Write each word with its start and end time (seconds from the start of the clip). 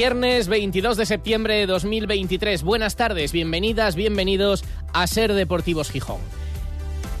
Viernes 0.00 0.48
22 0.48 0.96
de 0.96 1.04
septiembre 1.04 1.56
de 1.56 1.66
2023. 1.66 2.62
Buenas 2.62 2.96
tardes, 2.96 3.32
bienvenidas, 3.32 3.96
bienvenidos 3.96 4.64
a 4.94 5.06
Ser 5.06 5.34
Deportivos 5.34 5.90
Gijón. 5.90 6.22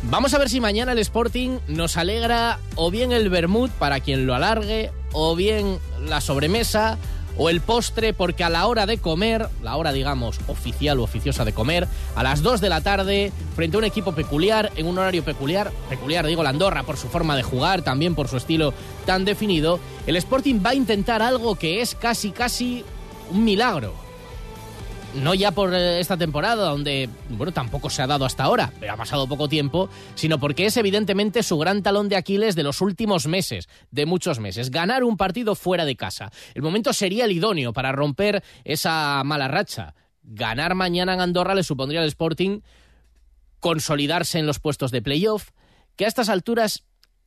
Vamos 0.04 0.32
a 0.32 0.38
ver 0.38 0.48
si 0.48 0.62
mañana 0.62 0.92
el 0.92 0.98
Sporting 0.98 1.58
nos 1.68 1.98
alegra 1.98 2.58
o 2.76 2.90
bien 2.90 3.12
el 3.12 3.28
Bermud 3.28 3.68
para 3.78 4.00
quien 4.00 4.24
lo 4.24 4.34
alargue, 4.34 4.92
o 5.12 5.36
bien 5.36 5.78
la 6.08 6.22
sobremesa, 6.22 6.96
o 7.42 7.48
el 7.48 7.62
postre, 7.62 8.12
porque 8.12 8.44
a 8.44 8.50
la 8.50 8.66
hora 8.66 8.84
de 8.84 8.98
comer, 8.98 9.48
la 9.62 9.78
hora 9.78 9.92
digamos 9.94 10.38
oficial 10.46 11.00
o 11.00 11.04
oficiosa 11.04 11.42
de 11.46 11.54
comer, 11.54 11.88
a 12.14 12.22
las 12.22 12.42
2 12.42 12.60
de 12.60 12.68
la 12.68 12.82
tarde, 12.82 13.32
frente 13.56 13.76
a 13.76 13.78
un 13.78 13.84
equipo 13.84 14.12
peculiar, 14.12 14.70
en 14.76 14.86
un 14.86 14.98
horario 14.98 15.24
peculiar, 15.24 15.72
peculiar 15.88 16.26
digo 16.26 16.42
la 16.42 16.50
Andorra 16.50 16.82
por 16.82 16.98
su 16.98 17.08
forma 17.08 17.36
de 17.36 17.42
jugar, 17.42 17.80
también 17.80 18.14
por 18.14 18.28
su 18.28 18.36
estilo 18.36 18.74
tan 19.06 19.24
definido, 19.24 19.80
el 20.06 20.16
Sporting 20.16 20.60
va 20.62 20.70
a 20.70 20.74
intentar 20.74 21.22
algo 21.22 21.54
que 21.54 21.80
es 21.80 21.94
casi 21.94 22.30
casi 22.30 22.84
un 23.30 23.42
milagro 23.42 24.09
no 25.14 25.34
ya 25.34 25.50
por 25.52 25.74
eh, 25.74 26.00
esta 26.00 26.16
temporada, 26.16 26.68
donde, 26.68 27.08
bueno, 27.30 27.52
tampoco 27.52 27.90
se 27.90 28.02
ha 28.02 28.06
dado 28.06 28.24
hasta 28.24 28.44
ahora, 28.44 28.72
pero 28.78 28.92
ha 28.92 28.96
pasado 28.96 29.26
poco 29.26 29.48
tiempo, 29.48 29.88
sino 30.14 30.38
porque 30.38 30.66
es 30.66 30.76
evidentemente 30.76 31.42
su 31.42 31.58
gran 31.58 31.82
talón 31.82 32.08
de 32.08 32.16
Aquiles 32.16 32.54
de 32.54 32.62
los 32.62 32.80
últimos 32.80 33.26
meses, 33.26 33.68
de 33.90 34.06
muchos 34.06 34.38
meses, 34.38 34.70
ganar 34.70 35.04
un 35.04 35.16
partido 35.16 35.54
fuera 35.54 35.84
de 35.84 35.96
casa. 35.96 36.30
El 36.54 36.62
momento 36.62 36.92
sería 36.92 37.24
el 37.24 37.32
idóneo 37.32 37.72
para 37.72 37.92
romper 37.92 38.42
esa 38.64 39.22
mala 39.24 39.48
racha. 39.48 39.94
Ganar 40.22 40.74
mañana 40.74 41.14
en 41.14 41.20
Andorra 41.20 41.54
le 41.54 41.62
supondría 41.62 42.00
al 42.00 42.08
Sporting 42.08 42.60
consolidarse 43.58 44.38
en 44.38 44.46
los 44.46 44.58
puestos 44.58 44.90
de 44.90 45.02
playoff, 45.02 45.50
que 45.96 46.04
a 46.04 46.08
estas 46.08 46.28
alturas 46.28 46.84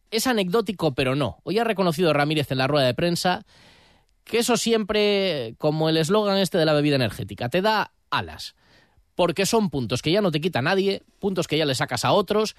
es 0.10 0.28
anecdótico, 0.28 0.94
pero 0.94 1.16
no. 1.16 1.38
Hoy 1.44 1.60
ha 1.60 1.64
reconocido 1.64 2.14
Ramírez 2.14 2.52
en 2.52 2.60
la 2.60 2.68
rueda 2.68 2.86
de 2.86 2.94
prensa 2.94 3.46
que 4.24 4.40
eso 4.40 4.58
siempre, 4.58 5.56
como 5.58 5.90
el 5.90 5.98
eslogan 5.98 6.38
este 6.38 6.58
de 6.58 6.66
la 6.66 6.74
bebida 6.74 6.96
energética, 6.96 7.50
te 7.50 7.62
da 7.62 7.94
alas. 8.10 8.56
Porque 9.16 9.46
son 9.46 9.70
puntos 9.70 10.02
que 10.02 10.12
ya 10.12 10.22
no 10.22 10.32
te 10.32 10.42
quita 10.42 10.62
nadie, 10.62 11.04
puntos 11.20 11.48
que 11.48 11.58
ya 11.58 11.66
le 11.66 11.76
sacas 11.76 12.04
a 12.04 12.14
otros, 12.14 12.56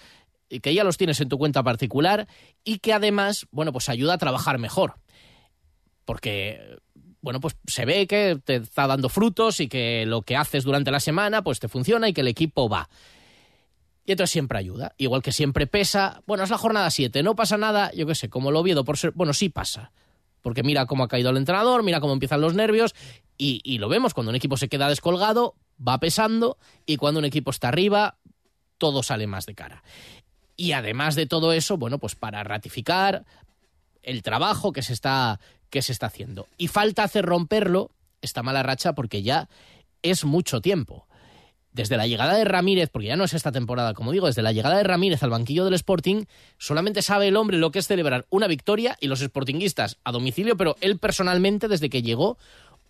y 0.48 0.60
que 0.60 0.74
ya 0.74 0.84
los 0.84 0.96
tienes 0.96 1.20
en 1.20 1.28
tu 1.28 1.38
cuenta 1.38 1.62
particular 1.62 2.28
y 2.64 2.78
que 2.78 2.92
además, 2.92 3.46
bueno, 3.50 3.72
pues 3.72 3.88
ayuda 3.88 4.14
a 4.14 4.18
trabajar 4.18 4.58
mejor. 4.58 4.94
Porque, 6.04 6.78
bueno, 7.22 7.40
pues 7.40 7.56
se 7.66 7.84
ve 7.84 8.06
que 8.06 8.38
te 8.44 8.56
está 8.56 8.86
dando 8.86 9.08
frutos 9.08 9.60
y 9.60 9.68
que 9.68 10.04
lo 10.06 10.22
que 10.22 10.36
haces 10.36 10.64
durante 10.64 10.90
la 10.90 11.00
semana, 11.00 11.42
pues 11.42 11.60
te 11.60 11.68
funciona 11.68 12.08
y 12.08 12.12
que 12.12 12.20
el 12.20 12.28
equipo 12.28 12.68
va. 12.68 12.88
Y 14.04 14.12
entonces 14.12 14.32
siempre 14.32 14.58
ayuda. 14.58 14.94
Igual 14.98 15.22
que 15.22 15.32
siempre 15.32 15.66
pesa. 15.66 16.22
Bueno, 16.26 16.44
es 16.44 16.50
la 16.50 16.58
jornada 16.58 16.90
7, 16.90 17.22
no 17.22 17.34
pasa 17.34 17.56
nada, 17.56 17.90
yo 17.92 18.06
qué 18.06 18.14
sé, 18.14 18.28
como 18.28 18.50
lo 18.50 18.60
Oviedo 18.60 18.84
por 18.84 18.98
ser. 18.98 19.12
Bueno, 19.12 19.32
sí 19.32 19.48
pasa 19.48 19.92
porque 20.44 20.62
mira 20.62 20.84
cómo 20.84 21.04
ha 21.04 21.08
caído 21.08 21.30
el 21.30 21.38
entrenador, 21.38 21.82
mira 21.82 22.00
cómo 22.00 22.12
empiezan 22.12 22.42
los 22.42 22.52
nervios 22.52 22.94
y, 23.38 23.78
lo 23.78 23.88
vemos, 23.88 24.12
cuando 24.12 24.28
un 24.28 24.36
equipo 24.36 24.58
se 24.58 24.68
queda 24.68 24.90
descolgado, 24.90 25.54
va 25.76 25.98
pesando 25.98 26.58
y 26.84 26.98
cuando 26.98 27.18
un 27.18 27.24
equipo 27.24 27.50
está 27.50 27.68
arriba, 27.68 28.18
todo 28.76 29.02
sale 29.02 29.26
más 29.26 29.46
de 29.46 29.54
cara. 29.54 29.82
Y 30.54 30.72
además 30.72 31.14
de 31.14 31.24
todo 31.24 31.54
eso, 31.54 31.78
bueno, 31.78 31.98
pues 31.98 32.14
para 32.14 32.44
ratificar 32.44 33.24
el 34.02 34.22
trabajo 34.22 34.72
que 34.72 34.82
se 34.82 34.92
está, 34.92 35.40
que 35.70 35.80
se 35.80 35.92
está 35.92 36.06
haciendo. 36.06 36.46
Y 36.58 36.68
falta 36.68 37.04
hacer 37.04 37.24
romperlo 37.24 37.90
esta 38.20 38.42
mala 38.42 38.62
racha 38.62 38.94
porque 38.94 39.22
ya 39.22 39.48
es 40.02 40.26
mucho 40.26 40.60
tiempo 40.60 41.06
desde 41.74 41.96
la 41.96 42.06
llegada 42.06 42.34
de 42.34 42.44
Ramírez, 42.44 42.88
porque 42.88 43.08
ya 43.08 43.16
no 43.16 43.24
es 43.24 43.34
esta 43.34 43.52
temporada, 43.52 43.94
como 43.94 44.12
digo, 44.12 44.28
desde 44.28 44.42
la 44.42 44.52
llegada 44.52 44.78
de 44.78 44.84
Ramírez 44.84 45.22
al 45.24 45.30
banquillo 45.30 45.64
del 45.64 45.74
Sporting, 45.74 46.24
solamente 46.56 47.02
sabe 47.02 47.28
el 47.28 47.36
hombre 47.36 47.58
lo 47.58 47.72
que 47.72 47.80
es 47.80 47.88
celebrar 47.88 48.26
una 48.30 48.46
victoria 48.46 48.96
y 49.00 49.08
los 49.08 49.18
sportinguistas 49.18 49.98
a 50.04 50.12
domicilio, 50.12 50.56
pero 50.56 50.76
él 50.80 50.98
personalmente, 50.98 51.66
desde 51.66 51.90
que 51.90 52.02
llegó, 52.02 52.38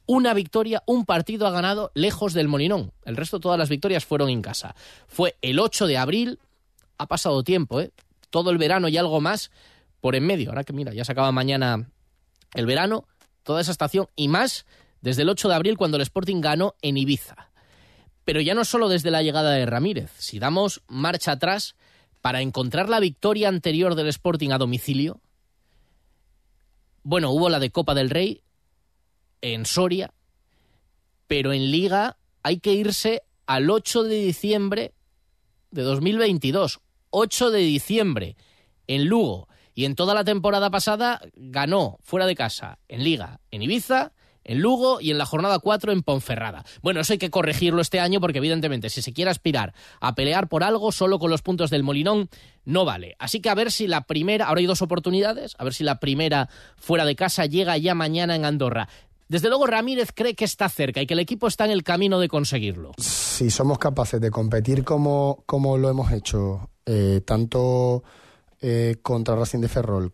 una 0.06 0.34
victoria, 0.34 0.82
un 0.86 1.06
partido 1.06 1.46
ha 1.46 1.50
ganado 1.50 1.92
lejos 1.94 2.34
del 2.34 2.46
Molinón. 2.46 2.92
El 3.06 3.16
resto, 3.16 3.40
todas 3.40 3.58
las 3.58 3.70
victorias 3.70 4.04
fueron 4.04 4.28
en 4.28 4.42
casa. 4.42 4.74
Fue 5.08 5.36
el 5.40 5.58
8 5.58 5.86
de 5.86 5.96
abril, 5.96 6.38
ha 6.98 7.06
pasado 7.06 7.42
tiempo, 7.42 7.80
¿eh? 7.80 7.90
todo 8.28 8.50
el 8.50 8.58
verano 8.58 8.88
y 8.88 8.98
algo 8.98 9.18
más 9.22 9.50
por 10.02 10.14
en 10.14 10.26
medio. 10.26 10.50
Ahora 10.50 10.62
que 10.62 10.74
mira, 10.74 10.92
ya 10.92 11.06
se 11.06 11.12
acaba 11.12 11.32
mañana 11.32 11.88
el 12.52 12.66
verano, 12.66 13.06
toda 13.44 13.62
esa 13.62 13.72
estación 13.72 14.08
y 14.14 14.28
más 14.28 14.66
desde 15.00 15.22
el 15.22 15.30
8 15.30 15.48
de 15.48 15.54
abril 15.54 15.78
cuando 15.78 15.96
el 15.96 16.02
Sporting 16.02 16.42
ganó 16.42 16.74
en 16.82 16.98
Ibiza. 16.98 17.48
Pero 18.24 18.40
ya 18.40 18.54
no 18.54 18.64
solo 18.64 18.88
desde 18.88 19.10
la 19.10 19.22
llegada 19.22 19.52
de 19.52 19.66
Ramírez, 19.66 20.10
si 20.18 20.38
damos 20.38 20.82
marcha 20.88 21.32
atrás 21.32 21.76
para 22.20 22.40
encontrar 22.40 22.88
la 22.88 23.00
victoria 23.00 23.48
anterior 23.48 23.94
del 23.94 24.08
Sporting 24.08 24.50
a 24.50 24.58
domicilio, 24.58 25.20
bueno, 27.02 27.30
hubo 27.30 27.50
la 27.50 27.58
de 27.58 27.70
Copa 27.70 27.94
del 27.94 28.08
Rey 28.08 28.42
en 29.42 29.66
Soria, 29.66 30.14
pero 31.26 31.52
en 31.52 31.70
Liga 31.70 32.16
hay 32.42 32.60
que 32.60 32.72
irse 32.72 33.22
al 33.46 33.68
8 33.68 34.04
de 34.04 34.16
diciembre 34.16 34.94
de 35.70 35.82
2022. 35.82 36.80
8 37.10 37.50
de 37.50 37.58
diciembre 37.58 38.36
en 38.86 39.06
Lugo. 39.06 39.48
Y 39.74 39.84
en 39.84 39.96
toda 39.96 40.14
la 40.14 40.24
temporada 40.24 40.70
pasada 40.70 41.20
ganó 41.34 41.98
fuera 42.00 42.26
de 42.26 42.36
casa 42.36 42.78
en 42.88 43.04
Liga 43.04 43.40
en 43.50 43.62
Ibiza 43.62 44.12
en 44.44 44.60
Lugo 44.60 45.00
y 45.00 45.10
en 45.10 45.18
la 45.18 45.26
jornada 45.26 45.58
4 45.58 45.92
en 45.92 46.02
Ponferrada. 46.02 46.64
Bueno, 46.82 47.00
eso 47.00 47.12
hay 47.12 47.18
que 47.18 47.30
corregirlo 47.30 47.80
este 47.80 48.00
año 48.00 48.20
porque 48.20 48.38
evidentemente 48.38 48.90
si 48.90 49.02
se 49.02 49.12
quiere 49.12 49.30
aspirar 49.30 49.74
a 50.00 50.14
pelear 50.14 50.48
por 50.48 50.62
algo 50.62 50.92
solo 50.92 51.18
con 51.18 51.30
los 51.30 51.42
puntos 51.42 51.70
del 51.70 51.82
Molinón 51.82 52.28
no 52.64 52.84
vale. 52.84 53.16
Así 53.18 53.40
que 53.40 53.50
a 53.50 53.54
ver 53.54 53.70
si 53.70 53.86
la 53.86 54.02
primera, 54.02 54.46
ahora 54.46 54.60
hay 54.60 54.66
dos 54.66 54.82
oportunidades, 54.82 55.54
a 55.58 55.64
ver 55.64 55.74
si 55.74 55.84
la 55.84 56.00
primera 56.00 56.48
fuera 56.76 57.04
de 57.04 57.16
casa 57.16 57.46
llega 57.46 57.76
ya 57.76 57.94
mañana 57.94 58.36
en 58.36 58.44
Andorra. 58.44 58.88
Desde 59.28 59.48
luego 59.48 59.66
Ramírez 59.66 60.10
cree 60.14 60.34
que 60.34 60.44
está 60.44 60.68
cerca 60.68 61.00
y 61.00 61.06
que 61.06 61.14
el 61.14 61.20
equipo 61.20 61.46
está 61.46 61.64
en 61.64 61.70
el 61.70 61.82
camino 61.82 62.20
de 62.20 62.28
conseguirlo. 62.28 62.92
Si 62.98 63.50
somos 63.50 63.78
capaces 63.78 64.20
de 64.20 64.30
competir 64.30 64.84
como, 64.84 65.42
como 65.46 65.78
lo 65.78 65.88
hemos 65.88 66.12
hecho, 66.12 66.68
eh, 66.86 67.22
tanto 67.24 68.04
eh, 68.60 68.96
contra 69.02 69.34
Racing 69.34 69.60
de 69.60 69.68
Ferrol 69.68 70.12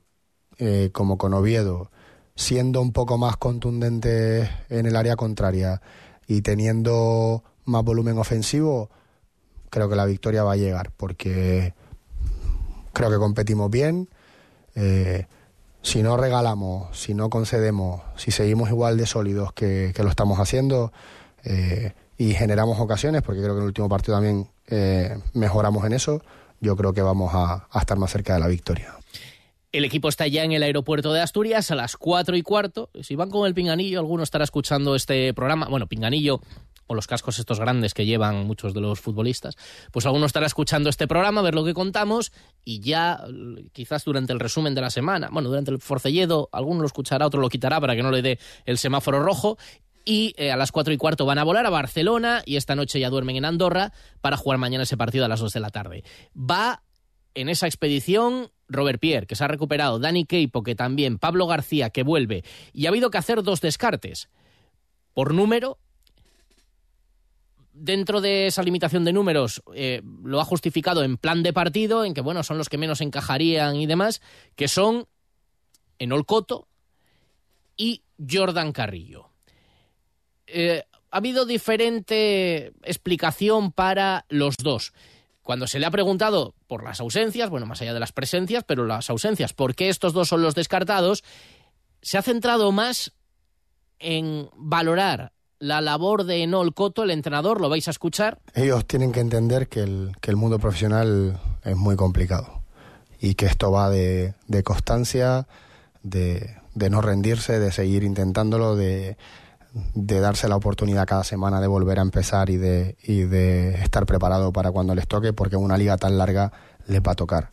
eh, 0.58 0.90
como 0.92 1.18
con 1.18 1.34
Oviedo, 1.34 1.90
siendo 2.34 2.80
un 2.80 2.92
poco 2.92 3.18
más 3.18 3.36
contundente 3.36 4.50
en 4.68 4.86
el 4.86 4.96
área 4.96 5.16
contraria 5.16 5.80
y 6.26 6.42
teniendo 6.42 7.42
más 7.64 7.84
volumen 7.84 8.18
ofensivo, 8.18 8.90
creo 9.70 9.88
que 9.88 9.96
la 9.96 10.04
victoria 10.04 10.42
va 10.42 10.52
a 10.52 10.56
llegar, 10.56 10.90
porque 10.96 11.74
creo 12.92 13.10
que 13.10 13.16
competimos 13.16 13.70
bien. 13.70 14.08
Eh, 14.74 15.26
si 15.82 16.02
no 16.02 16.16
regalamos, 16.16 16.96
si 16.96 17.14
no 17.14 17.30
concedemos, 17.30 18.02
si 18.16 18.30
seguimos 18.30 18.68
igual 18.68 18.96
de 18.96 19.06
sólidos 19.06 19.52
que, 19.52 19.94
lo 19.98 20.10
estamos 20.10 20.38
haciendo 20.38 20.92
eh, 21.44 21.94
y 22.18 22.34
generamos 22.34 22.78
ocasiones, 22.80 23.22
porque 23.22 23.40
creo 23.40 23.54
que 23.54 23.58
en 23.58 23.62
el 23.62 23.68
último 23.68 23.88
partido 23.88 24.16
también 24.16 24.48
eh, 24.66 25.18
mejoramos 25.32 25.84
en 25.86 25.94
eso, 25.94 26.22
yo 26.60 26.76
creo 26.76 26.92
que 26.92 27.00
vamos 27.00 27.32
a 27.34 27.66
estar 27.78 27.98
más 27.98 28.10
cerca 28.10 28.34
de 28.34 28.40
la 28.40 28.48
victoria. 28.48 28.99
El 29.72 29.84
equipo 29.84 30.08
está 30.08 30.26
ya 30.26 30.42
en 30.42 30.50
el 30.50 30.64
aeropuerto 30.64 31.12
de 31.12 31.20
Asturias 31.20 31.70
a 31.70 31.76
las 31.76 31.96
cuatro 31.96 32.36
y 32.36 32.42
cuarto. 32.42 32.90
Si 33.02 33.14
van 33.14 33.30
con 33.30 33.46
el 33.46 33.54
pinganillo, 33.54 34.00
alguno 34.00 34.24
estará 34.24 34.42
escuchando 34.42 34.96
este 34.96 35.32
programa. 35.32 35.68
Bueno, 35.68 35.86
pinganillo 35.86 36.40
o 36.88 36.94
los 36.96 37.06
cascos 37.06 37.38
estos 37.38 37.60
grandes 37.60 37.94
que 37.94 38.04
llevan 38.04 38.48
muchos 38.48 38.74
de 38.74 38.80
los 38.80 38.98
futbolistas, 38.98 39.56
pues 39.92 40.06
alguno 40.06 40.26
estará 40.26 40.46
escuchando 40.46 40.90
este 40.90 41.06
programa, 41.06 41.40
ver 41.40 41.54
lo 41.54 41.64
que 41.64 41.72
contamos 41.72 42.32
y 42.64 42.80
ya 42.80 43.22
quizás 43.72 44.04
durante 44.04 44.32
el 44.32 44.40
resumen 44.40 44.74
de 44.74 44.80
la 44.80 44.90
semana, 44.90 45.28
bueno, 45.30 45.50
durante 45.50 45.70
el 45.70 45.78
forcelledo, 45.78 46.48
alguno 46.50 46.80
lo 46.80 46.86
escuchará, 46.86 47.26
otro 47.26 47.40
lo 47.40 47.48
quitará 47.48 47.80
para 47.80 47.94
que 47.94 48.02
no 48.02 48.10
le 48.10 48.22
dé 48.22 48.40
el 48.66 48.76
semáforo 48.76 49.22
rojo 49.22 49.56
y 50.04 50.34
eh, 50.36 50.50
a 50.50 50.56
las 50.56 50.72
cuatro 50.72 50.92
y 50.92 50.96
cuarto 50.96 51.26
van 51.26 51.38
a 51.38 51.44
volar 51.44 51.64
a 51.64 51.70
Barcelona 51.70 52.42
y 52.44 52.56
esta 52.56 52.74
noche 52.74 52.98
ya 52.98 53.08
duermen 53.08 53.36
en 53.36 53.44
Andorra 53.44 53.92
para 54.20 54.36
jugar 54.36 54.58
mañana 54.58 54.82
ese 54.82 54.96
partido 54.96 55.24
a 55.24 55.28
las 55.28 55.38
dos 55.38 55.52
de 55.52 55.60
la 55.60 55.70
tarde. 55.70 56.02
Va 56.34 56.82
en 57.34 57.48
esa 57.48 57.66
expedición 57.66 58.50
Robert 58.68 59.00
Pierre, 59.00 59.26
que 59.26 59.36
se 59.36 59.44
ha 59.44 59.48
recuperado, 59.48 59.98
Dani 59.98 60.24
Keipo, 60.24 60.62
que 60.62 60.74
también, 60.74 61.18
Pablo 61.18 61.46
García, 61.46 61.90
que 61.90 62.02
vuelve, 62.02 62.44
y 62.72 62.86
ha 62.86 62.90
habido 62.90 63.10
que 63.10 63.18
hacer 63.18 63.42
dos 63.42 63.60
descartes. 63.60 64.28
Por 65.12 65.34
número, 65.34 65.78
dentro 67.72 68.20
de 68.20 68.46
esa 68.46 68.62
limitación 68.62 69.04
de 69.04 69.12
números, 69.12 69.62
eh, 69.74 70.02
lo 70.22 70.40
ha 70.40 70.44
justificado 70.44 71.02
en 71.02 71.16
plan 71.16 71.42
de 71.42 71.52
partido, 71.52 72.04
en 72.04 72.14
que, 72.14 72.20
bueno, 72.20 72.42
son 72.42 72.58
los 72.58 72.68
que 72.68 72.78
menos 72.78 73.00
encajarían 73.00 73.76
y 73.76 73.86
demás, 73.86 74.20
que 74.54 74.68
son 74.68 75.06
Enol 75.98 76.26
Coto 76.26 76.68
y 77.76 78.02
Jordan 78.28 78.72
Carrillo. 78.72 79.30
Eh, 80.46 80.84
ha 81.10 81.16
habido 81.16 81.44
diferente 81.44 82.72
explicación 82.82 83.72
para 83.72 84.26
los 84.28 84.56
dos. 84.56 84.92
Cuando 85.50 85.66
se 85.66 85.80
le 85.80 85.86
ha 85.86 85.90
preguntado 85.90 86.54
por 86.68 86.84
las 86.84 87.00
ausencias, 87.00 87.50
bueno, 87.50 87.66
más 87.66 87.82
allá 87.82 87.92
de 87.92 87.98
las 87.98 88.12
presencias, 88.12 88.62
pero 88.62 88.86
las 88.86 89.10
ausencias, 89.10 89.52
¿por 89.52 89.74
qué 89.74 89.88
estos 89.88 90.12
dos 90.12 90.28
son 90.28 90.42
los 90.42 90.54
descartados? 90.54 91.24
Se 92.02 92.18
ha 92.18 92.22
centrado 92.22 92.70
más 92.70 93.14
en 93.98 94.48
valorar 94.54 95.32
la 95.58 95.80
labor 95.80 96.22
de 96.22 96.44
Enol 96.44 96.72
Coto, 96.72 97.02
el 97.02 97.10
entrenador, 97.10 97.60
lo 97.60 97.68
vais 97.68 97.88
a 97.88 97.90
escuchar. 97.90 98.38
Ellos 98.54 98.86
tienen 98.86 99.10
que 99.10 99.18
entender 99.18 99.66
que 99.66 99.80
el, 99.80 100.12
que 100.20 100.30
el 100.30 100.36
mundo 100.36 100.60
profesional 100.60 101.40
es 101.64 101.76
muy 101.76 101.96
complicado 101.96 102.62
y 103.18 103.34
que 103.34 103.46
esto 103.46 103.72
va 103.72 103.90
de, 103.90 104.34
de 104.46 104.62
constancia, 104.62 105.48
de, 106.04 106.58
de 106.76 106.90
no 106.90 107.00
rendirse, 107.00 107.58
de 107.58 107.72
seguir 107.72 108.04
intentándolo, 108.04 108.76
de, 108.76 109.16
de 109.94 110.20
darse 110.20 110.48
la 110.48 110.56
oportunidad 110.56 111.06
cada 111.06 111.24
semana 111.24 111.60
de 111.60 111.66
volver 111.66 111.98
a 111.98 112.02
empezar 112.02 112.50
y 112.50 112.56
de, 112.56 112.96
y 113.02 113.22
de 113.22 113.74
estar 113.74 114.06
preparado 114.06 114.52
para 114.52 114.72
cuando 114.72 114.94
les 114.94 115.06
toque, 115.06 115.32
porque 115.32 115.56
una 115.56 115.76
liga 115.76 115.96
tan 115.96 116.18
larga 116.18 116.52
les 116.86 117.00
va 117.00 117.12
a 117.12 117.16
tocar. 117.16 117.52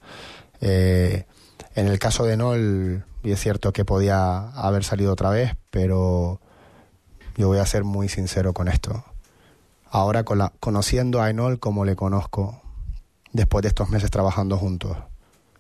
Eh, 0.62 1.26
en 1.76 1.88
el 1.88 2.00
caso 2.00 2.26
de 2.26 2.38
Nol, 2.38 3.06
es 3.24 3.40
cierto 3.40 3.74
que 3.74 3.86
podía 3.86 4.50
haber 4.50 4.84
salido 4.84 5.14
otra 5.14 5.30
vez, 5.30 5.56
pero 5.70 6.40
yo 7.36 7.48
voy 7.48 7.60
a 7.60 7.66
ser 7.66 7.84
muy 7.84 8.10
sincero 8.10 8.54
con 8.54 8.68
esto. 8.68 9.04
Ahora 9.90 10.24
con 10.24 10.40
la, 10.40 10.54
conociendo 10.60 11.22
a 11.22 11.30
Enol 11.30 11.60
como 11.60 11.86
le 11.86 11.96
conozco, 11.96 12.62
después 13.32 13.62
de 13.62 13.70
estos 13.70 13.90
meses 13.90 14.12
trabajando 14.12 14.58
juntos, 14.58 14.98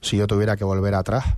si 0.01 0.17
yo 0.17 0.27
tuviera 0.27 0.57
que 0.57 0.63
volver 0.63 0.95
atrás, 0.95 1.37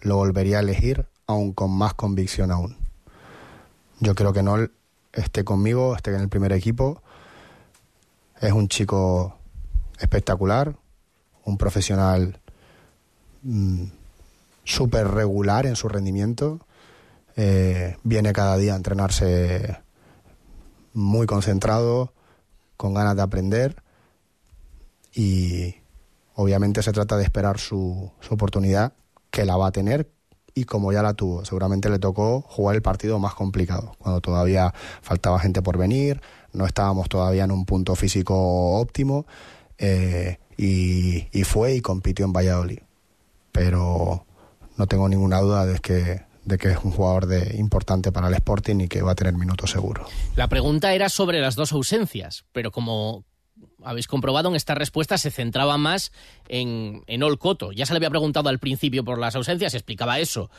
lo 0.00 0.16
volvería 0.16 0.58
a 0.58 0.60
elegir 0.60 1.06
aún 1.26 1.52
con 1.52 1.70
más 1.70 1.94
convicción 1.94 2.50
aún. 2.50 2.87
Yo 4.00 4.14
creo 4.14 4.32
que 4.32 4.42
Nol 4.42 4.72
esté 5.12 5.44
conmigo, 5.44 5.96
esté 5.96 6.14
en 6.14 6.20
el 6.20 6.28
primer 6.28 6.52
equipo. 6.52 7.02
Es 8.40 8.52
un 8.52 8.68
chico 8.68 9.36
espectacular, 9.98 10.76
un 11.44 11.58
profesional 11.58 12.40
mm, 13.42 13.84
súper 14.64 15.08
regular 15.08 15.66
en 15.66 15.74
su 15.74 15.88
rendimiento. 15.88 16.60
Eh, 17.36 17.96
viene 18.04 18.32
cada 18.32 18.56
día 18.56 18.74
a 18.74 18.76
entrenarse 18.76 19.78
muy 20.92 21.26
concentrado, 21.26 22.12
con 22.76 22.94
ganas 22.94 23.16
de 23.16 23.22
aprender 23.22 23.82
y 25.12 25.74
obviamente 26.34 26.82
se 26.82 26.92
trata 26.92 27.16
de 27.16 27.24
esperar 27.24 27.58
su 27.58 28.12
oportunidad, 28.30 28.92
que 29.32 29.44
la 29.44 29.56
va 29.56 29.68
a 29.68 29.72
tener 29.72 30.08
y 30.60 30.64
como 30.64 30.92
ya 30.92 31.02
la 31.02 31.14
tuvo, 31.14 31.44
seguramente 31.44 31.88
le 31.88 31.98
tocó 31.98 32.42
jugar 32.42 32.76
el 32.76 32.82
partido 32.82 33.18
más 33.18 33.34
complicado, 33.34 33.92
cuando 33.98 34.20
todavía 34.20 34.72
faltaba 35.02 35.38
gente 35.38 35.62
por 35.62 35.78
venir, 35.78 36.20
no 36.52 36.66
estábamos 36.66 37.08
todavía 37.08 37.44
en 37.44 37.50
un 37.50 37.64
punto 37.64 37.94
físico 37.94 38.34
óptimo 38.78 39.26
eh, 39.78 40.38
y, 40.56 41.28
y, 41.32 41.44
fue 41.44 41.74
y 41.74 41.80
compitió 41.80 42.24
en 42.24 42.32
Valladolid. 42.32 42.80
Pero 43.52 44.24
no 44.76 44.86
tengo 44.86 45.08
ninguna 45.08 45.40
duda 45.40 45.66
de 45.66 45.78
que, 45.78 46.22
de 46.44 46.58
que 46.58 46.70
es 46.70 46.78
un 46.82 46.90
jugador 46.90 47.26
de, 47.26 47.56
importante 47.58 48.10
para 48.10 48.28
el 48.28 48.34
Sporting 48.34 48.80
y 48.80 48.88
que 48.88 49.02
va 49.02 49.12
a 49.12 49.14
tener 49.14 49.34
minutos 49.34 49.70
seguro. 49.70 50.06
La 50.34 50.48
pregunta 50.48 50.94
era 50.94 51.08
sobre 51.08 51.40
las 51.40 51.54
dos 51.54 51.72
ausencias, 51.72 52.44
pero 52.52 52.72
como, 52.72 53.24
habéis 53.82 54.06
comprobado, 54.06 54.48
en 54.48 54.56
esta 54.56 54.74
respuesta 54.74 55.18
se 55.18 55.30
centraba 55.30 55.78
más 55.78 56.12
en, 56.48 57.02
en 57.06 57.22
Olcoto. 57.22 57.72
Ya 57.72 57.86
se 57.86 57.92
le 57.92 57.98
había 57.98 58.10
preguntado 58.10 58.48
al 58.48 58.58
principio 58.58 59.04
por 59.04 59.18
las 59.18 59.36
ausencias, 59.36 59.74
explicaba 59.74 60.18
eso. 60.18 60.50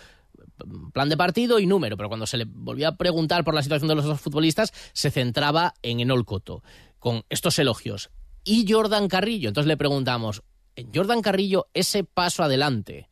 Plan 0.93 1.09
de 1.09 1.17
partido 1.17 1.59
y 1.59 1.65
número, 1.65 1.97
pero 1.97 2.09
cuando 2.09 2.27
se 2.27 2.37
le 2.37 2.45
volvía 2.45 2.89
a 2.89 2.97
preguntar 2.97 3.43
por 3.43 3.53
la 3.53 3.63
situación 3.63 3.89
de 3.89 3.95
los 3.95 4.05
dos 4.05 4.21
futbolistas, 4.21 4.73
se 4.93 5.11
centraba 5.11 5.73
en 5.81 5.99
Enol 5.99 6.25
Coto, 6.25 6.63
con 6.99 7.23
estos 7.29 7.59
elogios. 7.59 8.09
Y 8.43 8.71
Jordan 8.71 9.07
Carrillo, 9.07 9.49
entonces 9.49 9.67
le 9.67 9.77
preguntamos, 9.77 10.43
en 10.75 10.91
Jordan 10.93 11.21
Carrillo, 11.21 11.67
ese 11.73 12.03
paso 12.03 12.43
adelante, 12.43 13.08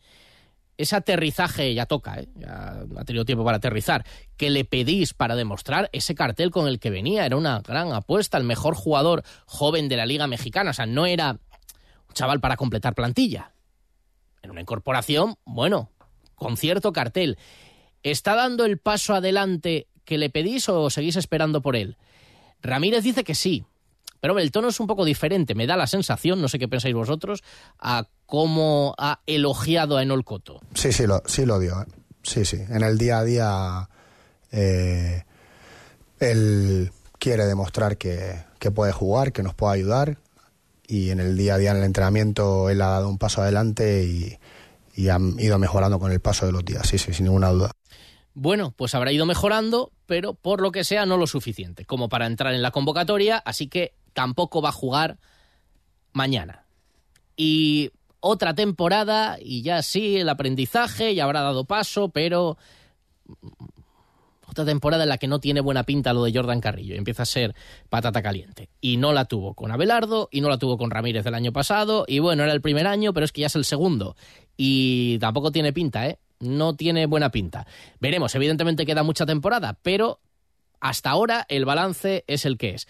ese 0.78 0.96
aterrizaje 0.96 1.74
ya 1.74 1.86
toca, 1.86 2.20
¿eh? 2.20 2.30
ya 2.36 2.86
ha 2.98 3.04
tenido 3.04 3.26
tiempo 3.26 3.44
para 3.44 3.58
aterrizar, 3.58 4.06
que 4.38 4.50
le 4.50 4.64
pedís 4.64 5.14
para 5.14 5.36
demostrar 5.36 5.90
ese 5.92 6.16
cartel 6.16 6.52
con 6.52 6.68
el 6.68 6.80
que 6.80 6.90
venía. 6.90 7.26
Era 7.26 7.36
una 7.36 7.62
gran 7.62 7.92
apuesta, 7.94 8.38
el 8.38 8.44
mejor 8.44 8.76
jugador 8.76 9.24
joven 9.46 9.90
de 9.90 9.98
la 9.98 10.06
Liga 10.06 10.28
Mexicana. 10.28 10.72
O 10.72 10.74
sea, 10.74 10.86
no 10.86 11.06
era 11.06 11.32
un 11.32 12.14
chaval 12.14 12.40
para 12.40 12.58
completar 12.58 12.94
plantilla. 12.94 13.54
En 14.44 14.52
una 14.52 14.62
incorporación, 14.62 15.36
bueno, 15.46 15.90
con 16.36 16.58
cierto 16.58 16.94
cartel. 16.94 17.38
¿Está 18.04 18.36
dando 18.36 18.64
el 18.66 18.78
paso 18.78 19.16
adelante 19.16 19.88
que 20.06 20.18
le 20.18 20.30
pedís 20.30 20.70
o 20.70 20.90
seguís 20.90 21.16
esperando 21.16 21.62
por 21.62 21.76
él? 21.76 21.98
Ramírez 22.62 23.04
dice 23.04 23.24
que 23.24 23.36
sí, 23.36 23.66
pero 24.20 24.38
el 24.40 24.52
tono 24.52 24.70
es 24.70 24.80
un 24.80 24.88
poco 24.88 25.06
diferente. 25.06 25.56
Me 25.56 25.68
da 25.68 25.76
la 25.76 25.88
sensación, 25.88 26.42
no 26.42 26.48
sé 26.48 26.60
qué 26.60 26.68
pensáis 26.68 26.94
vosotros, 26.94 27.44
a 27.80 28.08
cómo 28.28 28.94
ha 29.00 29.22
elogiado 29.26 29.98
a 29.98 30.04
Enol 30.04 30.24
Coto. 30.24 30.60
Sí, 30.76 30.92
sí, 30.92 31.08
lo, 31.08 31.24
sí 31.26 31.46
lo 31.46 31.58
dio. 31.60 31.82
¿eh? 31.82 31.86
Sí, 32.22 32.46
sí. 32.46 32.58
En 32.70 32.84
el 32.84 33.00
día 33.00 33.20
a 33.20 33.24
día 33.24 33.90
eh, 34.52 35.24
él 36.20 36.92
quiere 37.18 37.46
demostrar 37.46 37.98
que, 37.98 38.44
que, 38.60 38.70
puede 38.70 38.92
jugar, 38.92 39.32
que 39.32 39.42
nos 39.42 39.56
puede 39.56 39.76
ayudar. 39.76 40.18
Y 40.86 41.10
en 41.10 41.20
el 41.20 41.36
día 41.36 41.56
a 41.56 41.58
día, 41.58 41.72
en 41.72 41.78
el 41.78 41.84
entrenamiento, 41.84 42.70
él 42.70 42.82
ha 42.82 42.90
dado 42.90 43.10
un 43.10 43.18
paso 43.18 43.42
adelante 43.42 44.04
y, 44.04 44.38
y 44.96 45.10
han 45.10 45.40
ido 45.40 45.58
mejorando 45.58 46.00
con 46.00 46.12
el 46.12 46.20
paso 46.20 46.46
de 46.46 46.52
los 46.52 46.64
días. 46.64 46.86
Sí, 46.88 46.98
sí, 46.98 47.14
sin 47.14 47.26
ninguna 47.26 47.50
duda. 47.50 47.72
Bueno, 48.34 48.72
pues 48.72 48.94
habrá 48.94 49.12
ido 49.12 49.26
mejorando, 49.26 49.92
pero 50.06 50.34
por 50.34 50.62
lo 50.62 50.72
que 50.72 50.84
sea 50.84 51.06
no 51.06 51.18
lo 51.18 51.28
suficiente 51.28 51.86
como 51.86 52.08
para 52.08 52.28
entrar 52.28 52.54
en 52.54 52.62
la 52.62 52.72
convocatoria, 52.72 53.38
así 53.38 53.68
que 53.68 53.96
tampoco 54.14 54.62
va 54.62 54.70
a 54.70 54.74
jugar 54.74 55.18
mañana. 56.14 56.66
Y 57.36 57.92
otra 58.20 58.54
temporada, 58.56 59.38
y 59.40 59.62
ya 59.62 59.82
sí, 59.82 60.18
el 60.18 60.30
aprendizaje 60.30 61.14
ya 61.16 61.24
habrá 61.24 61.42
dado 61.42 61.66
paso, 61.66 62.10
pero 62.10 62.58
otra 64.48 64.66
temporada 64.66 65.04
en 65.04 65.10
la 65.10 65.18
que 65.18 65.28
no 65.28 65.40
tiene 65.40 65.62
buena 65.62 65.84
pinta 65.84 66.14
lo 66.14 66.24
de 66.24 66.34
Jordan 66.34 66.62
Carrillo. 66.62 66.96
Empieza 66.96 67.24
a 67.24 67.28
ser 67.28 67.54
patata 67.90 68.22
caliente. 68.22 68.70
Y 68.82 68.98
no 68.98 69.14
la 69.14 69.26
tuvo 69.26 69.54
con 69.54 69.72
Abelardo, 69.72 70.30
y 70.32 70.42
no 70.42 70.50
la 70.50 70.58
tuvo 70.58 70.78
con 70.78 70.90
Ramírez 70.90 71.26
el 71.26 71.36
año 71.36 71.52
pasado, 71.52 72.06
y 72.08 72.20
bueno, 72.20 72.44
era 72.44 72.54
el 72.54 72.62
primer 72.62 72.88
año, 72.88 73.14
pero 73.14 73.26
es 73.26 73.32
que 73.32 73.42
ya 73.42 73.48
es 73.48 73.56
el 73.56 73.66
segundo. 73.66 74.16
Y 74.56 75.20
tampoco 75.20 75.52
tiene 75.52 75.74
pinta, 75.74 76.08
¿eh? 76.08 76.20
No 76.40 76.76
tiene 76.76 77.06
buena 77.08 77.32
pinta. 77.32 77.68
Veremos, 78.00 78.34
evidentemente 78.36 78.86
queda 78.86 79.04
mucha 79.04 79.26
temporada, 79.26 79.78
pero 79.82 80.20
hasta 80.80 81.10
ahora 81.10 81.46
el 81.50 81.66
balance 81.66 82.24
es 82.28 82.46
el 82.46 82.58
que 82.58 82.76
es. 82.76 82.88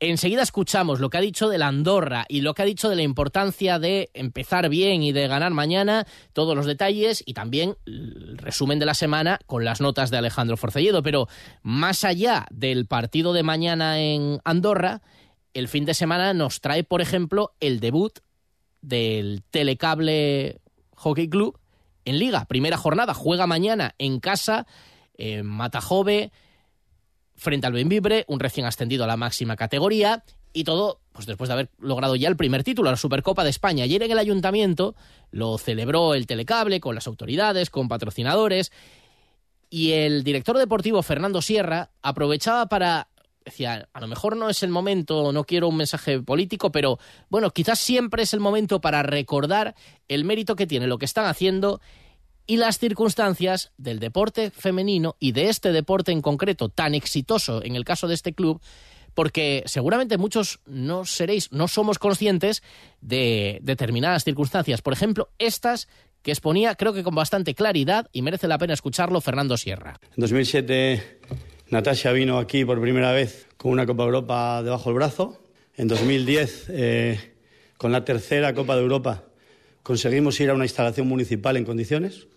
Enseguida 0.00 0.42
escuchamos 0.42 1.00
lo 1.00 1.10
que 1.10 1.18
ha 1.18 1.20
dicho 1.20 1.48
de 1.48 1.58
la 1.58 1.66
Andorra 1.66 2.24
y 2.28 2.42
lo 2.42 2.54
que 2.54 2.62
ha 2.62 2.66
dicho 2.66 2.88
de 2.88 2.94
la 2.94 3.02
importancia 3.02 3.80
de 3.80 4.10
empezar 4.14 4.68
bien 4.68 5.02
y 5.02 5.10
de 5.10 5.26
ganar 5.26 5.52
mañana, 5.52 6.06
todos 6.32 6.54
los 6.54 6.66
detalles 6.66 7.24
y 7.26 7.34
también 7.34 7.76
el 7.84 8.38
resumen 8.38 8.78
de 8.78 8.86
la 8.86 8.94
semana 8.94 9.40
con 9.46 9.64
las 9.64 9.80
notas 9.80 10.10
de 10.10 10.18
Alejandro 10.18 10.56
Forcelledo. 10.56 11.02
Pero 11.02 11.26
más 11.62 12.04
allá 12.04 12.46
del 12.52 12.86
partido 12.86 13.32
de 13.32 13.42
mañana 13.42 13.98
en 13.98 14.38
Andorra, 14.44 15.02
el 15.52 15.66
fin 15.66 15.84
de 15.84 15.94
semana 15.94 16.32
nos 16.32 16.60
trae, 16.60 16.84
por 16.84 17.00
ejemplo, 17.00 17.54
el 17.58 17.80
debut 17.80 18.20
del 18.80 19.42
Telecable 19.50 20.60
Hockey 20.94 21.28
Club 21.28 21.58
en 22.04 22.20
Liga. 22.20 22.44
Primera 22.44 22.76
jornada, 22.76 23.14
juega 23.14 23.48
mañana 23.48 23.96
en 23.98 24.20
casa, 24.20 24.68
en 25.14 25.44
Matajove 25.44 26.30
frente 27.38 27.66
al 27.66 27.72
Benvibre, 27.72 28.24
un 28.28 28.40
recién 28.40 28.66
ascendido 28.66 29.04
a 29.04 29.06
la 29.06 29.16
máxima 29.16 29.56
categoría, 29.56 30.24
y 30.52 30.64
todo, 30.64 31.00
pues 31.12 31.26
después 31.26 31.48
de 31.48 31.54
haber 31.54 31.70
logrado 31.78 32.16
ya 32.16 32.28
el 32.28 32.36
primer 32.36 32.64
título, 32.64 32.90
la 32.90 32.96
Supercopa 32.96 33.44
de 33.44 33.50
España. 33.50 33.84
Ayer 33.84 34.02
en 34.02 34.10
el 34.10 34.18
ayuntamiento 34.18 34.94
lo 35.30 35.56
celebró 35.58 36.14
el 36.14 36.26
Telecable 36.26 36.80
con 36.80 36.94
las 36.94 37.06
autoridades, 37.06 37.70
con 37.70 37.88
patrocinadores, 37.88 38.72
y 39.70 39.92
el 39.92 40.24
director 40.24 40.56
deportivo 40.58 41.02
Fernando 41.02 41.42
Sierra 41.42 41.90
aprovechaba 42.02 42.66
para 42.66 43.08
decía, 43.44 43.88
a 43.92 44.00
lo 44.00 44.08
mejor 44.08 44.36
no 44.36 44.50
es 44.50 44.62
el 44.62 44.70
momento, 44.70 45.32
no 45.32 45.44
quiero 45.44 45.68
un 45.68 45.76
mensaje 45.76 46.20
político, 46.20 46.70
pero 46.70 46.98
bueno, 47.30 47.50
quizás 47.50 47.78
siempre 47.78 48.22
es 48.22 48.34
el 48.34 48.40
momento 48.40 48.80
para 48.80 49.02
recordar 49.02 49.74
el 50.06 50.24
mérito 50.24 50.54
que 50.54 50.66
tiene 50.66 50.86
lo 50.86 50.98
que 50.98 51.06
están 51.06 51.26
haciendo 51.26 51.80
y 52.48 52.56
las 52.56 52.78
circunstancias 52.78 53.72
del 53.76 54.00
deporte 54.00 54.50
femenino 54.50 55.14
y 55.20 55.32
de 55.32 55.50
este 55.50 55.70
deporte 55.70 56.10
en 56.10 56.22
concreto 56.22 56.70
tan 56.70 56.94
exitoso 56.94 57.62
en 57.62 57.76
el 57.76 57.84
caso 57.84 58.08
de 58.08 58.14
este 58.14 58.32
club 58.32 58.60
porque 59.14 59.64
seguramente 59.66 60.16
muchos 60.16 60.60
no 60.64 61.04
seréis, 61.04 61.52
no 61.52 61.66
somos 61.68 61.98
conscientes 61.98 62.62
de 63.00 63.58
determinadas 63.62 64.22
circunstancias. 64.22 64.80
Por 64.80 64.92
ejemplo, 64.92 65.28
estas 65.38 65.88
que 66.22 66.30
exponía, 66.30 66.76
creo 66.76 66.92
que 66.92 67.02
con 67.02 67.16
bastante 67.16 67.54
claridad, 67.54 68.08
y 68.12 68.22
merece 68.22 68.46
la 68.46 68.58
pena 68.58 68.74
escucharlo, 68.74 69.20
Fernando 69.20 69.56
Sierra. 69.56 69.98
En 70.16 70.20
2007, 70.20 71.20
Natasha 71.70 72.12
vino 72.12 72.38
aquí 72.38 72.64
por 72.64 72.80
primera 72.80 73.12
vez 73.12 73.48
con 73.56 73.72
una 73.72 73.86
Copa 73.86 74.04
Europa 74.04 74.62
debajo 74.62 74.90
del 74.90 74.94
brazo. 74.94 75.42
En 75.76 75.88
2010, 75.88 76.66
eh, 76.68 77.34
con 77.76 77.90
la 77.90 78.04
tercera 78.04 78.54
Copa 78.54 78.76
de 78.76 78.82
Europa, 78.82 79.24
conseguimos 79.82 80.38
ir 80.40 80.50
a 80.50 80.54
una 80.54 80.64
instalación 80.64 81.08
municipal 81.08 81.56
en 81.56 81.64
condiciones. 81.64 82.28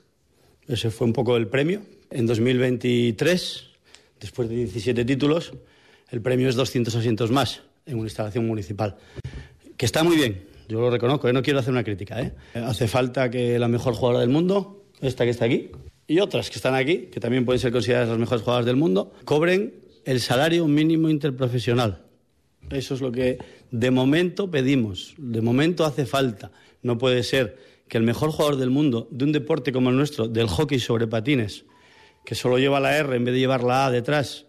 Ese 0.68 0.92
fue 0.92 1.08
un 1.08 1.14
poco 1.14 1.38
el 1.38 1.48
premio. 1.48 1.82
En 2.10 2.26
2023 2.26 3.72
después 4.22 4.48
de 4.48 4.56
17 4.56 5.04
títulos, 5.04 5.52
el 6.12 6.22
premio 6.22 6.48
es 6.48 6.56
200 6.56 6.96
asientos 6.96 7.32
más 7.32 7.62
en 7.86 7.96
una 7.96 8.06
instalación 8.06 8.48
municipal. 8.48 8.96
Que 9.76 9.86
está 9.86 10.04
muy 10.04 10.16
bien, 10.16 10.46
yo 10.70 10.80
lo 10.80 10.92
reconozco, 10.92 11.28
¿eh? 11.28 11.34
no 11.34 11.42
quiero 11.42 11.60
hacer 11.60 11.74
una 11.74 11.84
crítica. 11.84 12.22
¿eh? 12.22 12.34
Hace 12.54 12.88
falta 12.88 13.30
que 13.30 13.58
la 13.60 13.68
mejor 13.68 13.96
jugadora 13.96 14.20
del 14.20 14.30
mundo, 14.30 14.86
esta 15.02 15.26
que 15.26 15.32
está 15.32 15.46
aquí, 15.46 15.72
y 16.08 16.20
otras 16.20 16.50
que 16.50 16.58
están 16.58 16.76
aquí, 16.76 17.10
que 17.12 17.20
también 17.20 17.46
pueden 17.46 17.60
ser 17.60 17.72
consideradas 17.72 18.10
las 18.10 18.20
mejores 18.20 18.44
jugadoras 18.44 18.66
del 18.66 18.76
mundo, 18.76 19.14
cobren 19.26 19.74
el 20.06 20.22
salario 20.22 20.68
mínimo 20.68 21.10
interprofesional. 21.10 22.04
Eso 22.70 22.94
es 22.94 23.02
lo 23.02 23.12
que 23.12 23.40
de 23.72 23.92
momento 23.92 24.52
pedimos, 24.52 25.16
de 25.18 25.42
momento 25.42 25.84
hace 25.84 26.06
falta. 26.06 26.52
No 26.84 26.98
puede 26.98 27.24
ser 27.24 27.58
que 27.92 27.98
el 27.98 28.06
mejor 28.06 28.32
jugador 28.32 28.56
del 28.56 28.70
mundo 28.70 29.10
de 29.12 29.26
un 29.26 29.34
deporte 29.34 29.74
como 29.74 29.90
el 29.90 29.98
nuestro, 29.98 30.30
del 30.30 30.48
hockey 30.48 30.80
sobre 30.80 31.08
patines, 31.08 31.66
que 32.24 32.36
solo 32.36 32.58
lleva 32.58 32.80
la 32.80 32.98
R 32.98 33.18
en 33.18 33.26
vez 33.26 33.34
de 33.34 33.42
llevar 33.42 33.66
la 33.66 33.88
A 33.88 33.92
detrás, 33.92 34.46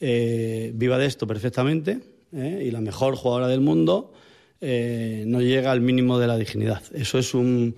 eh, 0.00 0.72
viva 0.74 0.96
de 0.96 1.04
esto 1.04 1.26
perfectamente, 1.26 2.00
¿eh? 2.32 2.62
y 2.66 2.70
la 2.70 2.80
mejor 2.80 3.14
jugadora 3.14 3.48
del 3.48 3.60
mundo 3.60 4.14
eh, 4.62 5.24
no 5.26 5.42
llega 5.42 5.72
al 5.72 5.82
mínimo 5.82 6.18
de 6.18 6.26
la 6.26 6.38
dignidad. 6.38 6.82
Eso 6.94 7.18
es 7.18 7.34
un, 7.34 7.76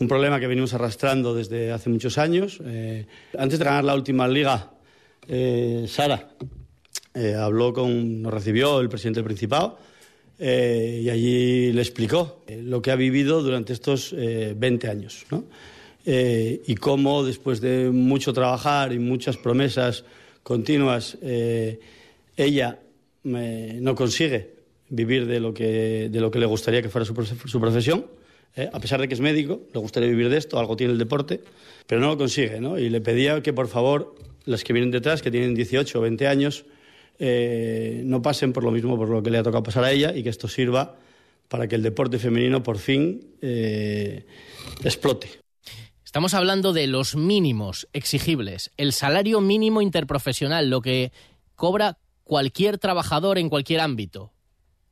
un 0.00 0.08
problema 0.08 0.40
que 0.40 0.46
venimos 0.46 0.72
arrastrando 0.72 1.34
desde 1.34 1.70
hace 1.70 1.90
muchos 1.90 2.16
años. 2.16 2.58
antes 3.36 3.58
de 3.58 3.64
ganar 3.66 3.84
la 3.84 3.94
última 3.94 4.26
liga, 4.26 4.70
Sara 5.86 6.30
habló 7.38 7.74
con, 7.74 8.22
nos 8.22 8.32
recibió 8.32 8.80
el 8.80 8.88
presidente 8.88 9.18
del 9.18 9.26
Principado 9.26 9.78
y 10.38 11.08
allí 11.08 11.72
le 11.72 11.80
explicó 11.80 12.44
lo 12.62 12.82
que 12.82 12.90
ha 12.90 12.96
vivido 12.96 13.42
durante 13.42 13.72
estos 13.72 14.14
20 14.14 14.88
años. 14.88 15.24
y 16.04 16.74
cómo 16.76 17.24
después 17.24 17.60
de 17.60 17.90
mucho 17.90 18.32
trabajar 18.32 18.92
y 18.92 18.98
muchas 18.98 19.36
promesas 19.36 20.04
continuas, 20.46 21.18
eh, 21.22 21.80
ella 22.36 22.78
no 23.24 23.94
consigue 23.96 24.54
vivir 24.88 25.26
de 25.26 25.40
lo, 25.40 25.52
que, 25.52 26.08
de 26.08 26.20
lo 26.20 26.30
que 26.30 26.38
le 26.38 26.46
gustaría 26.46 26.80
que 26.80 26.88
fuera 26.88 27.04
su, 27.04 27.14
profesión. 27.60 28.06
Eh, 28.54 28.70
a 28.72 28.78
pesar 28.78 29.00
de 29.00 29.08
que 29.08 29.14
es 29.14 29.20
médico, 29.20 29.62
le 29.74 29.80
gustaría 29.80 30.08
vivir 30.08 30.28
de 30.28 30.36
esto, 30.36 30.60
algo 30.60 30.76
tiene 30.76 30.92
el 30.92 31.00
deporte, 31.00 31.40
pero 31.88 32.00
no 32.00 32.06
lo 32.06 32.16
consigue. 32.16 32.60
Y 32.78 32.88
le 32.90 33.00
pedía 33.00 33.42
que, 33.42 33.52
por 33.52 33.66
favor, 33.66 34.14
las 34.44 34.62
que 34.62 34.72
vienen 34.72 34.92
detrás, 34.92 35.20
que 35.20 35.32
tienen 35.32 35.52
18 35.52 35.98
o 35.98 36.02
20 36.02 36.28
años, 36.28 36.64
eh, 37.18 38.02
no 38.04 38.22
pasen 38.22 38.52
por 38.52 38.64
lo 38.64 38.70
mismo 38.70 38.96
por 38.96 39.08
lo 39.08 39.22
que 39.22 39.30
le 39.30 39.38
ha 39.38 39.42
tocado 39.42 39.62
pasar 39.62 39.84
a 39.84 39.92
ella 39.92 40.14
y 40.14 40.22
que 40.22 40.28
esto 40.28 40.48
sirva 40.48 40.96
para 41.48 41.68
que 41.68 41.76
el 41.76 41.82
deporte 41.82 42.18
femenino 42.18 42.62
por 42.62 42.78
fin 42.78 43.20
explote. 44.82 45.40
Estamos 46.04 46.34
hablando 46.34 46.72
de 46.72 46.86
los 46.86 47.14
mínimos 47.14 47.88
exigibles, 47.92 48.72
el 48.78 48.92
salario 48.92 49.40
mínimo 49.40 49.82
interprofesional, 49.82 50.70
lo 50.70 50.80
que 50.80 51.12
cobra 51.56 51.98
cualquier 52.24 52.78
trabajador 52.78 53.38
en 53.38 53.48
cualquier 53.48 53.80
ámbito 53.80 54.32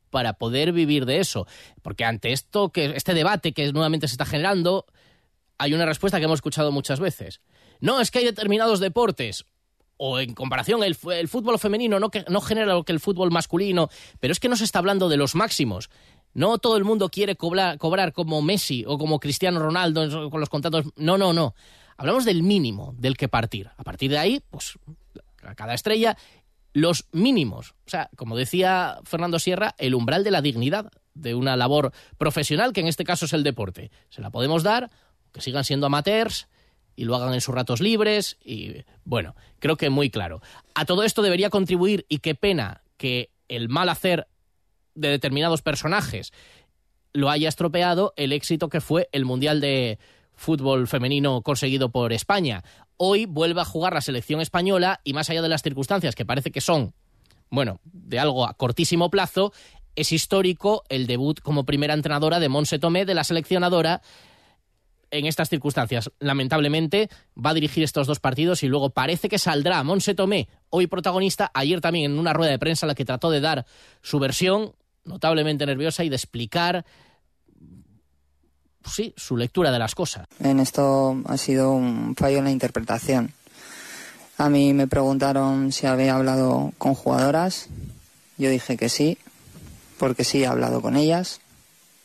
para 0.09 0.33
poder 0.33 0.71
vivir 0.71 1.05
de 1.05 1.19
eso. 1.19 1.47
Porque 1.81 2.05
ante 2.05 2.31
esto, 2.31 2.69
que 2.69 2.95
este 2.95 3.13
debate 3.13 3.53
que 3.53 3.71
nuevamente 3.73 4.07
se 4.07 4.13
está 4.13 4.25
generando, 4.25 4.85
hay 5.57 5.73
una 5.73 5.85
respuesta 5.85 6.19
que 6.19 6.25
hemos 6.25 6.37
escuchado 6.37 6.71
muchas 6.71 6.99
veces. 6.99 7.41
No, 7.81 7.99
es 7.99 8.11
que 8.11 8.19
hay 8.19 8.25
determinados 8.25 8.79
deportes, 8.79 9.45
o 9.97 10.19
en 10.19 10.33
comparación 10.33 10.83
el, 10.83 10.95
fútbol 10.95 11.59
femenino 11.59 11.99
no, 11.99 12.11
no 12.29 12.41
genera 12.41 12.73
lo 12.73 12.83
que 12.83 12.91
el 12.91 12.99
fútbol 12.99 13.31
masculino, 13.31 13.89
pero 14.19 14.31
es 14.31 14.39
que 14.39 14.49
no 14.49 14.55
se 14.55 14.63
está 14.63 14.79
hablando 14.79 15.09
de 15.09 15.17
los 15.17 15.35
máximos. 15.35 15.89
No 16.33 16.57
todo 16.57 16.75
el 16.75 16.83
mundo 16.83 17.09
quiere 17.09 17.37
cobrar, 17.37 17.77
cobrar 17.77 18.11
como 18.11 18.41
Messi 18.41 18.83
o 18.85 18.97
como 18.97 19.19
Cristiano 19.19 19.59
Ronaldo 19.59 20.29
con 20.29 20.39
los 20.39 20.49
contratos. 20.49 20.85
No, 20.97 21.17
no, 21.17 21.31
no. 21.31 21.55
Hablamos 21.97 22.25
del 22.25 22.43
mínimo 22.43 22.93
del 22.97 23.15
que 23.15 23.29
partir. 23.29 23.69
A 23.77 23.83
partir 23.83 24.11
de 24.11 24.17
ahí, 24.17 24.43
pues 24.49 24.77
a 25.43 25.55
cada 25.55 25.73
estrella, 25.73 26.17
los 26.73 27.05
mínimos. 27.13 27.71
O 27.85 27.89
sea, 27.89 28.09
como 28.17 28.35
decía 28.35 28.99
Fernando 29.05 29.39
Sierra, 29.39 29.75
el 29.77 29.95
umbral 29.95 30.25
de 30.25 30.31
la 30.31 30.41
dignidad 30.41 30.91
de 31.13 31.35
una 31.35 31.55
labor 31.55 31.93
profesional, 32.17 32.73
que 32.73 32.81
en 32.81 32.87
este 32.87 33.05
caso 33.05 33.25
es 33.25 33.33
el 33.33 33.43
deporte. 33.43 33.91
Se 34.09 34.21
la 34.21 34.29
podemos 34.29 34.61
dar, 34.61 34.91
que 35.31 35.39
sigan 35.39 35.63
siendo 35.63 35.85
amateurs 35.85 36.49
y 36.95 37.05
lo 37.05 37.15
hagan 37.15 37.33
en 37.33 37.41
sus 37.41 37.53
ratos 37.53 37.81
libres. 37.81 38.37
Y 38.43 38.83
bueno, 39.03 39.35
creo 39.59 39.77
que 39.77 39.89
muy 39.89 40.09
claro. 40.09 40.41
A 40.73 40.85
todo 40.85 41.03
esto 41.03 41.21
debería 41.21 41.49
contribuir, 41.49 42.05
y 42.09 42.19
qué 42.19 42.35
pena 42.35 42.81
que 42.97 43.29
el 43.47 43.69
mal 43.69 43.89
hacer 43.89 44.27
de 44.95 45.09
determinados 45.09 45.61
personajes 45.61 46.31
lo 47.13 47.29
haya 47.29 47.49
estropeado 47.49 48.13
el 48.17 48.33
éxito 48.33 48.69
que 48.69 48.81
fue 48.81 49.09
el 49.11 49.25
Mundial 49.25 49.61
de 49.61 49.99
Fútbol 50.33 50.87
Femenino 50.87 51.41
conseguido 51.41 51.89
por 51.89 52.11
España. 52.11 52.63
Hoy 52.97 53.25
vuelve 53.25 53.61
a 53.61 53.65
jugar 53.65 53.93
la 53.93 54.01
selección 54.01 54.41
española 54.41 54.99
y 55.03 55.13
más 55.13 55.29
allá 55.29 55.41
de 55.41 55.49
las 55.49 55.61
circunstancias 55.61 56.15
que 56.15 56.25
parece 56.25 56.51
que 56.51 56.61
son, 56.61 56.93
bueno, 57.49 57.79
de 57.83 58.19
algo 58.19 58.45
a 58.45 58.53
cortísimo 58.53 59.09
plazo, 59.09 59.53
es 59.95 60.11
histórico 60.11 60.83
el 60.89 61.07
debut 61.07 61.39
como 61.39 61.65
primera 61.65 61.93
entrenadora 61.93 62.39
de 62.39 62.49
Monse 62.49 62.79
Tomé, 62.79 63.05
de 63.05 63.13
la 63.13 63.23
seleccionadora, 63.23 64.01
en 65.17 65.25
estas 65.25 65.49
circunstancias. 65.49 66.11
Lamentablemente 66.19 67.09
va 67.37 67.51
a 67.51 67.53
dirigir 67.53 67.83
estos 67.83 68.07
dos 68.07 68.19
partidos 68.19 68.63
y 68.63 68.67
luego 68.67 68.89
parece 68.89 69.29
que 69.29 69.39
saldrá 69.39 69.83
Monse 69.83 70.15
Tomé, 70.15 70.47
hoy 70.69 70.87
protagonista, 70.87 71.51
ayer 71.53 71.81
también 71.81 72.11
en 72.11 72.19
una 72.19 72.33
rueda 72.33 72.51
de 72.51 72.59
prensa 72.59 72.85
en 72.85 72.89
la 72.89 72.95
que 72.95 73.05
trató 73.05 73.29
de 73.31 73.41
dar 73.41 73.65
su 74.01 74.19
versión, 74.19 74.73
notablemente 75.03 75.65
nerviosa 75.65 76.03
y 76.03 76.09
de 76.09 76.15
explicar 76.15 76.85
sí, 78.85 79.13
su 79.17 79.37
lectura 79.37 79.71
de 79.71 79.79
las 79.79 79.95
cosas. 79.95 80.27
En 80.39 80.59
esto 80.59 81.21
ha 81.25 81.37
sido 81.37 81.71
un 81.71 82.15
fallo 82.15 82.39
en 82.39 82.45
la 82.45 82.51
interpretación. 82.51 83.33
A 84.37 84.49
mí 84.49 84.73
me 84.73 84.87
preguntaron 84.87 85.71
si 85.71 85.87
había 85.87 86.15
hablado 86.15 86.73
con 86.77 86.93
jugadoras. 86.93 87.69
Yo 88.37 88.49
dije 88.49 88.75
que 88.75 88.89
sí, 88.89 89.17
porque 89.97 90.25
sí 90.25 90.43
he 90.43 90.47
hablado 90.47 90.81
con 90.81 90.97
ellas. 90.97 91.39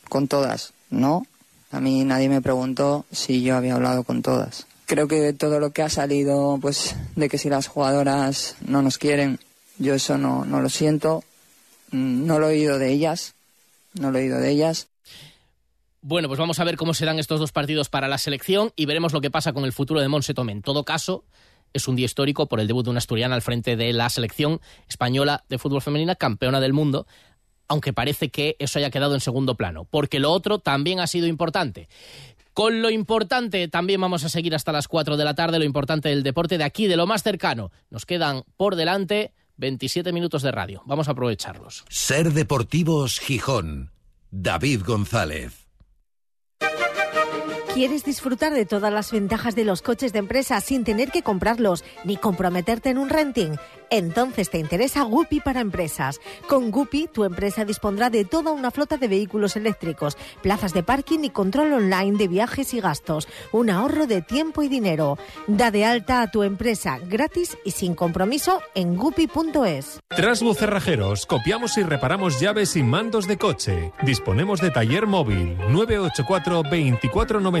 Con 0.07 0.27
todas, 0.27 0.73
no. 0.89 1.25
A 1.71 1.79
mí 1.79 2.03
nadie 2.03 2.29
me 2.29 2.41
preguntó 2.41 3.05
si 3.11 3.41
yo 3.41 3.55
había 3.55 3.75
hablado 3.75 4.03
con 4.03 4.21
todas. 4.21 4.67
Creo 4.85 5.07
que 5.07 5.31
todo 5.33 5.59
lo 5.59 5.71
que 5.71 5.81
ha 5.81 5.89
salido, 5.89 6.59
pues, 6.61 6.95
de 7.15 7.29
que 7.29 7.37
si 7.37 7.49
las 7.49 7.67
jugadoras 7.67 8.57
no 8.65 8.81
nos 8.81 8.97
quieren, 8.97 9.39
yo 9.77 9.93
eso 9.93 10.17
no, 10.17 10.43
no 10.43 10.61
lo 10.61 10.69
siento. 10.69 11.23
Mm, 11.91 12.25
no 12.25 12.39
lo 12.39 12.49
he 12.49 12.53
oído 12.53 12.77
de 12.77 12.91
ellas, 12.91 13.33
no 13.93 14.11
lo 14.11 14.19
he 14.19 14.23
oído 14.23 14.39
de 14.39 14.49
ellas. 14.49 14.87
Bueno, 16.01 16.27
pues 16.27 16.39
vamos 16.39 16.59
a 16.59 16.63
ver 16.63 16.77
cómo 16.77 16.93
se 16.93 17.05
dan 17.05 17.19
estos 17.19 17.39
dos 17.39 17.51
partidos 17.51 17.89
para 17.89 18.07
la 18.07 18.17
selección 18.17 18.73
y 18.75 18.85
veremos 18.85 19.13
lo 19.13 19.21
que 19.21 19.29
pasa 19.29 19.53
con 19.53 19.65
el 19.65 19.71
futuro 19.71 20.01
de 20.01 20.07
Monse 20.07 20.33
Tomé. 20.33 20.51
En 20.51 20.63
todo 20.63 20.83
caso, 20.83 21.23
es 21.73 21.87
un 21.87 21.95
día 21.95 22.05
histórico 22.05 22.47
por 22.47 22.59
el 22.59 22.67
debut 22.67 22.83
de 22.83 22.89
una 22.89 22.97
asturiana 22.97 23.35
al 23.35 23.41
frente 23.41 23.75
de 23.75 23.93
la 23.93 24.09
selección 24.09 24.59
española 24.89 25.43
de 25.47 25.57
fútbol 25.57 25.81
femenina, 25.81 26.15
campeona 26.15 26.59
del 26.59 26.73
mundo, 26.73 27.05
aunque 27.71 27.93
parece 27.93 28.27
que 28.27 28.57
eso 28.59 28.79
haya 28.79 28.89
quedado 28.89 29.13
en 29.13 29.21
segundo 29.21 29.55
plano, 29.55 29.85
porque 29.85 30.19
lo 30.19 30.29
otro 30.31 30.59
también 30.59 30.99
ha 30.99 31.07
sido 31.07 31.25
importante. 31.25 31.87
Con 32.53 32.81
lo 32.81 32.89
importante 32.89 33.69
también 33.69 34.01
vamos 34.01 34.25
a 34.25 34.29
seguir 34.29 34.53
hasta 34.53 34.73
las 34.73 34.89
4 34.89 35.15
de 35.15 35.23
la 35.23 35.35
tarde, 35.35 35.57
lo 35.57 35.63
importante 35.63 36.09
del 36.09 36.21
deporte 36.21 36.57
de 36.57 36.65
aquí, 36.65 36.87
de 36.87 36.97
lo 36.97 37.07
más 37.07 37.23
cercano. 37.23 37.71
Nos 37.89 38.05
quedan 38.05 38.43
por 38.57 38.75
delante 38.75 39.31
27 39.55 40.11
minutos 40.11 40.41
de 40.41 40.51
radio. 40.51 40.81
Vamos 40.85 41.07
a 41.07 41.11
aprovecharlos. 41.11 41.85
Ser 41.87 42.33
Deportivos 42.33 43.21
Gijón. 43.21 43.91
David 44.31 44.81
González. 44.85 45.60
¿Quieres 47.73 48.03
disfrutar 48.03 48.53
de 48.53 48.65
todas 48.65 48.91
las 48.91 49.13
ventajas 49.13 49.55
de 49.55 49.63
los 49.63 49.81
coches 49.81 50.11
de 50.11 50.19
empresa 50.19 50.59
sin 50.59 50.83
tener 50.83 51.09
que 51.09 51.21
comprarlos 51.21 51.85
ni 52.03 52.17
comprometerte 52.17 52.89
en 52.89 52.97
un 52.97 53.07
renting? 53.07 53.55
Entonces 53.89 54.49
te 54.49 54.57
interesa 54.57 55.03
Guppy 55.03 55.39
para 55.39 55.61
empresas. 55.61 56.19
Con 56.49 56.69
Guppy, 56.69 57.07
tu 57.07 57.23
empresa 57.23 57.63
dispondrá 57.63 58.09
de 58.09 58.25
toda 58.25 58.51
una 58.51 58.71
flota 58.71 58.97
de 58.97 59.07
vehículos 59.07 59.55
eléctricos, 59.55 60.17
plazas 60.41 60.73
de 60.73 60.83
parking 60.83 61.19
y 61.23 61.29
control 61.29 61.71
online 61.71 62.17
de 62.17 62.27
viajes 62.27 62.73
y 62.73 62.81
gastos. 62.81 63.29
Un 63.53 63.69
ahorro 63.69 64.05
de 64.05 64.21
tiempo 64.21 64.63
y 64.63 64.67
dinero. 64.67 65.17
Da 65.47 65.71
de 65.71 65.85
alta 65.85 66.21
a 66.21 66.29
tu 66.29 66.43
empresa 66.43 66.99
gratis 67.07 67.57
y 67.63 67.71
sin 67.71 67.95
compromiso 67.95 68.61
en 68.75 68.97
guppy.es. 68.97 70.01
Trasbu 70.09 70.53
Cerrajeros, 70.55 71.25
copiamos 71.25 71.77
y 71.77 71.83
reparamos 71.83 72.39
llaves 72.41 72.75
y 72.75 72.83
mandos 72.83 73.27
de 73.27 73.37
coche. 73.37 73.93
Disponemos 74.03 74.59
de 74.59 74.71
taller 74.71 75.07
móvil 75.07 75.57
984 75.69 76.63
2490 76.63 77.60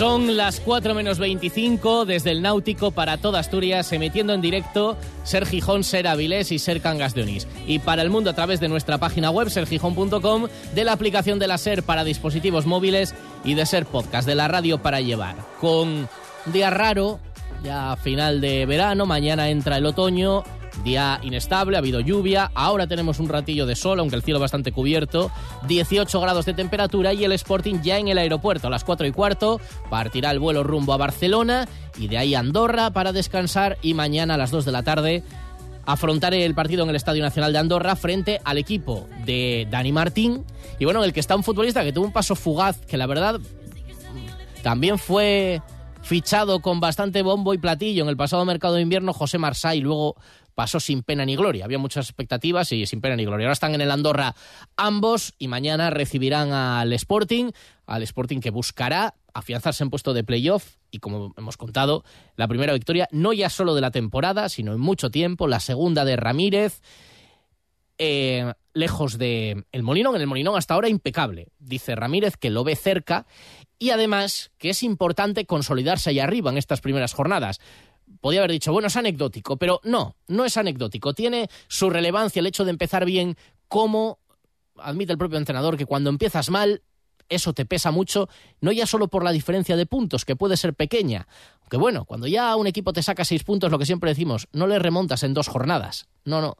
Son 0.00 0.34
las 0.34 0.60
4 0.60 0.94
menos 0.94 1.18
25 1.18 2.06
desde 2.06 2.30
el 2.30 2.40
Náutico 2.40 2.90
para 2.90 3.18
toda 3.18 3.38
Asturias, 3.38 3.92
emitiendo 3.92 4.32
en 4.32 4.40
directo 4.40 4.96
Ser 5.24 5.44
Gijón, 5.44 5.84
Ser 5.84 6.08
Avilés 6.08 6.52
y 6.52 6.58
Ser 6.58 6.80
Cangas 6.80 7.12
de 7.12 7.24
Onís. 7.24 7.46
Y 7.66 7.80
para 7.80 8.00
el 8.00 8.08
mundo 8.08 8.30
a 8.30 8.32
través 8.32 8.60
de 8.60 8.68
nuestra 8.68 8.96
página 8.96 9.30
web, 9.30 9.50
sergijón.com, 9.50 10.48
de 10.74 10.84
la 10.84 10.92
aplicación 10.92 11.38
de 11.38 11.48
la 11.48 11.58
Ser 11.58 11.82
para 11.82 12.02
dispositivos 12.02 12.64
móviles 12.64 13.14
y 13.44 13.52
de 13.52 13.66
Ser 13.66 13.84
Podcast, 13.84 14.26
de 14.26 14.36
la 14.36 14.48
radio 14.48 14.78
para 14.78 15.02
llevar. 15.02 15.36
Con 15.60 16.08
día 16.46 16.70
raro, 16.70 17.20
ya 17.62 17.94
final 17.96 18.40
de 18.40 18.64
verano, 18.64 19.04
mañana 19.04 19.50
entra 19.50 19.76
el 19.76 19.84
otoño 19.84 20.44
Día 20.84 21.20
inestable, 21.22 21.76
ha 21.76 21.80
habido 21.80 22.00
lluvia, 22.00 22.50
ahora 22.54 22.86
tenemos 22.86 23.18
un 23.18 23.28
ratillo 23.28 23.66
de 23.66 23.76
sol, 23.76 24.00
aunque 24.00 24.16
el 24.16 24.22
cielo 24.22 24.40
bastante 24.40 24.72
cubierto, 24.72 25.30
18 25.66 26.20
grados 26.20 26.46
de 26.46 26.54
temperatura 26.54 27.12
y 27.12 27.24
el 27.24 27.32
Sporting 27.32 27.82
ya 27.82 27.98
en 27.98 28.08
el 28.08 28.18
aeropuerto. 28.18 28.68
A 28.68 28.70
las 28.70 28.84
4 28.84 29.06
y 29.06 29.12
cuarto, 29.12 29.60
partirá 29.90 30.30
el 30.30 30.38
vuelo 30.38 30.62
rumbo 30.62 30.92
a 30.92 30.96
Barcelona 30.96 31.68
y 31.98 32.08
de 32.08 32.18
ahí 32.18 32.34
a 32.34 32.40
Andorra 32.40 32.90
para 32.90 33.12
descansar 33.12 33.78
y 33.82 33.94
mañana 33.94 34.34
a 34.34 34.38
las 34.38 34.50
2 34.50 34.64
de 34.64 34.72
la 34.72 34.82
tarde 34.82 35.22
afrontar 35.86 36.34
el 36.34 36.54
partido 36.54 36.84
en 36.84 36.90
el 36.90 36.96
Estadio 36.96 37.22
Nacional 37.22 37.52
de 37.52 37.58
Andorra 37.58 37.96
frente 37.96 38.40
al 38.44 38.58
equipo 38.58 39.06
de 39.24 39.66
Dani 39.70 39.92
Martín. 39.92 40.44
Y 40.78 40.84
bueno, 40.84 41.02
el 41.04 41.12
que 41.12 41.20
está 41.20 41.36
un 41.36 41.44
futbolista 41.44 41.82
que 41.84 41.92
tuvo 41.92 42.06
un 42.06 42.12
paso 42.12 42.34
fugaz 42.36 42.78
que 42.86 42.96
la 42.96 43.06
verdad 43.06 43.40
también 44.62 44.98
fue 44.98 45.62
fichado 46.02 46.60
con 46.60 46.80
bastante 46.80 47.22
bombo 47.22 47.54
y 47.54 47.58
platillo 47.58 48.02
en 48.02 48.08
el 48.08 48.16
pasado 48.16 48.44
mercado 48.44 48.74
de 48.74 48.82
invierno 48.82 49.12
José 49.12 49.38
Marsay, 49.38 49.80
luego 49.80 50.16
pasó 50.60 50.78
sin 50.78 51.02
pena 51.02 51.24
ni 51.24 51.36
gloria. 51.36 51.64
Había 51.64 51.78
muchas 51.78 52.10
expectativas 52.10 52.70
y 52.72 52.84
sin 52.84 53.00
pena 53.00 53.16
ni 53.16 53.24
gloria. 53.24 53.46
Ahora 53.46 53.54
están 53.54 53.74
en 53.74 53.80
el 53.80 53.90
Andorra 53.90 54.34
ambos 54.76 55.32
y 55.38 55.48
mañana 55.48 55.88
recibirán 55.88 56.52
al 56.52 56.92
Sporting, 56.92 57.50
al 57.86 58.02
Sporting 58.02 58.40
que 58.40 58.50
buscará 58.50 59.14
afianzarse 59.32 59.82
en 59.82 59.88
puesto 59.88 60.12
de 60.12 60.22
playoff 60.22 60.76
y 60.90 60.98
como 60.98 61.32
hemos 61.38 61.56
contado, 61.56 62.04
la 62.36 62.46
primera 62.46 62.74
victoria 62.74 63.08
no 63.10 63.32
ya 63.32 63.48
solo 63.48 63.74
de 63.74 63.80
la 63.80 63.90
temporada, 63.90 64.50
sino 64.50 64.74
en 64.74 64.80
mucho 64.80 65.10
tiempo, 65.10 65.48
la 65.48 65.60
segunda 65.60 66.04
de 66.04 66.16
Ramírez. 66.16 66.82
Eh, 67.96 68.52
lejos 68.74 69.16
de 69.16 69.64
el 69.72 69.82
Molinón, 69.82 70.14
en 70.14 70.20
el 70.20 70.26
Molinón 70.26 70.58
hasta 70.58 70.74
ahora 70.74 70.90
impecable, 70.90 71.48
dice 71.58 71.94
Ramírez 71.94 72.36
que 72.36 72.50
lo 72.50 72.64
ve 72.64 72.76
cerca 72.76 73.26
y 73.78 73.90
además 73.90 74.50
que 74.58 74.70
es 74.70 74.82
importante 74.82 75.46
consolidarse 75.46 76.10
ahí 76.10 76.18
arriba 76.18 76.50
en 76.50 76.58
estas 76.58 76.82
primeras 76.82 77.14
jornadas 77.14 77.60
podía 78.20 78.40
haber 78.40 78.52
dicho, 78.52 78.72
bueno, 78.72 78.88
es 78.88 78.96
anecdótico, 78.96 79.56
pero 79.56 79.80
no, 79.84 80.16
no 80.28 80.44
es 80.44 80.56
anecdótico. 80.56 81.14
Tiene 81.14 81.48
su 81.68 81.90
relevancia 81.90 82.40
el 82.40 82.46
hecho 82.46 82.64
de 82.64 82.70
empezar 82.70 83.04
bien, 83.04 83.36
como 83.68 84.18
admite 84.76 85.12
el 85.12 85.18
propio 85.18 85.38
entrenador 85.38 85.76
que 85.76 85.86
cuando 85.86 86.10
empiezas 86.10 86.50
mal, 86.50 86.82
eso 87.28 87.52
te 87.52 87.64
pesa 87.64 87.90
mucho, 87.90 88.28
no 88.60 88.72
ya 88.72 88.86
solo 88.86 89.08
por 89.08 89.24
la 89.24 89.32
diferencia 89.32 89.76
de 89.76 89.86
puntos, 89.86 90.24
que 90.24 90.36
puede 90.36 90.56
ser 90.56 90.74
pequeña, 90.74 91.28
aunque 91.60 91.76
bueno, 91.76 92.04
cuando 92.04 92.26
ya 92.26 92.54
un 92.56 92.66
equipo 92.66 92.92
te 92.92 93.02
saca 93.02 93.24
seis 93.24 93.44
puntos, 93.44 93.70
lo 93.70 93.78
que 93.78 93.86
siempre 93.86 94.10
decimos, 94.10 94.48
no 94.52 94.66
le 94.66 94.78
remontas 94.78 95.22
en 95.22 95.32
dos 95.32 95.48
jornadas, 95.48 96.08
no, 96.24 96.40
no. 96.40 96.56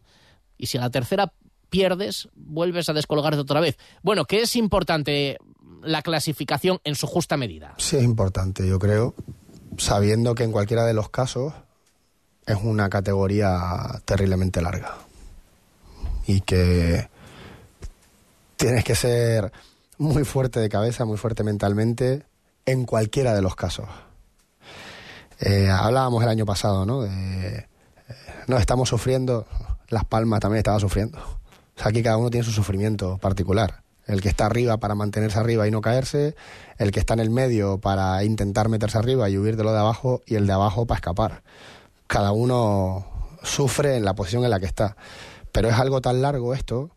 Y 0.57 0.66
si 0.66 0.79
a 0.79 0.83
la 0.83 0.90
tercera 0.90 1.33
pierdes, 1.70 2.29
vuelves 2.35 2.88
a 2.88 2.92
descolgarte 2.92 3.40
otra 3.40 3.61
vez. 3.61 3.79
Bueno, 4.03 4.25
que 4.27 4.42
es 4.42 4.57
importante 4.57 5.38
la 5.83 6.03
clasificación 6.03 6.81
en 6.85 6.94
su 6.94 7.07
justa 7.07 7.37
medida. 7.37 7.75
Sí, 7.79 7.96
es 7.96 8.05
importante, 8.05 8.68
yo 8.68 8.79
creo 8.79 9.14
sabiendo 9.81 10.35
que 10.35 10.45
en 10.45 10.53
cualquiera 10.53 10.85
de 10.85 10.95
los 10.95 11.09
casos 11.09 11.55
es 12.47 12.57
una 12.62 12.90
categoría 12.90 14.01
terriblemente 14.05 14.61
larga 14.61 14.97
y 16.27 16.43
que 16.43 17.09
tienes 18.57 18.85
que 18.85 18.95
ser 18.95 19.53
muy 19.97 20.25
fuerte 20.25 20.61
de 20.61 20.69
cabeza, 20.69 21.05
muy 21.05 21.16
fuerte 21.16 21.43
mentalmente 21.43 22.25
en 22.66 22.85
cualquiera 22.85 23.35
de 23.35 23.43
los 23.43 23.57
casos. 23.57 23.88
Eh, 25.40 25.71
hablábamos 25.71 26.23
el 26.23 26.29
año 26.29 26.45
pasado, 26.45 26.85
¿no? 26.85 27.03
De, 27.03 27.57
eh, 27.57 27.66
no, 28.47 28.59
estamos 28.59 28.88
sufriendo, 28.88 29.47
Las 29.88 30.05
Palmas 30.05 30.40
también 30.40 30.59
estaba 30.59 30.79
sufriendo. 30.79 31.19
O 31.19 31.81
sea, 31.81 31.88
aquí 31.88 32.03
cada 32.03 32.19
uno 32.19 32.29
tiene 32.29 32.45
su 32.45 32.53
sufrimiento 32.53 33.16
particular 33.16 33.83
el 34.11 34.20
que 34.20 34.29
está 34.29 34.46
arriba 34.46 34.79
para 34.79 34.94
mantenerse 34.94 35.38
arriba 35.38 35.66
y 35.66 35.70
no 35.70 35.81
caerse, 35.81 36.35
el 36.79 36.90
que 36.90 37.01
está 37.01 37.14
en 37.14 37.20
el 37.20 37.31
medio 37.31 37.79
para 37.79 38.25
intentar 38.25 38.68
meterse 38.68 38.99
arriba 38.99 39.29
y 39.31 39.38
huir 39.38 39.57
de 39.57 39.64
lo 39.64 39.73
de 39.73 39.79
abajo 39.79 40.23
y 40.27 40.35
el 40.35 40.46
de 40.46 40.53
abajo 40.53 40.87
para 40.87 40.96
escapar. 40.96 41.42
Cada 42.07 42.33
uno 42.33 43.07
sufre 43.42 43.96
en 43.96 44.05
la 44.05 44.14
posición 44.14 44.44
en 44.44 44.51
la 44.51 44.61
que 44.61 44.66
está. 44.66 44.96
Pero 45.53 45.68
es 45.68 45.75
algo 45.75 46.01
tan 46.01 46.23
largo 46.23 46.55
esto 46.55 46.90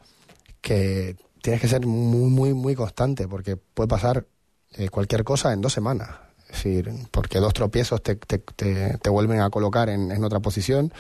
que 0.62 1.16
tienes 1.42 1.62
que 1.62 1.68
ser 1.68 1.86
muy, 1.86 2.30
muy, 2.30 2.54
muy 2.54 2.76
constante 2.76 3.28
porque 3.28 3.58
puede 3.58 3.88
pasar 3.88 4.26
eh, 4.74 4.90
cualquier 4.90 5.24
cosa 5.24 5.54
en 5.54 5.62
dos 5.62 5.74
semanas. 5.74 6.10
Es 6.50 6.64
decir, 6.64 6.92
porque 7.12 7.40
dos 7.40 7.54
tropiezos 7.54 8.02
te, 8.04 8.16
te, 8.16 8.40
te, 8.40 9.10
vuelven 9.10 9.42
a 9.42 9.50
colocar 9.50 9.90
en, 9.90 10.12
en, 10.12 10.24
otra 10.24 10.40
posición. 10.40 10.94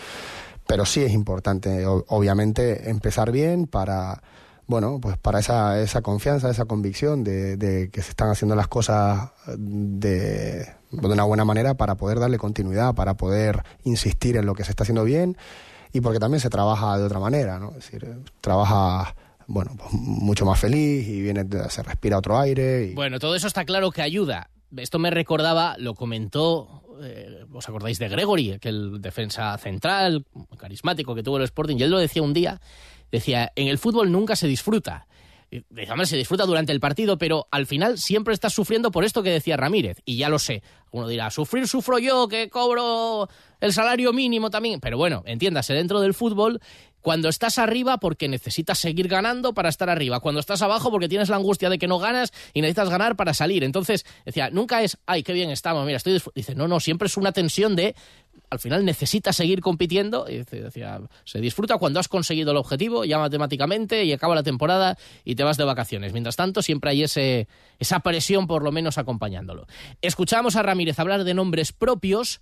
Pero 0.65 0.85
sí 0.85 1.03
es 1.03 1.11
importante, 1.11 1.85
obviamente, 1.85 2.89
empezar 2.89 3.31
bien 3.31 3.67
para 3.67 4.23
bueno, 4.67 4.99
pues 5.01 5.17
para 5.17 5.39
esa, 5.39 5.81
esa 5.81 6.01
confianza, 6.01 6.49
esa 6.49 6.65
convicción 6.65 7.23
de, 7.23 7.89
que 7.91 8.01
se 8.01 8.09
están 8.11 8.29
haciendo 8.29 8.55
las 8.55 8.67
cosas 8.67 9.31
de, 9.57 10.65
de, 10.91 11.07
una 11.07 11.23
buena 11.23 11.45
manera 11.45 11.73
para 11.73 11.95
poder 11.95 12.19
darle 12.19 12.37
continuidad, 12.37 12.95
para 12.95 13.15
poder 13.15 13.63
insistir 13.83 14.37
en 14.37 14.45
lo 14.45 14.55
que 14.55 14.63
se 14.63 14.71
está 14.71 14.83
haciendo 14.83 15.03
bien 15.03 15.37
y 15.91 16.01
porque 16.01 16.19
también 16.19 16.39
se 16.39 16.49
trabaja 16.49 16.97
de 16.97 17.03
otra 17.03 17.19
manera, 17.19 17.59
¿no? 17.59 17.69
Es 17.69 17.91
decir, 17.91 18.07
trabaja 18.41 19.15
bueno, 19.47 19.75
pues 19.77 19.93
mucho 19.93 20.45
más 20.45 20.59
feliz 20.59 21.07
y 21.07 21.21
viene, 21.21 21.45
se 21.69 21.83
respira 21.83 22.17
otro 22.17 22.39
aire. 22.39 22.85
Y... 22.85 22.93
Bueno, 22.93 23.19
todo 23.19 23.35
eso 23.35 23.47
está 23.47 23.65
claro 23.65 23.91
que 23.91 24.01
ayuda. 24.01 24.49
Esto 24.75 24.99
me 24.99 25.11
recordaba, 25.11 25.75
lo 25.77 25.93
comentó, 25.93 26.83
eh, 27.01 27.45
¿os 27.51 27.67
acordáis 27.67 27.99
de 27.99 28.09
Gregory, 28.09 28.53
aquel 28.53 29.01
defensa 29.01 29.55
central, 29.57 30.25
carismático 30.57 31.13
que 31.13 31.23
tuvo 31.23 31.37
el 31.37 31.43
Sporting? 31.43 31.77
Y 31.77 31.83
él 31.83 31.91
lo 31.91 31.99
decía 31.99 32.23
un 32.23 32.33
día, 32.33 32.59
decía, 33.13 33.51
en 33.55 33.67
el 33.67 33.77
fútbol 33.77 34.11
nunca 34.11 34.35
se 34.35 34.47
disfruta. 34.47 35.07
Déjame, 35.69 36.07
se 36.07 36.17
disfruta 36.17 36.47
durante 36.47 36.71
el 36.71 36.79
partido, 36.79 37.19
pero 37.19 37.47
al 37.51 37.67
final 37.67 37.99
siempre 37.99 38.33
estás 38.33 38.53
sufriendo 38.53 38.89
por 38.89 39.05
esto 39.05 39.21
que 39.21 39.29
decía 39.29 39.55
Ramírez. 39.55 40.01
Y 40.03 40.17
ya 40.17 40.29
lo 40.29 40.39
sé. 40.39 40.63
Uno 40.89 41.07
dirá, 41.07 41.29
sufrir 41.29 41.67
sufro 41.67 41.99
yo, 41.99 42.27
que 42.27 42.49
cobro 42.49 43.29
el 43.59 43.71
salario 43.71 44.13
mínimo 44.13 44.49
también. 44.49 44.79
Pero 44.79 44.97
bueno, 44.97 45.21
entiéndase, 45.27 45.75
dentro 45.75 46.01
del 46.01 46.15
fútbol 46.15 46.59
cuando 47.03 47.27
estás 47.27 47.59
arriba 47.59 47.97
porque 47.97 48.29
necesitas 48.29 48.79
seguir 48.79 49.09
ganando 49.09 49.53
para 49.53 49.69
estar 49.69 49.89
arriba. 49.89 50.21
Cuando 50.21 50.39
estás 50.39 50.61
abajo 50.61 50.89
porque 50.89 51.09
tienes 51.09 51.29
la 51.29 51.35
angustia 51.35 51.69
de 51.69 51.77
que 51.77 51.87
no 51.87 51.99
ganas 51.99 52.31
y 52.53 52.61
necesitas 52.61 52.89
ganar 52.89 53.17
para 53.17 53.33
salir. 53.33 53.63
Entonces, 53.63 54.05
decía, 54.25 54.49
nunca 54.49 54.81
es, 54.81 54.97
ay, 55.05 55.21
qué 55.21 55.33
bien 55.33 55.51
estamos, 55.51 55.85
mira, 55.85 55.97
estoy... 55.97 56.19
Dice, 56.33 56.55
no, 56.55 56.67
no, 56.67 56.79
siempre 56.79 57.07
es 57.07 57.17
una 57.17 57.33
tensión 57.33 57.75
de, 57.75 57.93
al 58.53 58.59
final 58.59 58.85
necesitas 58.85 59.35
seguir 59.35 59.59
compitiendo. 59.61 60.25
Y 60.29 60.43
decía, 60.43 61.01
se 61.25 61.41
disfruta 61.41 61.77
cuando 61.77 61.99
has 61.99 62.07
conseguido 62.07 62.51
el 62.51 62.57
objetivo, 62.57 63.03
ya 63.03 63.19
matemáticamente, 63.19 64.05
y 64.05 64.13
acaba 64.13 64.35
la 64.35 64.43
temporada 64.43 64.97
y 65.25 65.35
te 65.35 65.43
vas 65.43 65.57
de 65.57 65.65
vacaciones. 65.65 66.13
Mientras 66.13 66.35
tanto, 66.35 66.61
siempre 66.61 66.91
hay 66.91 67.03
ese, 67.03 67.47
esa 67.79 67.99
presión 67.99 68.47
por 68.47 68.63
lo 68.63 68.71
menos 68.71 68.97
acompañándolo. 68.97 69.67
Escuchamos 70.01 70.55
a 70.55 70.63
Ramírez 70.63 70.99
hablar 70.99 71.23
de 71.23 71.33
nombres 71.33 71.73
propios 71.73 72.41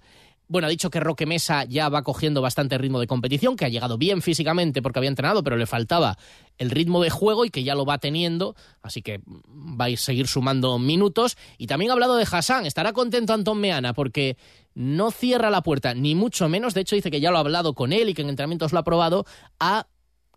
Bueno, 0.51 0.67
ha 0.67 0.69
dicho 0.69 0.89
que 0.89 0.99
Roque 0.99 1.25
Mesa 1.25 1.63
ya 1.63 1.87
va 1.87 2.01
cogiendo 2.01 2.41
bastante 2.41 2.77
ritmo 2.77 2.99
de 2.99 3.07
competición, 3.07 3.55
que 3.55 3.63
ha 3.63 3.69
llegado 3.69 3.97
bien 3.97 4.21
físicamente 4.21 4.81
porque 4.81 4.99
había 4.99 5.07
entrenado, 5.07 5.45
pero 5.45 5.55
le 5.55 5.65
faltaba 5.65 6.17
el 6.57 6.71
ritmo 6.71 7.01
de 7.01 7.09
juego 7.09 7.45
y 7.45 7.49
que 7.49 7.63
ya 7.63 7.73
lo 7.73 7.85
va 7.85 7.99
teniendo, 7.99 8.53
así 8.81 9.01
que 9.01 9.21
va 9.25 9.85
a 9.85 9.95
seguir 9.95 10.27
sumando 10.27 10.77
minutos. 10.77 11.37
Y 11.57 11.67
también 11.67 11.91
ha 11.91 11.93
hablado 11.93 12.17
de 12.17 12.27
Hassan, 12.29 12.65
estará 12.65 12.91
contento 12.91 13.31
Antón 13.31 13.61
Meana 13.61 13.93
porque 13.93 14.35
no 14.75 15.11
cierra 15.11 15.49
la 15.49 15.63
puerta, 15.63 15.93
ni 15.93 16.15
mucho 16.15 16.49
menos, 16.49 16.73
de 16.73 16.81
hecho 16.81 16.97
dice 16.97 17.11
que 17.11 17.21
ya 17.21 17.31
lo 17.31 17.37
ha 17.37 17.39
hablado 17.39 17.73
con 17.73 17.93
él 17.93 18.09
y 18.09 18.13
que 18.13 18.21
en 18.21 18.27
entrenamientos 18.27 18.73
lo 18.73 18.79
ha 18.79 18.83
probado, 18.83 19.25
a 19.57 19.87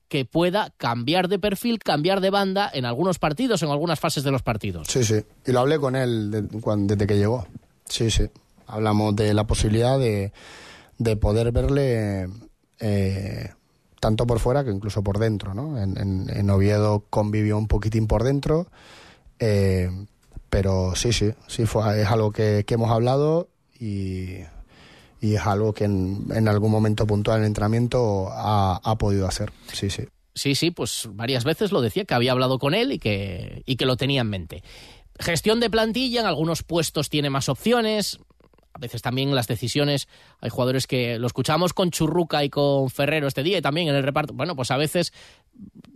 que 0.06 0.24
pueda 0.24 0.72
cambiar 0.76 1.26
de 1.26 1.40
perfil, 1.40 1.80
cambiar 1.80 2.20
de 2.20 2.30
banda 2.30 2.70
en 2.72 2.84
algunos 2.84 3.18
partidos, 3.18 3.64
en 3.64 3.70
algunas 3.70 3.98
fases 3.98 4.22
de 4.22 4.30
los 4.30 4.42
partidos. 4.42 4.86
Sí, 4.86 5.02
sí. 5.02 5.24
Y 5.44 5.50
lo 5.50 5.58
hablé 5.58 5.80
con 5.80 5.96
él 5.96 6.30
desde 6.30 7.04
que 7.04 7.16
llegó. 7.16 7.48
Sí, 7.88 8.12
sí. 8.12 8.28
Hablamos 8.66 9.14
de 9.16 9.34
la 9.34 9.46
posibilidad 9.46 9.98
de, 9.98 10.32
de 10.98 11.16
poder 11.16 11.52
verle 11.52 12.28
eh, 12.80 13.50
tanto 14.00 14.26
por 14.26 14.38
fuera 14.38 14.64
que 14.64 14.70
incluso 14.70 15.02
por 15.02 15.18
dentro, 15.18 15.54
¿no? 15.54 15.80
En, 15.80 16.50
Oviedo 16.50 17.04
convivió 17.08 17.56
un 17.56 17.68
poquitín 17.68 18.06
por 18.06 18.22
dentro, 18.22 18.66
eh, 19.38 19.90
pero 20.50 20.94
sí, 20.94 21.12
sí, 21.12 21.32
sí 21.46 21.66
fue, 21.66 22.02
es 22.02 22.08
algo 22.08 22.30
que, 22.30 22.64
que 22.66 22.74
hemos 22.74 22.90
hablado 22.90 23.48
y, 23.80 24.40
y, 25.20 25.34
es 25.34 25.40
algo 25.46 25.72
que 25.72 25.84
en, 25.84 26.26
en, 26.34 26.48
algún 26.48 26.70
momento 26.70 27.06
puntual 27.06 27.38
en 27.38 27.44
el 27.44 27.46
entrenamiento 27.48 28.28
ha, 28.30 28.78
ha 28.84 28.98
podido 28.98 29.26
hacer, 29.26 29.52
sí, 29.72 29.88
sí. 29.88 30.04
Sí, 30.34 30.54
sí, 30.54 30.70
pues 30.70 31.08
varias 31.12 31.44
veces 31.44 31.70
lo 31.70 31.80
decía, 31.80 32.04
que 32.04 32.14
había 32.14 32.32
hablado 32.32 32.58
con 32.58 32.74
él 32.74 32.92
y 32.92 32.98
que, 32.98 33.62
y 33.66 33.76
que 33.76 33.86
lo 33.86 33.96
tenía 33.96 34.22
en 34.22 34.28
mente. 34.30 34.62
Gestión 35.18 35.60
de 35.60 35.70
plantilla, 35.70 36.20
en 36.20 36.26
algunos 36.26 36.64
puestos 36.64 37.08
tiene 37.08 37.30
más 37.30 37.48
opciones, 37.48 38.18
a 38.74 38.78
veces 38.78 39.02
también 39.02 39.34
las 39.34 39.46
decisiones, 39.46 40.08
hay 40.40 40.50
jugadores 40.50 40.88
que 40.88 41.18
lo 41.18 41.28
escuchamos 41.28 41.72
con 41.72 41.92
Churruca 41.92 42.44
y 42.44 42.50
con 42.50 42.90
Ferrero 42.90 43.28
este 43.28 43.44
día 43.44 43.58
y 43.58 43.62
también 43.62 43.88
en 43.88 43.94
el 43.94 44.02
reparto, 44.02 44.34
bueno, 44.34 44.56
pues 44.56 44.72
a 44.72 44.76
veces 44.76 45.12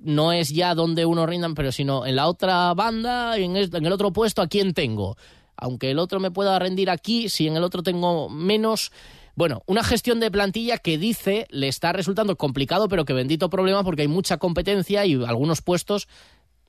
no 0.01 0.33
es 0.33 0.51
ya 0.51 0.77
donde 0.77 1.05
uno 1.05 1.27
rindan, 1.27 1.55
pero 1.55 1.73
sino 1.73 2.07
en 2.07 2.15
la 2.15 2.29
otra 2.29 2.73
banda, 2.75 3.37
en 3.37 3.57
el, 3.57 3.75
en 3.75 3.85
el 3.85 3.93
otro 3.93 4.13
puesto, 4.13 4.43
¿a 4.43 4.47
quién 4.47 4.75
tengo? 4.75 5.17
Aunque 5.57 5.91
el 5.91 5.99
otro 5.99 6.21
me 6.21 6.31
pueda 6.31 6.57
rendir 6.61 6.89
aquí, 6.89 7.29
si 7.29 7.49
en 7.49 7.57
el 7.57 7.65
otro 7.65 7.83
tengo 7.83 8.29
menos... 8.29 8.93
Bueno, 9.35 9.63
una 9.67 9.85
gestión 9.85 10.19
de 10.19 10.33
plantilla 10.33 10.79
que 10.79 10.99
dice 10.99 11.47
le 11.51 11.69
está 11.69 11.93
resultando 11.93 12.37
complicado, 12.37 12.89
pero 12.89 13.05
que 13.05 13.13
bendito 13.13 13.51
problema 13.51 13.85
porque 13.85 14.03
hay 14.03 14.09
mucha 14.09 14.39
competencia 14.39 15.05
y 15.07 15.15
algunos 15.25 15.63
puestos 15.63 16.09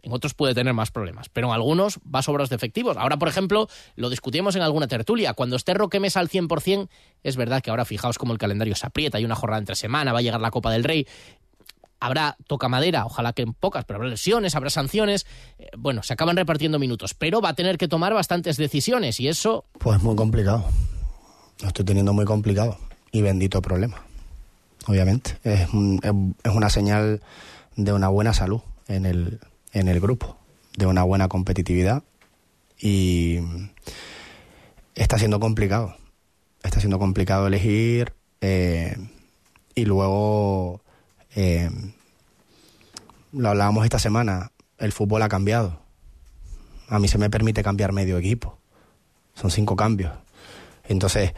en 0.01 0.13
otros 0.13 0.33
puede 0.33 0.53
tener 0.53 0.73
más 0.73 0.91
problemas, 0.91 1.29
pero 1.29 1.47
en 1.47 1.53
algunos 1.53 1.99
va 2.13 2.21
sobras 2.21 2.49
de 2.49 2.55
efectivos. 2.55 2.97
Ahora, 2.97 3.17
por 3.17 3.27
ejemplo, 3.27 3.67
lo 3.95 4.09
discutimos 4.09 4.55
en 4.55 4.62
alguna 4.62 4.88
tertulia. 4.88 5.33
Cuando 5.33 5.55
esté 5.55 5.73
Roque 5.73 5.99
Mesa 5.99 6.19
al 6.19 6.29
100%, 6.29 6.88
es 7.23 7.35
verdad 7.35 7.62
que 7.62 7.69
ahora 7.69 7.85
fijaos 7.85 8.17
cómo 8.17 8.33
el 8.33 8.39
calendario 8.39 8.75
se 8.75 8.88
aprieta, 8.88 9.17
hay 9.17 9.25
una 9.25 9.35
jornada 9.35 9.59
entre 9.59 9.75
semana, 9.75 10.13
va 10.13 10.19
a 10.19 10.21
llegar 10.21 10.41
la 10.41 10.51
Copa 10.51 10.71
del 10.71 10.83
Rey, 10.83 11.05
habrá 11.99 12.38
toca 12.47 12.69
madera, 12.69 13.05
ojalá 13.05 13.33
que 13.33 13.41
en 13.41 13.53
pocas, 13.53 13.85
pero 13.85 13.97
habrá 13.97 14.09
lesiones, 14.09 14.55
habrá 14.55 14.69
sanciones. 14.69 15.25
Eh, 15.57 15.69
bueno, 15.77 16.03
se 16.03 16.13
acaban 16.13 16.38
repartiendo 16.38 16.79
minutos, 16.79 17.13
pero 17.13 17.41
va 17.41 17.49
a 17.49 17.55
tener 17.55 17.77
que 17.77 17.88
tomar 17.88 18.13
bastantes 18.13 18.57
decisiones 18.57 19.19
y 19.19 19.27
eso. 19.27 19.65
Pues 19.79 20.01
muy 20.01 20.15
complicado. 20.15 20.65
Lo 21.62 21.67
estoy 21.67 21.83
teniendo 21.83 22.13
muy 22.13 22.25
complicado 22.25 22.77
y 23.12 23.21
bendito 23.21 23.62
problema. 23.62 24.01
Obviamente. 24.88 25.38
Es, 25.43 25.62
es 25.62 26.55
una 26.55 26.69
señal 26.69 27.21
de 27.75 27.93
una 27.93 28.07
buena 28.07 28.33
salud 28.33 28.62
en 28.88 29.05
el, 29.05 29.39
en 29.73 29.88
el 29.88 29.99
grupo, 29.99 30.38
de 30.77 30.86
una 30.86 31.03
buena 31.03 31.27
competitividad 31.27 32.03
y 32.79 33.39
está 34.95 35.17
siendo 35.17 35.39
complicado. 35.39 35.95
Está 36.63 36.79
siendo 36.79 36.99
complicado 36.99 37.47
elegir 37.47 38.13
eh, 38.41 38.97
y 39.75 39.86
luego 39.86 40.82
eh, 41.36 41.69
lo 43.32 43.49
hablábamos 43.49 43.84
esta 43.84 43.99
semana, 43.99 44.51
el 44.77 44.91
fútbol 44.91 45.21
ha 45.21 45.29
cambiado. 45.29 45.82
A 46.88 46.99
mí 46.99 47.08
se 47.08 47.17
me 47.17 47.29
permite 47.29 47.63
cambiar 47.63 47.91
medio 47.91 48.17
equipo. 48.17 48.58
Son 49.36 49.51
cinco 49.51 49.75
cambios. 49.75 50.12
Entonces, 50.88 51.34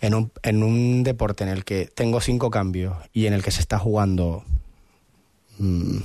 en 0.00 0.14
un, 0.14 0.30
en 0.42 0.62
un 0.62 1.02
deporte 1.02 1.44
en 1.44 1.50
el 1.50 1.64
que 1.64 1.90
tengo 1.92 2.20
cinco 2.20 2.50
cambios 2.50 2.96
y 3.12 3.26
en 3.26 3.32
el 3.32 3.42
que 3.42 3.50
se 3.50 3.60
está 3.60 3.78
jugando 3.78 4.44
mm, 5.58 5.98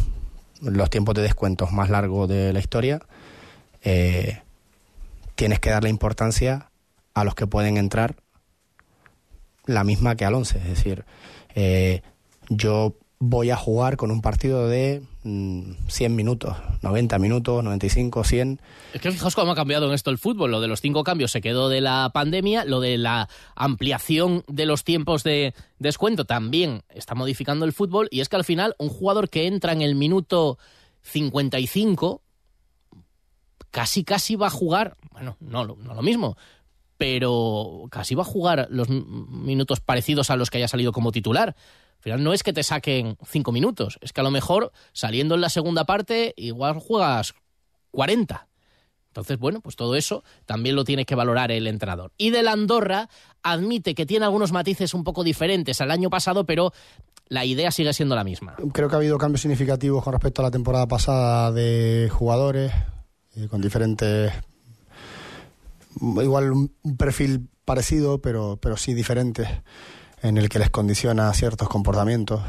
los 0.62 0.89
tiempos 0.89 1.15
de 1.15 1.24
descuentos 1.24 1.71
más 1.71 1.89
largos 1.89 2.30
de 2.30 2.54
la 2.54 2.60
historia, 2.60 3.02
eh, 3.82 4.41
tienes 5.36 5.60
que 5.60 5.71
darle 5.71 5.89
importancia 5.89 6.71
a 7.13 7.24
los 7.24 7.36
que 7.36 7.47
pueden 7.47 7.78
entrar 7.78 8.15
la 9.65 9.84
misma 9.84 10.15
que 10.15 10.26
al 10.26 10.36
11. 10.36 10.58
Es 10.58 10.67
decir, 10.67 11.06
eh, 11.56 12.02
yo 12.50 12.95
voy 13.19 13.50
a 13.50 13.56
jugar 13.56 13.97
con 13.97 14.12
un 14.12 14.21
partido 14.21 14.67
de 14.67 15.04
100 15.23 15.77
mm, 16.12 16.15
minutos, 16.15 16.55
90 16.81 17.19
minutos, 17.19 17.63
95, 17.63 18.23
100. 18.23 18.60
Es 18.93 19.01
que 19.01 19.12
fijaos 19.12 19.36
cómo 19.36 19.51
ha 19.51 19.55
cambiado 19.55 19.88
en 19.88 19.93
esto 19.93 20.10
el 20.10 20.17
fútbol. 20.17 20.51
Lo 20.51 20.62
de 20.62 20.67
los 20.67 20.81
cinco 20.81 21.03
cambios 21.03 21.31
se 21.31 21.41
quedó 21.41 21.69
de 21.69 21.81
la 21.81 22.10
pandemia, 22.13 22.65
lo 22.65 22.79
de 22.79 22.97
la 22.97 23.29
ampliación 23.55 24.43
de 24.47 24.65
los 24.65 24.84
tiempos 24.84 25.23
de 25.23 25.53
descuento 25.79 26.25
también 26.25 26.81
está 26.89 27.13
modificando 27.13 27.65
el 27.65 27.73
fútbol. 27.73 28.07
Y 28.12 28.21
es 28.21 28.29
que 28.29 28.36
al 28.36 28.43
final 28.43 28.75
un 28.79 28.89
jugador 28.89 29.29
que 29.29 29.47
entra 29.47 29.73
en 29.73 29.81
el 29.81 29.95
minuto 29.95 30.57
55 31.03 32.21
casi 33.69 34.03
casi 34.03 34.36
va 34.36 34.47
a 34.47 34.51
jugar, 34.51 34.97
bueno, 35.12 35.38
no, 35.39 35.65
no 35.65 35.93
lo 35.93 36.01
mismo, 36.01 36.36
pero 36.97 37.88
casi 37.89 38.15
va 38.15 38.21
a 38.23 38.25
jugar 38.25 38.67
los 38.69 38.89
minutos 38.89 39.79
parecidos 39.79 40.29
a 40.29 40.36
los 40.36 40.49
que 40.49 40.57
haya 40.57 40.67
salido 40.67 40.91
como 40.91 41.12
titular. 41.12 41.55
Al 42.01 42.03
final 42.03 42.23
no 42.23 42.33
es 42.33 42.41
que 42.41 42.51
te 42.51 42.63
saquen 42.63 43.15
cinco 43.23 43.51
minutos, 43.51 43.99
es 44.01 44.11
que 44.11 44.21
a 44.21 44.23
lo 44.23 44.31
mejor 44.31 44.71
saliendo 44.91 45.35
en 45.35 45.41
la 45.41 45.49
segunda 45.49 45.85
parte 45.85 46.33
igual 46.35 46.79
juegas 46.79 47.35
40. 47.91 48.47
Entonces, 49.09 49.37
bueno, 49.37 49.61
pues 49.61 49.75
todo 49.75 49.95
eso 49.95 50.23
también 50.47 50.75
lo 50.75 50.83
tiene 50.83 51.05
que 51.05 51.13
valorar 51.13 51.51
el 51.51 51.67
entrenador. 51.67 52.11
Y 52.17 52.31
de 52.31 52.41
la 52.41 52.53
Andorra 52.53 53.07
admite 53.43 53.93
que 53.93 54.07
tiene 54.07 54.25
algunos 54.25 54.51
matices 54.51 54.95
un 54.95 55.03
poco 55.03 55.23
diferentes 55.23 55.79
al 55.79 55.91
año 55.91 56.09
pasado, 56.09 56.43
pero 56.47 56.73
la 57.27 57.45
idea 57.45 57.69
sigue 57.69 57.93
siendo 57.93 58.15
la 58.15 58.23
misma. 58.23 58.55
Creo 58.73 58.89
que 58.89 58.95
ha 58.95 58.97
habido 58.97 59.19
cambios 59.19 59.41
significativos 59.41 60.03
con 60.03 60.13
respecto 60.13 60.41
a 60.41 60.45
la 60.45 60.51
temporada 60.51 60.87
pasada 60.87 61.51
de 61.51 62.09
jugadores, 62.11 62.71
eh, 63.35 63.47
con 63.47 63.61
diferentes. 63.61 64.33
Igual 66.01 66.51
un 66.51 66.97
perfil 66.97 67.47
parecido, 67.63 68.19
pero, 68.23 68.57
pero 68.59 68.75
sí 68.75 68.95
diferentes 68.95 69.47
en 70.21 70.38
el 70.38 70.49
que 70.49 70.60
les 70.60 70.69
condiciona 70.69 71.34
ciertos 71.34 71.67
comportamientos, 71.67 72.41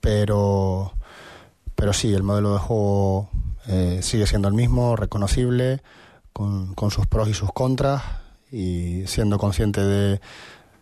pero, 0.00 0.92
pero 1.74 1.92
sí, 1.92 2.12
el 2.14 2.22
modelo 2.22 2.54
de 2.54 2.58
juego 2.58 3.30
eh, 3.66 4.00
sigue 4.02 4.26
siendo 4.26 4.48
el 4.48 4.54
mismo, 4.54 4.96
reconocible, 4.96 5.82
con, 6.32 6.74
sus 6.90 7.06
pros 7.06 7.28
y 7.28 7.34
sus 7.34 7.52
contras, 7.52 8.02
y 8.50 9.06
siendo 9.06 9.38
consciente 9.38 9.82
de, 9.82 10.20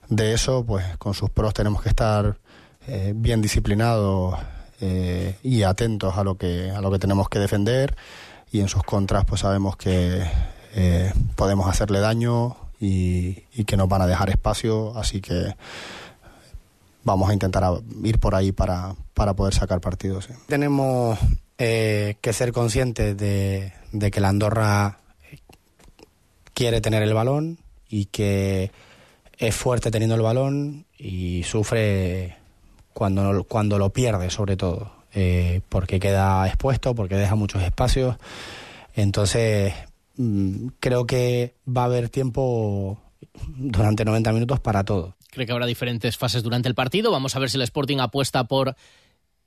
de 0.09 0.35
eso, 0.35 0.65
pues 0.65 0.85
con 0.99 1.15
sus 1.15 1.31
pros 1.31 1.55
tenemos 1.55 1.83
que 1.83 1.89
estar 1.89 2.39
eh, 2.87 3.13
bien 3.17 3.43
disciplinados 3.43 4.39
eh, 4.81 5.37
y 5.43 5.63
atentos 5.63 6.17
a 6.17 6.23
lo 6.23 6.37
que 6.37 6.71
a 6.71 6.81
lo 6.83 6.91
que 6.91 6.99
tenemos 6.99 7.29
que 7.31 7.39
defender 7.39 7.97
y 8.53 8.61
en 8.61 8.69
sus 8.69 8.83
contras 8.83 9.25
pues 9.25 9.41
sabemos 9.41 9.77
que 9.77 10.23
podemos 11.35 11.67
hacerle 11.71 12.01
daño 12.01 12.55
y 12.79 13.65
que 13.65 13.79
nos 13.79 13.89
van 13.89 14.03
a 14.03 14.07
dejar 14.07 14.29
espacio 14.29 14.95
así 14.95 15.23
que 15.23 15.55
vamos 17.07 17.31
a 17.31 17.33
intentar 17.33 17.63
ir 18.03 18.19
por 18.19 18.35
ahí 18.35 18.53
para, 18.53 18.95
para 19.15 19.35
poder 19.35 19.55
sacar 19.55 19.81
partidos. 19.81 20.29
Tenemos 20.49 21.19
eh, 21.57 22.17
que 22.21 22.33
ser 22.33 22.53
conscientes 22.53 23.17
de, 23.17 23.73
que 24.11 24.21
la 24.21 24.29
Andorra 24.29 24.99
quiere 26.53 26.81
tener 26.81 27.03
el 27.05 27.15
balón 27.15 27.59
y 27.89 28.07
que 28.07 28.73
es 29.39 29.55
fuerte 29.55 29.93
teniendo 29.93 30.17
el 30.17 30.23
balón 30.23 30.85
y 30.99 31.45
sufre 31.45 32.37
cuando, 32.93 33.45
cuando 33.45 33.79
lo 33.79 33.91
pierde 33.91 34.29
sobre 34.29 34.57
todo, 34.57 34.91
eh, 35.15 35.61
porque 35.69 36.01
queda 36.01 36.47
expuesto, 36.49 36.95
porque 36.97 37.15
deja 37.15 37.37
muchos 37.37 37.63
espacios. 37.63 38.17
Entonces, 38.95 39.75
mm, 40.17 40.69
creo 40.81 41.07
que 41.07 41.55
va 41.69 41.83
a 41.83 41.85
haber 41.85 42.09
tiempo 42.09 42.99
durante 43.47 44.05
90 44.05 44.33
minutos 44.33 44.59
para 44.59 44.83
todo. 44.83 45.15
Creo 45.37 45.45
que 45.45 45.53
habrá 45.53 45.67
diferentes 45.67 46.17
fases 46.17 46.43
durante 46.43 46.67
el 46.67 46.75
partido. 46.75 47.11
Vamos 47.11 47.37
a 47.37 47.39
ver 47.39 47.51
si 47.51 47.59
el 47.59 47.63
Sporting 47.63 47.99
apuesta 47.99 48.45
por 48.45 48.75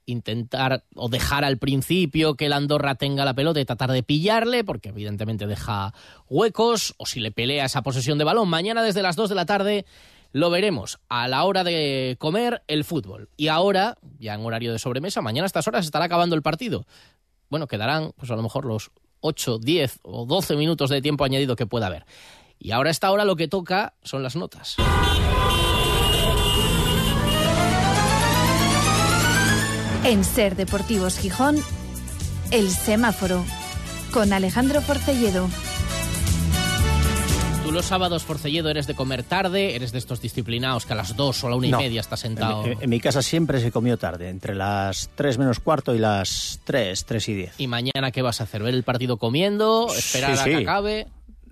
intentar 0.05 0.83
o 0.93 1.09
dejar 1.09 1.43
al 1.43 1.57
principio 1.57 2.35
que 2.35 2.45
el 2.45 2.53
Andorra 2.53 2.93
tenga 2.93 3.25
la 3.25 3.33
pelota 3.33 3.59
y 3.59 3.65
tratar 3.65 3.91
de 3.91 4.03
pillarle, 4.03 4.63
porque 4.63 4.89
evidentemente 4.89 5.47
deja 5.47 5.95
huecos, 6.29 6.93
o 6.97 7.07
si 7.07 7.19
le 7.19 7.31
pelea 7.31 7.65
esa 7.65 7.81
posesión 7.81 8.19
de 8.19 8.23
balón. 8.23 8.49
Mañana 8.49 8.83
desde 8.83 9.01
las 9.01 9.15
2 9.15 9.29
de 9.29 9.35
la 9.35 9.47
tarde 9.47 9.87
lo 10.31 10.51
veremos 10.51 10.99
a 11.09 11.27
la 11.27 11.43
hora 11.43 11.63
de 11.63 12.17
comer 12.19 12.61
el 12.67 12.83
fútbol. 12.83 13.29
Y 13.35 13.47
ahora, 13.47 13.97
ya 14.19 14.35
en 14.35 14.45
horario 14.45 14.71
de 14.71 14.77
sobremesa, 14.77 15.23
mañana 15.23 15.45
a 15.45 15.47
estas 15.47 15.67
horas 15.67 15.85
estará 15.85 16.05
acabando 16.05 16.35
el 16.35 16.43
partido. 16.43 16.85
Bueno, 17.49 17.65
quedarán 17.65 18.11
pues 18.15 18.29
a 18.29 18.35
lo 18.35 18.43
mejor 18.43 18.65
los 18.65 18.91
8, 19.21 19.57
10 19.57 20.01
o 20.03 20.27
12 20.27 20.55
minutos 20.55 20.91
de 20.91 21.01
tiempo 21.01 21.23
añadido 21.23 21.55
que 21.55 21.65
pueda 21.65 21.87
haber. 21.87 22.05
Y 22.59 22.73
ahora 22.73 22.89
a 22.89 22.91
esta 22.91 23.09
hora 23.09 23.25
lo 23.25 23.35
que 23.35 23.47
toca 23.47 23.95
son 24.03 24.21
las 24.21 24.35
notas. 24.35 24.75
En 30.03 30.23
Ser 30.23 30.55
Deportivos 30.55 31.17
Gijón, 31.19 31.57
El 32.51 32.69
Semáforo, 32.69 33.45
con 34.11 34.33
Alejandro 34.33 34.81
Porcelledo. 34.81 35.49
Tú 37.63 37.71
los 37.71 37.85
sábados, 37.85 38.23
Forcelledo, 38.23 38.69
eres 38.69 38.87
de 38.87 38.95
comer 38.95 39.21
tarde, 39.23 39.75
eres 39.75 39.91
de 39.91 39.99
estos 39.99 40.21
disciplinados 40.21 40.87
que 40.87 40.93
a 40.93 40.95
las 40.95 41.15
dos 41.15 41.43
o 41.43 41.49
la 41.49 41.55
una 41.55 41.67
y 41.67 41.71
No. 41.71 41.77
media 41.77 42.01
estás 42.01 42.21
sentado. 42.21 42.63
En, 42.65 42.69
mi- 42.71 42.83
en 42.83 42.89
mi 42.89 42.99
casa 42.99 43.21
siempre 43.21 43.59
se 43.61 43.71
comió 43.71 43.97
tarde, 43.97 44.29
entre 44.29 44.55
las 44.55 45.11
3 45.15 45.37
menos 45.37 45.59
cuarto 45.59 45.93
y 45.93 45.99
las 45.99 46.59
3, 46.63 47.05
3 47.05 47.29
y 47.29 47.33
10. 47.35 47.53
¿Y 47.59 47.67
mañana 47.67 48.09
qué 48.11 48.23
vas 48.23 48.41
a 48.41 48.45
hacer? 48.45 48.63
¿Ver 48.63 48.73
el 48.73 48.83
partido 48.83 49.17
comiendo? 49.17 49.87
¿Esperar 49.95 50.35
Sí, 50.37 50.39
a 50.39 50.43
que 50.45 50.55
acabe? 50.63 51.07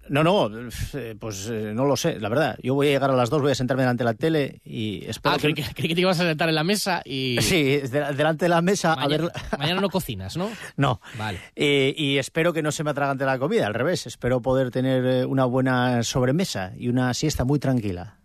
No, 0.09 0.23
no, 0.23 0.49
eh, 0.93 1.15
pues 1.19 1.49
eh, 1.51 1.71
no 1.73 1.85
lo 1.85 1.95
sé, 1.97 2.19
la 2.19 2.29
verdad. 2.29 2.57
Yo 2.63 2.73
voy 2.75 2.87
a 2.87 2.91
llegar 2.91 3.11
a 3.11 3.15
las 3.15 3.29
2, 3.29 3.41
voy 3.41 3.51
a 3.51 3.55
sentarme 3.55 3.83
delante 3.83 4.03
de 4.03 4.05
la 4.05 4.13
tele 4.13 4.61
y 4.63 5.03
espero 5.05 5.35
Ah, 5.35 5.37
que... 5.37 5.41
creí 5.41 5.53
que, 5.53 5.63
creí 5.73 5.89
que 5.89 5.95
te 5.95 6.01
ibas 6.01 6.19
a 6.19 6.23
sentar 6.23 6.49
en 6.49 6.55
la 6.55 6.63
mesa 6.63 7.01
y... 7.05 7.37
Sí, 7.41 7.63
de- 7.63 8.13
delante 8.13 8.45
de 8.45 8.49
la 8.49 8.61
mesa 8.61 8.93
a 8.93 8.95
Mañana, 9.07 9.23
ver... 9.23 9.31
mañana 9.59 9.81
no 9.81 9.89
cocinas, 9.89 10.37
¿no? 10.37 10.49
No. 10.77 11.01
Vale. 11.17 11.39
Eh, 11.55 11.93
y 11.97 12.17
espero 12.17 12.53
que 12.53 12.61
no 12.61 12.71
se 12.71 12.83
me 12.83 12.91
atragante 12.91 13.25
la 13.25 13.39
comida, 13.39 13.67
al 13.67 13.73
revés. 13.73 14.07
Espero 14.07 14.41
poder 14.41 14.71
tener 14.71 15.05
eh, 15.05 15.25
una 15.25 15.45
buena 15.45 16.03
sobremesa 16.03 16.71
y 16.77 16.87
una 16.89 17.13
siesta 17.13 17.43
muy 17.43 17.59
tranquila. 17.59 18.15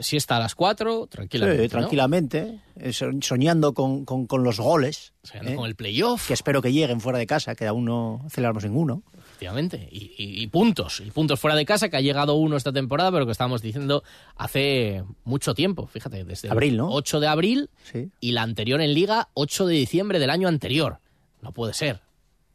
Siesta 0.00 0.36
a 0.36 0.38
las 0.38 0.54
4, 0.54 1.08
tranquilamente. 1.08 1.62
Sí, 1.64 1.68
tranquilamente, 1.70 2.60
so- 2.92 3.10
soñando 3.20 3.74
con, 3.74 4.04
con- 4.04 4.26
con 4.28 4.44
los 4.44 4.60
goles. 4.60 5.12
Soñando 5.24 5.50
¿eh? 5.50 5.56
con 5.56 5.66
el 5.66 5.74
playoff. 5.74 6.28
Que 6.28 6.34
espero 6.34 6.62
que 6.62 6.72
lleguen 6.72 7.00
fuera 7.00 7.18
de 7.18 7.26
casa, 7.26 7.56
que 7.56 7.66
aún 7.66 7.84
no 7.84 8.24
celebramos 8.30 8.62
ninguno. 8.62 9.02
Efectivamente. 9.38 9.88
Y, 9.92 10.12
y- 10.18 10.42
y 10.42 10.46
puntos. 10.48 11.00
Y 11.00 11.10
puntos 11.12 11.38
fuera 11.38 11.56
de 11.56 11.64
casa, 11.64 11.88
que 11.88 11.96
ha 11.96 12.00
llegado 12.00 12.34
uno 12.34 12.56
esta 12.56 12.72
temporada, 12.72 13.12
pero 13.12 13.24
que 13.24 13.30
estábamos 13.32 13.62
diciendo 13.62 14.02
hace 14.36 15.04
mucho 15.24 15.54
tiempo. 15.54 15.86
Fíjate, 15.86 16.24
desde 16.24 16.50
Abril, 16.50 16.76
¿no? 16.76 16.90
8 16.90 17.20
de 17.20 17.28
abril 17.28 17.70
Sí. 17.84 18.10
y 18.20 18.32
la 18.32 18.42
anterior 18.42 18.80
en 18.80 18.94
Liga, 18.94 19.28
8 19.34 19.66
de 19.66 19.74
diciembre 19.76 20.18
del 20.18 20.30
año 20.30 20.48
anterior. 20.48 20.98
No 21.40 21.52
puede 21.52 21.72
ser. 21.72 22.00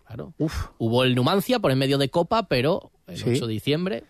Claro. 0.06 0.34
Hubo 0.78 1.04
el 1.06 1.16
Numancia 1.16 1.60
por 1.60 1.72
en 1.72 1.78
medio 1.78 1.98
de 1.98 2.10
Copa, 2.10 2.48
pero 2.50 2.92
el 3.08 3.18
Sí. 3.18 3.30
8 3.30 3.48
de 3.48 3.54
diciembre. 3.54 4.04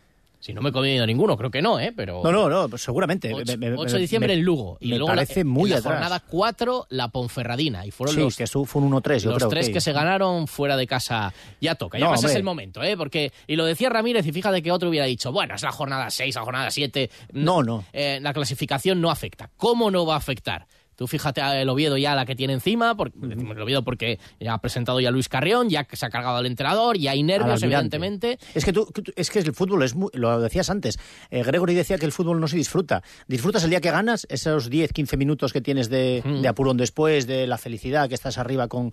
Si 0.43 0.53
no 0.53 0.59
me 0.61 0.69
he 0.69 0.71
comido 0.73 1.05
ninguno, 1.07 1.37
creo 1.37 1.49
que 1.49 1.61
no, 1.61 1.79
¿eh? 1.79 1.93
Pero. 1.95 2.21
No, 2.21 2.29
no, 2.29 2.49
no, 2.49 2.67
pues 2.67 2.81
seguramente. 2.81 3.33
8, 3.33 3.57
Me- 3.57 3.69
me- 3.71 3.77
8 3.77 3.93
de 3.95 4.01
diciembre 4.01 4.33
me- 4.33 4.39
en 4.39 4.45
Lugo. 4.45 4.77
Y 4.81 4.89
me 4.89 4.97
luego 4.97 5.07
la- 5.07 5.21
parece 5.21 5.45
muy 5.45 5.69
en 5.69 5.75
la 5.75 5.77
atrás. 5.77 5.93
jornada 5.93 6.19
4, 6.19 6.85
la 6.89 7.07
Ponferradina. 7.07 7.85
Y 7.85 7.91
fueron 7.91 8.13
Sí, 8.13 8.19
los 8.21 8.35
que 8.35 8.45
fue 8.45 8.65
un 8.81 8.83
1-3, 8.91 9.23
yo 9.23 9.29
los 9.29 9.37
creo 9.37 9.49
tres 9.49 9.67
que- 9.67 9.73
que 9.75 9.79
se 9.81 9.93
ganaron 9.93 10.47
fuera 10.47 10.75
de 10.75 10.85
casa 10.85 11.33
ya 11.61 11.75
toca. 11.75 11.97
Ya 11.97 12.03
No, 12.03 12.11
más 12.11 12.19
es 12.19 12.25
hombre. 12.25 12.37
el 12.39 12.43
momento, 12.43 12.83
¿eh? 12.83 12.97
Porque, 12.97 13.31
y 13.47 13.55
lo 13.55 13.63
decía 13.65 13.87
Ramírez, 13.89 14.25
y 14.27 14.33
fíjate 14.33 14.61
que 14.61 14.69
otro 14.73 14.89
hubiera 14.89 15.05
dicho, 15.05 15.31
bueno, 15.31 15.55
es 15.55 15.61
la 15.63 15.71
jornada 15.71 16.09
6, 16.09 16.35
la 16.35 16.41
jornada 16.41 16.69
7. 16.71 17.09
No, 17.31 17.63
no. 17.63 17.85
Eh, 17.93 18.19
la 18.21 18.33
clasificación 18.33 18.99
no 18.99 19.09
afecta. 19.09 19.49
¿Cómo 19.55 19.91
no 19.91 20.05
va 20.05 20.15
a 20.15 20.17
afectar? 20.17 20.67
Tú 21.03 21.07
fíjate 21.09 21.41
el 21.61 21.67
Oviedo 21.67 21.97
ya 21.97 22.15
la 22.15 22.25
que 22.25 22.33
tiene 22.33 22.53
encima, 22.53 22.95
porque, 22.95 23.17
decimos 23.23 23.57
el 23.57 23.61
Oviedo 23.63 23.83
porque 23.83 24.19
ya 24.39 24.53
ha 24.53 24.61
presentado 24.61 25.01
ya 25.01 25.11
Luis 25.11 25.27
Carrión, 25.27 25.69
ya 25.69 25.83
que 25.83 25.97
se 25.97 26.05
ha 26.05 26.09
cargado 26.09 26.37
al 26.37 26.45
entrenador, 26.45 26.97
ya 26.97 27.11
hay 27.11 27.23
nervios, 27.23 27.61
evidentemente. 27.61 28.39
Es 28.55 28.63
que 28.63 28.71
tú, 28.71 28.85
tú- 28.85 29.03
es 29.17 29.29
que 29.29 29.39
el 29.39 29.53
fútbol 29.53 29.83
es 29.83 29.95
muy- 29.95 30.09
lo 30.13 30.39
decías 30.39 30.69
antes. 30.69 30.97
Eh, 31.29 31.43
Gregory 31.43 31.73
decía 31.73 31.97
que 31.97 32.05
el 32.05 32.13
fútbol 32.13 32.39
no 32.39 32.47
se 32.47 32.55
disfruta. 32.55 33.03
Disfrutas 33.27 33.65
el 33.65 33.69
día 33.69 33.81
que 33.81 33.91
ganas, 33.91 34.25
esos 34.29 34.69
10, 34.69 34.93
15 34.93 35.17
minutos 35.17 35.51
que 35.51 35.59
tienes 35.59 35.89
de, 35.89 36.21
Mm. 36.23 36.41
de 36.41 36.47
apurón 36.47 36.77
después, 36.77 37.27
de 37.27 37.47
la 37.47 37.57
felicidad 37.57 38.07
que 38.07 38.15
estás 38.15 38.37
arriba 38.37 38.69
con 38.69 38.91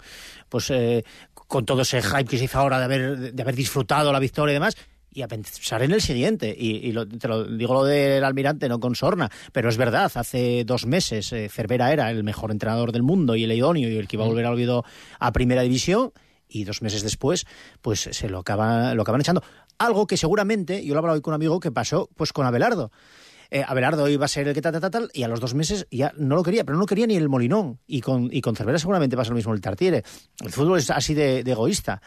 pues 0.49 0.69
eh, 0.71 1.05
con 1.33 1.65
todo 1.65 1.83
ese 1.83 2.03
hype 2.03 2.25
que 2.25 2.39
se 2.39 2.47
hizo 2.47 2.59
ahora 2.59 2.79
de 2.81 2.85
haber 2.87 3.33
de 3.35 3.43
haber 3.43 3.55
disfrutado 3.55 4.13
la 4.13 4.19
victoria 4.19 4.51
y 4.53 4.55
demás. 4.55 4.75
Y 5.13 5.23
a 5.23 5.29
pensar 5.29 5.83
en 5.83 5.91
el 5.91 6.01
siguiente. 6.01 6.55
Y, 6.57 6.77
y 6.87 6.93
lo- 6.93 7.07
te 7.09 7.27
lo 7.27 7.45
digo 7.45 7.75
lo 7.75 7.85
del 7.85 8.23
almirante, 8.23 8.69
no 8.69 8.79
con 8.79 8.95
sorna. 8.95 9.29
Pero 9.53 9.69
es 9.69 9.77
verdad, 9.77 10.11
hace 10.15 10.65
dos 10.65 10.87
meses 10.87 11.33
eh, 11.33 11.49
Cervera 11.49 11.93
era 11.93 12.11
el 12.11 12.23
mejor 12.23 12.51
entrenador 12.53 12.93
del 12.93 13.03
mundo 13.03 13.35
y 13.35 13.45
el 13.45 13.53
idóneo 13.53 13.89
y 13.91 13.97
el 13.97 14.07
que 14.07 14.17
iba 14.17 14.25
a 14.25 14.29
volver 14.29 14.47
al 14.47 14.55
Oviedo 14.55 14.85
a 15.19 15.33
primera 15.33 15.63
división 15.63 16.13
y 16.49 16.65
dos 16.65 16.83
meses 16.83 17.03
después, 17.03 17.45
pues 17.81 18.01
se 18.13 18.29
lo, 18.29 18.39
acaba, 18.39 18.95
lo 18.95 19.03
acaban 19.03 19.21
echando. 19.21 19.43
Algo 19.79 20.07
que 20.07 20.17
seguramente, 20.17 20.85
yo 20.85 20.95
lo 20.95 20.99
hablaba 20.99 21.15
hoy 21.15 21.21
con 21.23 21.33
un 21.33 21.37
amigo 21.37 21.59
que 21.61 21.71
pasó 21.73 22.09
pues 22.17 22.33
con 22.33 22.47
Abelardo. 22.47 22.91
Eh, 23.51 23.65
Abelardo 23.67 24.09
iba 24.09 24.25
a 24.25 24.29
ser 24.29 24.47
el 24.49 24.55
que 24.55 24.63
tal, 24.63 24.73
tal, 24.73 24.81
tal, 24.81 24.91
tal, 24.91 25.11
y 25.13 25.23
a 25.25 25.29
los 25.29 25.41
dos 25.41 25.55
meses 25.55 25.87
ya 25.91 26.13
no 26.17 26.37
lo 26.37 26.43
quería, 26.43 26.65
pero 26.65 26.77
no 26.77 26.81
lo 26.83 26.87
quería 26.87 27.07
ni 27.07 27.17
el 27.17 27.29
Molinón. 27.29 27.79
Y 27.87 28.01
con, 28.01 28.29
y 28.33 28.41
con 28.41 28.55
Cervera 28.55 28.79
seguramente 28.79 29.17
pasa 29.17 29.31
lo 29.31 29.37
mismo 29.37 29.53
el 29.53 29.61
Tartiere. 29.61 30.05
El 30.45 30.51
fútbol 30.53 30.79
es 30.79 30.91
así 30.91 31.15
de, 31.15 31.43
de 31.43 31.51
egoísta. 31.53 32.01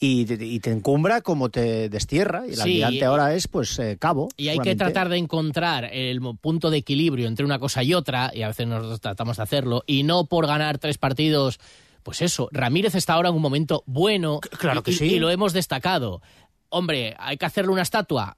Y 0.00 0.24
te, 0.26 0.44
y 0.44 0.60
te 0.60 0.70
encumbra 0.70 1.20
como 1.20 1.48
te 1.50 1.88
destierra. 1.88 2.44
Y 2.46 2.50
el 2.50 2.54
Sí, 2.56 2.60
almirante 2.62 3.04
ahora 3.04 3.34
es 3.34 3.48
pues 3.48 3.78
eh, 3.78 3.96
cabo. 3.98 4.28
Y 4.36 4.48
hay 4.48 4.58
que 4.60 4.74
tratar 4.76 5.08
de 5.08 5.16
encontrar 5.18 5.84
el 5.92 6.20
punto 6.40 6.70
de 6.70 6.78
equilibrio 6.78 7.26
entre 7.28 7.44
una 7.44 7.58
cosa 7.58 7.82
y 7.82 7.94
otra, 7.94 8.30
y 8.34 8.42
a 8.42 8.48
veces 8.48 8.66
nosotros 8.66 9.00
tratamos 9.00 9.36
de 9.36 9.42
hacerlo, 9.42 9.82
y 9.86 10.02
no 10.04 10.26
por 10.26 10.46
ganar 10.46 10.78
tres 10.78 10.98
partidos. 10.98 11.58
Pues 12.04 12.22
eso, 12.22 12.48
Ramírez 12.52 12.94
está 12.94 13.12
ahora 13.14 13.28
en 13.28 13.34
un 13.34 13.42
momento 13.42 13.82
bueno 13.86 14.40
claro 14.40 14.82
que 14.82 14.92
y- 14.92 14.94
sí. 14.94 15.04
y 15.06 15.18
lo 15.18 15.28
hemos 15.30 15.52
destacado. 15.52 16.22
Hombre, 16.70 17.14
¿hay 17.18 17.36
que 17.36 17.44
hacerle 17.44 17.70
una 17.72 17.82
estatua? 17.82 18.37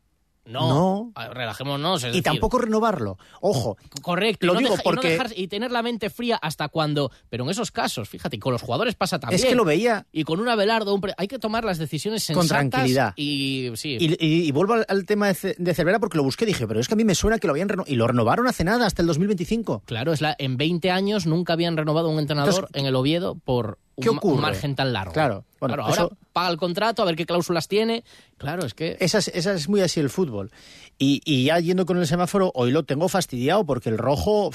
No, 0.51 1.13
No. 1.15 1.31
Relajémonos. 1.33 2.03
Y 2.03 2.07
decir, 2.09 2.23
tampoco 2.23 2.59
renovarlo. 2.59 3.19
Ojo. 3.41 3.77
Correcto, 4.03 4.47
Lo 4.47 4.53
y 4.53 4.55
no, 4.55 4.61
digo 4.61 4.71
dejar, 4.77 4.85
y 4.85 4.89
no 4.89 4.95
porque- 4.95 5.09
dejar- 5.11 5.33
y 5.39 5.49
tener 5.49 5.71
la 5.73 5.83
mente 5.83 6.11
fría 6.11 6.37
hasta 6.37 6.69
cuando. 6.69 7.11
Pero 7.29 7.45
en 7.45 7.51
esos 7.51 7.71
casos, 7.71 8.09
fíjate, 8.09 8.39
con 8.39 8.53
los 8.53 8.63
jugadores 8.63 8.95
pasa 8.95 9.19
también. 9.19 9.41
Es 9.41 9.47
que 9.47 9.55
lo 9.55 9.65
veía. 9.65 10.07
Y 10.13 10.25
con 10.25 10.41
un 10.41 10.49
Abelardo, 10.49 10.95
un 10.95 11.01
pre- 11.01 11.15
hay 11.17 11.29
que 11.29 11.39
tomar 11.39 11.65
las 11.65 11.79
decisiones 11.79 12.27
Con 12.27 12.43
sensatas 12.43 12.71
tranquilidad. 12.71 13.13
Y 13.17 13.71
sí. 13.77 13.97
Y, 14.01 14.13
y- 14.25 14.49
y 14.49 14.53
vuelvo 14.53 14.75
al, 14.75 14.85
al 14.89 15.05
tema 15.07 15.29
de, 15.29 15.35
Ce- 15.35 15.57
de 15.59 15.75
Cervera 15.75 15.99
porque 15.99 16.17
lo 16.19 16.25
busqué. 16.25 16.47
Dije, 16.47 16.67
pero 16.67 16.81
es 16.81 16.89
que 16.89 16.95
a 16.95 16.97
mí 16.97 17.05
me 17.05 17.15
suena 17.15 17.39
que 17.39 17.47
lo 17.47 17.53
habían 17.53 17.69
renovado. 17.69 17.93
Y 17.93 17.97
lo 17.97 18.07
renovaron 18.07 18.47
hace 18.47 18.65
nada, 18.65 18.87
hasta 18.87 19.03
el 19.03 19.07
2025. 19.09 19.83
Claro, 19.87 20.13
es 20.13 20.21
la, 20.21 20.35
en 20.39 20.57
20 20.57 20.91
años 20.91 21.27
nunca 21.27 21.53
habían 21.53 21.77
renovado 21.77 22.09
un 22.09 22.19
entrenador 22.19 22.55
Entonces, 22.55 22.77
en 22.81 22.87
el 22.87 22.95
Oviedo 22.97 23.37
por 23.37 23.79
¿qué 24.01 24.07
ma- 24.09 24.13
un 24.13 24.19
ocurre? 24.19 24.41
margen 24.43 24.75
tan 24.75 24.93
largo. 24.93 25.13
Claro, 25.13 25.45
bueno, 25.61 25.75
Claro, 25.77 25.83
ahora 25.91 25.95
eso- 26.03 26.17
paga 26.33 26.51
el 26.51 26.57
contrato, 26.57 27.03
a 27.03 27.05
ver 27.07 27.17
qué 27.17 27.27
cláusulas 27.27 27.69
tiene. 27.69 28.05
Claro, 28.39 28.65
es 28.67 28.75
que. 28.75 28.97
Esa 29.01 29.19
es, 29.19 29.29
esa 29.29 29.53
es 29.55 29.69
muy 29.69 29.81
así 29.81 30.01
el 30.01 30.11
fútbol. 30.11 30.51
Y, 30.99 31.21
y 31.25 31.45
ya 31.45 31.59
yendo 31.61 31.87
con 31.87 31.99
el 31.99 32.07
semáforo, 32.07 32.51
hoy 32.55 32.71
lo 32.73 32.85
tengo 32.85 33.09
fastidiado 33.09 33.65
porque 33.65 33.89
el 33.89 33.99
rojo, 33.99 34.51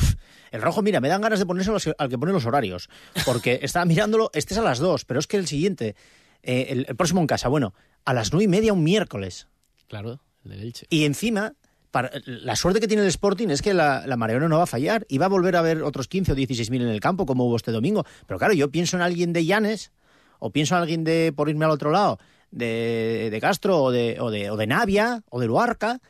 el 0.52 0.62
rojo, 0.62 0.82
mira, 0.82 1.00
me 1.02 1.10
dan 1.10 1.22
ganas 1.22 1.40
de 1.40 1.46
ponérselo 1.46 1.78
al 1.98 2.10
que 2.10 2.18
pone 2.18 2.32
los 2.32 2.46
horarios. 2.46 2.90
Porque 3.26 3.60
estaba 3.64 3.86
mirándolo, 3.86 4.30
este 4.34 4.54
es 4.54 4.60
a 4.60 4.64
las 4.64 4.80
dos, 4.80 5.06
pero 5.06 5.20
es 5.20 5.28
que 5.28 5.38
el 5.38 5.48
siguiente, 5.48 5.96
eh, 6.44 6.68
el, 6.70 6.86
el 6.88 6.96
próximo 6.96 7.22
en 7.22 7.28
casa, 7.28 7.48
bueno, 7.50 7.74
a 8.06 8.14
las 8.14 8.32
nueve 8.32 8.44
y 8.46 8.48
media 8.48 8.74
un 8.74 8.84
miércoles. 8.84 9.48
Claro, 9.88 10.20
el 10.44 10.52
del 10.52 10.62
Elche. 10.62 10.86
Y 10.90 11.06
encima, 11.06 11.54
para- 11.96 12.12
la 12.26 12.58
suerte 12.58 12.82
que 12.82 12.90
tiene 12.90 13.04
el 13.04 13.08
Sporting 13.08 13.48
es 13.48 13.62
que 13.62 13.74
la, 13.74 14.04
la 14.06 14.18
Mariano 14.18 14.50
no 14.50 14.58
va 14.58 14.64
a 14.64 14.68
fallar 14.68 15.06
y 15.08 15.18
va 15.18 15.28
a 15.28 15.30
volver 15.30 15.56
a 15.56 15.60
haber 15.60 15.82
otros 15.82 16.10
15 16.10 16.34
o 16.34 16.36
16 16.36 16.70
mil 16.70 16.82
en 16.82 16.90
el 16.90 17.00
campo, 17.00 17.26
como 17.26 17.46
hubo 17.46 17.56
este 17.56 17.72
domingo. 17.72 18.04
Pero 18.28 18.38
claro, 18.38 18.54
yo 18.54 18.70
pienso 18.70 18.98
en 18.98 19.02
alguien 19.02 19.32
de 19.32 19.46
Llanes, 19.46 19.94
o 20.40 20.52
pienso 20.52 20.76
en 20.76 20.82
alguien 20.82 21.04
de, 21.06 21.32
por 21.34 21.48
irme 21.48 21.64
al 21.64 21.72
otro 21.72 21.92
lado, 21.92 22.20
de, 22.52 23.30
de 23.32 23.40
Castro, 23.40 23.82
o 23.82 23.92
de, 23.92 24.18
o, 24.20 24.30
de, 24.30 24.52
o 24.52 24.58
de 24.58 24.68
Navia, 24.68 25.24
o 25.30 25.40
de 25.40 25.48
Luarca, 25.48 26.02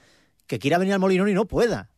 que 0.48 0.58
quiera 0.58 0.80
venir 0.80 0.96
al 0.96 1.00
Molinón 1.00 1.30
y 1.30 1.36
no 1.36 1.46
pueda. 1.46 1.92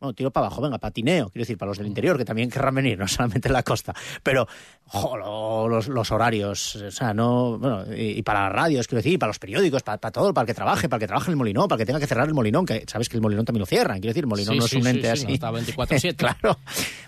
Bueno, 0.00 0.14
tiro 0.14 0.30
para 0.30 0.46
abajo, 0.46 0.62
venga, 0.62 0.78
patineo, 0.78 1.28
quiero 1.28 1.42
decir, 1.42 1.58
para 1.58 1.70
los 1.70 1.78
del 1.78 1.86
interior, 1.88 2.16
que 2.16 2.24
también 2.24 2.50
querrán 2.50 2.74
venir, 2.74 2.96
no 2.98 3.08
solamente 3.08 3.48
en 3.48 3.52
la 3.52 3.62
costa. 3.64 3.94
Pero, 4.22 4.46
jo, 4.84 5.16
lo- 5.16 5.68
los, 5.68 5.88
los 5.88 6.10
horarios, 6.12 6.76
o 6.76 6.90
sea, 6.92 7.12
no, 7.12 7.58
bueno, 7.58 7.84
y, 7.94 8.18
y 8.18 8.22
para 8.22 8.44
las 8.44 8.52
radios, 8.52 8.86
quiero 8.86 8.98
decir, 9.00 9.14
y 9.14 9.18
para 9.18 9.30
los 9.30 9.38
periódicos, 9.38 9.82
para, 9.82 9.98
para 9.98 10.12
todo, 10.12 10.32
para 10.32 10.42
el 10.44 10.46
que 10.46 10.54
trabaje, 10.54 10.88
para 10.88 10.98
el 10.98 11.00
que 11.00 11.06
trabaje 11.08 11.26
en 11.26 11.32
el 11.32 11.36
Molinón, 11.36 11.66
para 11.68 11.76
el 11.76 11.82
que 11.82 11.86
tenga 11.86 11.98
que 12.00 12.06
cerrar 12.06 12.28
el 12.28 12.34
Molinón, 12.34 12.64
que 12.64 12.84
sabes 12.86 13.08
que 13.08 13.16
el 13.16 13.22
Molinón 13.22 13.44
también 13.44 13.60
lo 13.60 13.66
cierran, 13.66 13.98
quiero 14.00 14.10
decir, 14.10 14.22
el 14.24 14.28
Molinón 14.28 14.54
Sí, 14.54 14.58
no 14.60 14.64
es 14.66 14.70
sí, 14.70 14.76
un 14.78 14.86
ente 14.86 15.02
sí, 15.02 15.08
así. 15.08 15.26
no 15.26 15.34
está 15.34 15.50
24/7. 15.50 16.16
claro. 16.16 16.58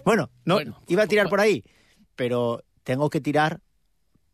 Bueno, 0.05 0.31
no, 0.45 0.55
Bueno, 0.57 0.77
iba 0.89 1.05
a 1.05 1.07
tirar 1.07 1.29
por 1.29 1.39
ahí, 1.41 1.63
pero 2.17 2.65
tengo 2.83 3.09
que 3.09 3.21
tirar 3.21 3.61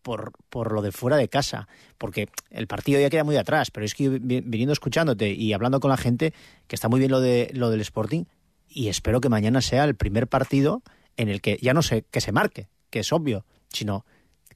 por, 0.03 0.33
por 0.49 0.73
lo 0.73 0.83
de 0.83 0.93
fuera 0.93 1.17
de 1.17 1.29
casa, 1.29 1.69
porque 1.99 2.29
el 2.51 2.67
partido 2.69 3.01
ya 3.01 3.11
queda 3.11 3.25
muy 3.25 3.37
atrás, 3.37 3.71
pero 3.71 3.85
es 3.85 3.95
que 3.95 4.09
viniendo 4.09 4.73
escuchándote 4.73 5.31
y 5.33 5.53
hablando 5.53 5.81
con 5.81 5.91
la 5.91 5.97
gente, 5.97 6.33
que 6.69 6.77
está 6.77 6.89
muy 6.89 7.01
bien 7.01 7.11
lo, 7.11 7.21
de, 7.21 7.51
lo 7.55 7.71
del 7.71 7.81
Sporting, 7.81 8.25
y 8.69 8.89
espero 8.89 9.21
que 9.21 9.29
mañana 9.29 9.61
sea 9.61 9.85
el 9.85 9.97
primer 9.97 10.27
partido 10.29 10.83
en 11.17 11.29
el 11.29 11.41
que 11.41 11.59
ya 11.61 11.75
no 11.75 11.83
sé 11.83 12.05
que 12.11 12.21
se 12.21 12.33
marque, 12.33 12.69
que 12.91 13.01
es 13.01 13.13
obvio, 13.13 13.45
sino 13.69 14.05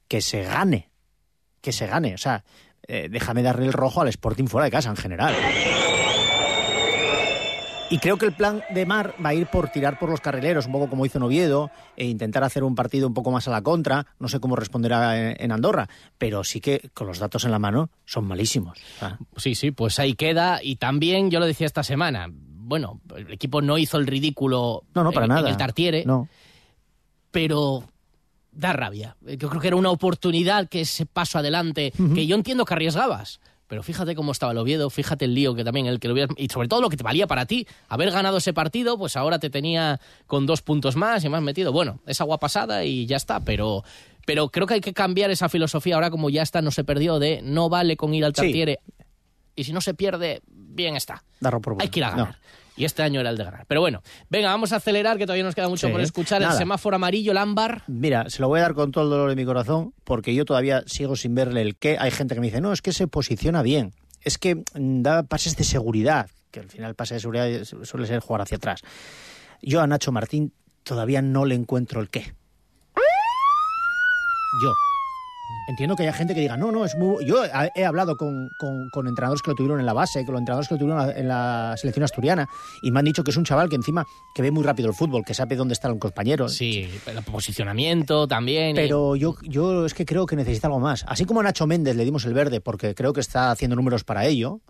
que 0.07 0.21
se 0.21 0.43
gane, 0.43 0.91
que 1.61 1.71
se 1.71 1.87
gane, 1.87 2.13
o 2.13 2.17
sea, 2.17 2.43
eh, 2.87 3.07
déjame 3.09 3.43
darle 3.43 3.65
el 3.65 3.73
rojo 3.73 4.01
al 4.01 4.09
Sporting 4.09 4.45
fuera 4.45 4.65
de 4.65 4.71
casa 4.71 4.89
en 4.89 4.97
general. 4.97 5.35
Y 7.91 7.97
creo 7.97 8.17
que 8.17 8.25
el 8.25 8.31
plan 8.31 8.63
de 8.73 8.85
Mar 8.85 9.15
va 9.23 9.29
a 9.29 9.33
ir 9.33 9.47
por 9.47 9.67
tirar 9.67 9.99
por 9.99 10.09
los 10.09 10.21
carrileros, 10.21 10.65
un 10.65 10.71
poco 10.71 10.89
como 10.89 11.05
hizo 11.05 11.19
Noviedo, 11.19 11.71
e 11.97 12.05
intentar 12.05 12.41
hacer 12.45 12.63
un 12.63 12.73
partido 12.73 13.05
un 13.05 13.13
poco 13.13 13.31
más 13.31 13.49
a 13.49 13.51
la 13.51 13.61
contra. 13.61 14.07
No 14.17 14.29
sé 14.29 14.39
cómo 14.39 14.55
responderá 14.55 15.19
en, 15.19 15.35
en 15.37 15.51
Andorra, 15.51 15.89
pero 16.17 16.45
sí 16.45 16.61
que 16.61 16.89
con 16.93 17.07
los 17.07 17.19
datos 17.19 17.43
en 17.43 17.51
la 17.51 17.59
mano 17.59 17.89
son 18.05 18.23
malísimos. 18.25 18.77
Sí, 19.35 19.55
sí, 19.55 19.71
pues 19.71 19.99
ahí 19.99 20.13
queda. 20.13 20.63
Y 20.63 20.77
también, 20.77 21.31
yo 21.31 21.41
lo 21.41 21.45
decía 21.45 21.67
esta 21.67 21.83
semana, 21.83 22.29
bueno, 22.61 23.01
el 23.15 23.31
equipo 23.31 23.61
no 23.61 23.77
hizo 23.77 23.97
el 23.97 24.07
ridículo 24.07 24.83
no, 24.95 25.03
no, 25.03 25.11
para 25.11 25.25
en, 25.25 25.31
en 25.31 25.35
nada. 25.37 25.49
el 25.49 25.57
Tartiere, 25.57 26.03
No. 26.05 26.27
pero 27.31 27.83
da 28.51 28.73
rabia. 28.73 29.15
Yo 29.21 29.49
creo 29.49 29.61
que 29.61 29.67
era 29.67 29.75
una 29.77 29.91
oportunidad 29.91 30.67
que 30.67 30.81
ese 30.81 31.05
paso 31.05 31.39
adelante, 31.39 31.93
que 32.13 32.25
yo 32.27 32.35
entiendo 32.35 32.65
que 32.65 32.73
arriesgabas, 32.73 33.39
Pero 33.67 33.83
fíjate 33.83 34.15
cómo 34.15 34.33
estaba 34.33 34.51
el 34.51 34.57
Oviedo, 34.57 34.89
fíjate 34.89 35.23
el 35.23 35.33
lío 35.33 35.55
que 35.55 35.63
también 35.63 35.85
el 35.85 36.01
que 36.01 36.09
lo 36.09 36.13
hubieras, 36.13 36.35
y 36.37 36.49
sobre 36.49 36.67
todo 36.67 36.81
lo 36.81 36.89
que 36.89 36.97
te 36.97 37.03
valía 37.03 37.25
para 37.27 37.45
ti, 37.45 37.65
haber 37.87 38.11
ganado 38.11 38.35
ese 38.39 38.51
partido, 38.51 38.97
pues 38.97 39.15
ahora 39.15 39.39
te 39.39 39.49
tenía 39.49 40.01
con 40.27 40.45
dos 40.45 40.61
puntos 40.61 40.97
más 40.97 41.23
y 41.23 41.29
más 41.29 41.41
metido. 41.41 41.71
Bueno, 41.71 42.01
es 42.05 42.19
agua 42.19 42.37
pasada 42.37 42.83
y 42.83 43.05
ya 43.05 43.15
está, 43.15 43.39
pero 43.39 43.85
pero 44.25 44.49
creo 44.49 44.67
que 44.67 44.73
hay 44.75 44.81
que 44.81 44.91
cambiar 44.93 45.31
esa 45.31 45.47
filosofía 45.47 45.95
ahora 45.95 46.11
como 46.11 46.29
ya 46.29 46.41
está, 46.43 46.61
no 46.61 46.69
se 46.71 46.83
perdió 46.83 47.17
de 47.17 47.41
no 47.43 47.69
vale 47.69 47.95
con 47.95 48.13
ir 48.13 48.25
al 48.25 48.35
Sí. 48.35 48.41
Tartiere 48.41 48.79
y 49.55 49.63
si 49.63 49.71
no 49.73 49.79
se 49.79 49.93
pierde, 49.93 50.41
bien 50.73 50.95
está. 50.95 51.23
Darlo 51.39 51.61
por 51.61 51.73
bueno. 51.73 51.83
Hay 51.83 51.89
que 51.89 51.99
ir 51.99 52.03
a 52.05 52.09
ganar. 52.11 52.27
No. 52.29 52.35
Y 52.77 52.85
este 52.85 53.03
año 53.03 53.19
era 53.19 53.29
el 53.29 53.37
de 53.37 53.43
ganar. 53.43 53.65
Pero 53.67 53.81
bueno, 53.81 54.01
venga, 54.29 54.49
vamos 54.49 54.71
a 54.73 54.77
acelerar, 54.77 55.17
que 55.17 55.25
todavía 55.25 55.43
nos 55.43 55.53
queda 55.53 55.67
mucho 55.69 55.87
Sí. 55.87 55.91
por 55.91 56.01
escuchar. 56.01 56.41
El 56.41 56.51
semáforo 56.53 56.95
amarillo, 56.95 57.31
el 57.33 57.37
ámbar. 57.37 57.83
Mira, 57.87 58.29
se 58.29 58.41
lo 58.41 58.47
voy 58.47 58.59
a 58.59 58.63
dar 58.63 58.73
con 58.73 58.91
todo 58.91 59.03
el 59.03 59.09
dolor 59.09 59.29
de 59.29 59.35
mi 59.35 59.45
corazón, 59.45 59.93
porque 60.03 60.33
yo 60.33 60.45
todavía 60.45 60.83
sigo 60.87 61.15
sin 61.15 61.35
verle 61.35 61.61
el 61.61 61.75
qué. 61.75 61.97
Hay 61.99 62.11
gente 62.11 62.33
que 62.33 62.41
me 62.41 62.47
dice, 62.47 62.61
no, 62.61 62.71
es 62.73 62.81
que 62.81 62.93
se 62.93 63.07
posiciona 63.07 63.61
bien, 63.61 63.93
es 64.21 64.37
que 64.37 64.55
mm, 64.55 65.01
da 65.01 65.23
pases 65.23 65.57
de 65.57 65.63
seguridad, 65.65 66.29
que 66.49 66.61
al 66.61 66.69
final 66.69 66.89
el 66.89 66.95
pase 66.95 67.15
de 67.15 67.19
seguridad 67.19 67.45
suele 67.83 68.07
ser 68.07 68.19
jugar 68.21 68.41
hacia 68.41 68.57
atrás. 68.57 68.81
Yo 69.61 69.81
a 69.81 69.87
Nacho 69.87 70.11
Martín 70.11 70.53
todavía 70.83 71.21
no 71.21 71.45
le 71.45 71.55
encuentro 71.55 72.01
el 72.01 72.09
qué. 72.09 72.33
Yo. 74.63 74.73
Entiendo 75.67 75.95
que 75.95 76.03
haya 76.03 76.13
gente 76.13 76.33
que 76.33 76.41
diga, 76.41 76.57
no, 76.57 76.71
no, 76.71 76.83
es 76.85 76.95
muy... 76.97 77.25
Yo 77.25 77.43
he 77.75 77.85
hablado 77.85 78.17
con, 78.17 78.49
con- 78.57 78.89
con 78.89 79.07
entrenadores 79.07 79.41
que 79.41 79.51
lo 79.51 79.55
tuvieron 79.55 79.79
en 79.79 79.85
la 79.85 79.93
base, 79.93 80.25
con 80.25 80.33
los 80.33 80.41
entrenadores 80.41 80.67
que 80.67 80.73
lo 80.75 80.79
tuvieron 80.79 81.09
en 81.15 81.27
la 81.27 81.75
selección 81.77 82.03
asturiana, 82.03 82.49
y 82.81 82.91
me 82.91 82.99
han 82.99 83.05
dicho 83.05 83.23
que 83.23 83.31
es 83.31 83.37
un 83.37 83.45
chaval 83.45 83.69
que 83.69 83.75
encima 83.75 84.05
que 84.33 84.41
ve 84.41 84.51
muy 84.51 84.63
rápido 84.63 84.89
el 84.89 84.95
fútbol, 84.95 85.23
que 85.25 85.33
sabe 85.33 85.55
dónde 85.55 85.73
están 85.73 85.91
los 85.91 85.99
compañeros. 85.99 86.53
Sí, 86.55 86.89
el 87.07 87.23
posicionamiento 87.23 88.27
también. 88.27 88.71
y- 88.71 88.79
Pero 88.79 89.15
yo, 89.15 89.35
yo 89.43 89.85
es 89.85 89.93
que 89.93 90.05
creo 90.05 90.25
que 90.25 90.35
necesita 90.35 90.67
algo 90.67 90.79
más. 90.79 91.05
Así 91.07 91.25
como 91.25 91.39
a 91.39 91.43
Nacho 91.43 91.67
Méndez 91.67 91.95
le 91.95 92.05
dimos 92.05 92.25
el 92.25 92.33
verde 92.33 92.59
porque 92.61 92.95
creo 92.95 93.13
que 93.13 93.21
está 93.21 93.51
haciendo 93.51 93.75
números 93.75 94.03
para 94.03 94.25
ello, 94.25 94.61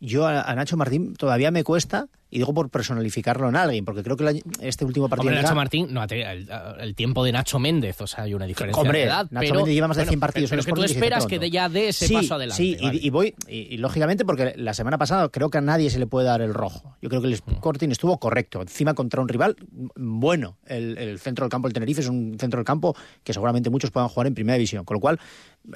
yo 0.00 0.26
a, 0.26 0.42
a 0.42 0.54
Nacho 0.54 0.76
Martín 0.76 1.14
todavía 1.14 1.50
me 1.50 1.64
cuesta, 1.64 2.06
y 2.30 2.38
digo 2.38 2.52
por 2.52 2.68
personalificarlo 2.68 3.48
en 3.48 3.56
alguien, 3.56 3.84
porque 3.86 4.02
creo 4.02 4.16
que 4.16 4.26
año- 4.28 4.42
este 4.60 4.84
último 4.84 5.08
partido... 5.08 5.28
Hombre, 5.28 5.38
en 5.38 5.42
Nacho 5.44 5.54
Martín, 5.54 5.88
no, 5.90 6.04
el, 6.04 6.48
el 6.80 6.94
tiempo 6.94 7.24
de 7.24 7.32
Nacho 7.32 7.58
Méndez, 7.58 8.00
o 8.02 8.06
sea, 8.06 8.24
hay 8.24 8.34
una 8.34 8.44
diferencia 8.44 8.80
Hombre, 8.82 8.98
de 9.00 9.04
edad. 9.06 9.26
Nacho 9.30 9.40
pero, 9.40 9.54
Méndez 9.56 9.74
lleva 9.74 9.88
más 9.88 9.96
de 9.96 10.02
bueno, 10.02 10.10
100 10.10 10.20
partidos 10.20 10.52
en 10.52 10.56
Pero 10.58 10.60
el 10.60 10.66
que 10.66 10.72
tú 10.72 10.82
esperas 10.92 11.26
que 11.26 11.38
de 11.38 11.50
ya 11.50 11.68
dé 11.70 11.88
ese 11.88 12.06
sí, 12.06 12.12
paso 12.14 12.34
adelante. 12.34 12.62
Sí, 12.62 12.76
y- 12.78 12.82
vale. 12.84 12.98
y, 13.02 13.10
voy, 13.10 13.34
y, 13.48 13.56
y 13.74 13.76
lógicamente 13.78 14.24
porque 14.26 14.52
la 14.56 14.74
semana 14.74 14.98
pasada 14.98 15.28
creo 15.30 15.48
que 15.48 15.58
a 15.58 15.62
nadie 15.62 15.88
se 15.88 15.98
le 15.98 16.06
puede 16.06 16.26
dar 16.26 16.42
el 16.42 16.52
rojo. 16.52 16.96
Yo 17.00 17.08
creo 17.08 17.22
que 17.22 17.28
el 17.28 17.32
Mm. 17.32 17.52
Sporting 17.54 17.88
estuvo 17.88 18.18
correcto, 18.18 18.60
encima 18.60 18.92
contra 18.94 19.22
un 19.22 19.28
rival 19.28 19.56
bueno. 19.96 20.58
El, 20.66 20.98
el 20.98 21.18
centro 21.18 21.44
del 21.46 21.50
campo, 21.50 21.66
el 21.66 21.72
Tenerife, 21.74 22.02
es 22.02 22.08
un 22.08 22.36
centro 22.38 22.58
del 22.58 22.66
campo 22.66 22.94
que 23.24 23.32
seguramente 23.32 23.70
muchos 23.70 23.90
puedan 23.90 24.08
jugar 24.10 24.26
en 24.26 24.34
primera 24.34 24.54
división. 24.56 24.84
Con 24.84 24.96
lo 24.96 25.00
cual, 25.00 25.18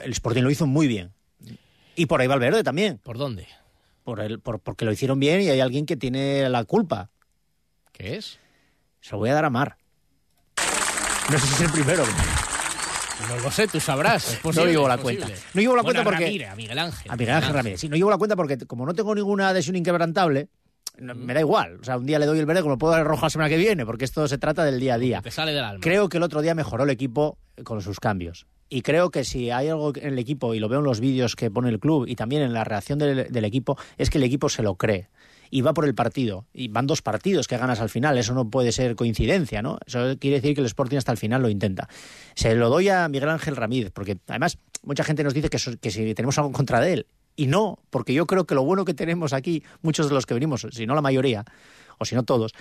el 0.05 0.13
Sporting 0.13 0.43
lo 0.43 0.51
hizo 0.51 0.67
muy 0.67 0.87
bien. 0.87 1.13
Y 1.97 2.07
por 2.07 2.21
ahí 2.21 2.27
Valverde 2.27 2.63
también. 2.63 2.99
¿Por 3.03 3.17
dónde? 3.19 3.47
Por 4.05 4.21
el, 4.21 4.41
por, 4.41 4.59
porque 4.61 4.85
lo 4.85 4.93
hicieron 4.93 5.21
bien 5.21 5.41
y 5.43 5.49
hay 5.49 5.61
alguien 5.61 5.87
que 5.87 5.97
tiene 5.97 6.49
la 6.49 6.65
culpa. 6.65 7.11
¿Qué 7.93 8.17
es? 8.17 8.39
Se 9.01 9.13
lo 9.13 9.19
voy 9.19 9.31
a 9.31 9.35
dar 9.35 9.45
a 9.45 9.51
Mar. 9.51 9.77
No 11.31 11.39
sé 11.39 11.47
si 11.47 11.55
es 11.55 11.61
el 11.63 11.71
primero. 11.71 12.05
No 13.29 13.37
lo 13.39 13.51
sé, 13.51 13.69
tú 13.69 13.79
sabrás. 13.79 14.41
no 14.43 14.51
llevo 14.67 14.89
la 14.89 14.99
cuenta. 14.99 15.29
No 15.55 15.61
llevo 15.61 15.77
la 15.77 15.83
Bueno, 15.83 16.03
cuenta 16.03 16.05
porque... 16.05 16.25
Ramírez, 16.25 16.49
a 16.51 16.57
Miguel 16.57 16.79
Ángel. 16.79 17.11
A 17.13 17.17
Miguel 17.17 17.35
Ángel 17.37 17.55
Ramírez. 17.55 17.81
Sí, 17.81 17.89
no 17.89 17.97
llevo 17.97 18.11
la 18.11 18.19
cuenta 18.19 18.35
porque 18.35 18.59
como 18.59 18.85
no 18.85 18.95
tengo 18.95 19.15
ninguna 19.15 19.49
adhesión 19.51 19.77
inquebrantable, 19.77 20.49
no- 20.99 21.15
me 21.15 21.33
da 21.33 21.41
igual. 21.41 21.79
O 21.81 21.85
sea, 21.85 21.97
un 21.97 22.07
día 22.07 22.19
le 22.19 22.27
doy 22.27 22.41
el 22.41 22.47
verde 22.47 22.63
como 22.63 22.77
puedo 22.79 22.91
dar 22.93 23.03
el 23.03 23.07
rojo 23.07 23.27
la 23.27 23.31
semana 23.31 23.49
que 23.49 23.57
viene, 23.57 23.87
porque 23.87 24.05
esto 24.05 24.27
se 24.27 24.39
trata 24.39 24.65
del 24.65 24.81
día 24.81 24.95
a 24.95 24.99
día. 24.99 25.21
Te 25.23 25.31
sale 25.31 25.53
del 25.53 25.63
alma. 25.65 25.81
Creo 25.81 26.09
que 26.09 26.17
el 26.17 26.25
otro 26.25 26.43
día 26.43 26.55
mejoró 26.57 26.83
el 26.83 26.91
equipo 26.91 27.39
con 27.63 27.81
sus 27.81 28.01
cambios. 28.01 28.47
Y 28.73 28.81
creo 28.81 29.11
que 29.11 29.23
si 29.23 29.51
hay 29.51 29.69
algo 29.69 29.93
en 29.95 30.15
el 30.15 30.19
equipo, 30.19 30.55
y 30.55 30.59
lo 30.59 30.67
veo 30.67 30.79
en 30.79 30.87
los 30.87 30.99
vídeos 30.99 31.37
que 31.37 31.51
pone 31.51 31.69
el 31.69 31.79
club 31.79 32.07
y 32.09 32.17
también 32.17 32.41
en 32.41 32.55
la 32.55 32.65
reacción 32.65 32.99
del, 32.99 33.45
equipo, 33.45 33.77
es 33.99 34.09
que 34.09 34.17
el 34.17 34.25
equipo 34.25 34.49
se 34.49 34.63
lo 34.63 34.77
cree. 34.77 35.11
Y 35.51 35.61
va 35.61 35.75
por 35.75 35.85
el 35.85 35.95
partido. 35.95 36.47
Y 36.55 36.69
van 36.69 36.87
dos 36.87 37.03
partidos 37.03 37.49
que 37.49 37.59
ganas 37.59 37.81
al 37.81 37.91
final. 37.91 38.17
Eso 38.17 38.33
no 38.33 38.49
puede 38.49 38.73
ser 38.73 38.97
coincidencia, 38.97 39.61
¿no? 39.61 39.79
Eso 39.85 40.17
quiere 40.19 40.37
decir 40.37 40.55
que 40.55 40.63
el 40.63 40.67
Sporting 40.69 40.97
hasta 40.97 41.13
el 41.13 41.19
final 41.19 41.43
lo 41.43 41.51
intenta. 41.51 41.87
Se 42.35 42.55
lo 42.55 42.71
doy 42.71 42.89
a 42.89 43.07
Miguel 43.09 43.29
Ángel 43.29 43.57
Ramírez, 43.57 43.93
porque 43.93 44.17
además 44.27 44.57
mucha 44.83 45.05
gente 45.05 45.23
nos 45.23 45.35
dice 45.35 45.51
que, 45.51 45.59
que 45.79 45.91
si 45.91 46.15
tenemos 46.15 46.39
algo 46.39 46.53
contra 46.53 46.81
de 46.81 46.95
él. 46.95 47.07
Y 47.37 47.49
no, 47.49 47.79
porque 47.91 48.15
yo 48.15 48.27
creo 48.27 48.47
que 48.47 48.55
lo 48.55 48.65
bueno 48.65 48.87
que 48.87 48.95
tenemos 48.95 49.35
aquí, 49.35 49.63
muchos 49.83 50.09
de 50.09 50.15
los 50.15 50.25
que 50.25 50.33
venimos, 50.33 50.67
si 50.71 50.87
no 50.87 50.95
la 50.95 51.03
mayoría, 51.03 51.45
o 51.99 52.07
si 52.07 52.15
no 52.15 52.23
todos, 52.23 52.55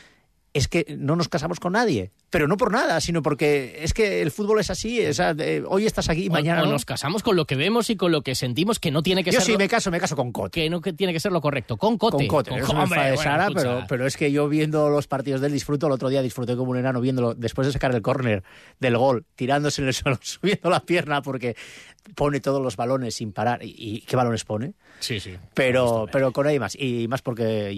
es 0.54 0.68
que 0.68 0.96
no 0.98 1.16
nos 1.16 1.30
casamos 1.30 1.60
con 1.60 1.74
nadie. 1.74 2.12
Pero 2.30 2.48
no 2.48 2.58
por 2.58 2.72
nada, 2.72 3.00
sino 3.02 3.22
porque 3.22 3.80
es 3.84 3.94
que 3.94 4.22
el 4.22 4.32
fútbol 4.32 4.60
es 4.60 4.70
así. 4.70 5.06
O 5.06 5.14
sea, 5.14 5.36
hoy 5.68 5.86
estás 5.86 6.10
aquí 6.10 6.24
y 6.26 6.28
O- 6.30 6.32
mañana 6.32 6.64
o 6.64 6.66
no. 6.66 6.72
nos 6.74 6.86
casamos 6.86 7.24
con 7.24 7.36
lo 7.36 7.46
que 7.46 7.56
vemos 7.56 7.90
y 7.90 7.96
con 7.96 8.12
lo 8.12 8.22
que 8.22 8.36
sentimos 8.36 8.80
que 8.80 8.92
no 8.92 9.02
tiene 9.04 9.24
que 9.24 9.32
Yo 9.32 9.40
ser 9.40 9.46
sí 9.46 9.52
lo- 9.54 9.58
me 9.60 9.68
caso, 9.70 9.92
me 9.92 10.00
caso 10.00 10.16
con 10.16 10.32
Cote. 10.32 10.62
que 10.62 10.70
no 10.70 10.82
que 10.82 10.94
tiene 10.94 11.14
que 11.14 11.20
ser 11.20 11.32
lo 11.32 11.42
correcto 11.42 11.78
con 11.78 11.98
Cote 11.98 12.18
Con 12.18 12.28
Cote, 12.28 12.50
Con 12.52 12.60
eso 12.60 12.68
Co- 12.68 12.74
me 12.76 12.84
hombre, 12.84 13.12
de 13.12 13.18
Sara, 13.18 13.50
pero, 13.54 13.84
pero 13.88 14.06
es 14.08 14.16
que 14.18 14.32
yo 14.32 14.48
viendo 14.50 14.90
los 14.90 15.08
partidos 15.08 15.42
del 15.42 15.52
disfruto, 15.54 15.88
el 15.88 15.94
otro 15.94 16.10
día 16.10 16.22
disfruté 16.22 16.56
como 16.56 16.72
un 16.72 16.78
enano 16.78 17.02
viéndolo 17.02 17.34
después 17.34 17.68
de 17.68 17.74
sacar 17.74 17.94
el 17.96 18.02
córner 18.02 18.44
del 18.80 18.98
gol, 18.98 19.26
tirándose 19.36 19.82
en 19.82 19.88
el 19.90 19.94
suelo, 19.94 20.18
subiendo 20.22 20.70
la 20.70 20.82
pierna 20.86 21.22
porque 21.22 21.56
pone 22.16 22.40
todos 22.40 22.62
los 22.62 22.76
balones 22.76 23.16
sin 23.16 23.32
parar. 23.32 23.64
¿Y, 23.64 23.74
y 23.78 24.02
qué 24.02 24.16
balones 24.16 24.44
pone? 24.46 24.74
sí 25.00 25.20
sí 25.20 25.36
Pero, 25.54 26.08
pero 26.12 26.32
con 26.32 26.48
ahí 26.48 26.60
más. 26.60 26.76
Y 26.80 27.08
más 27.08 27.22
porque 27.22 27.74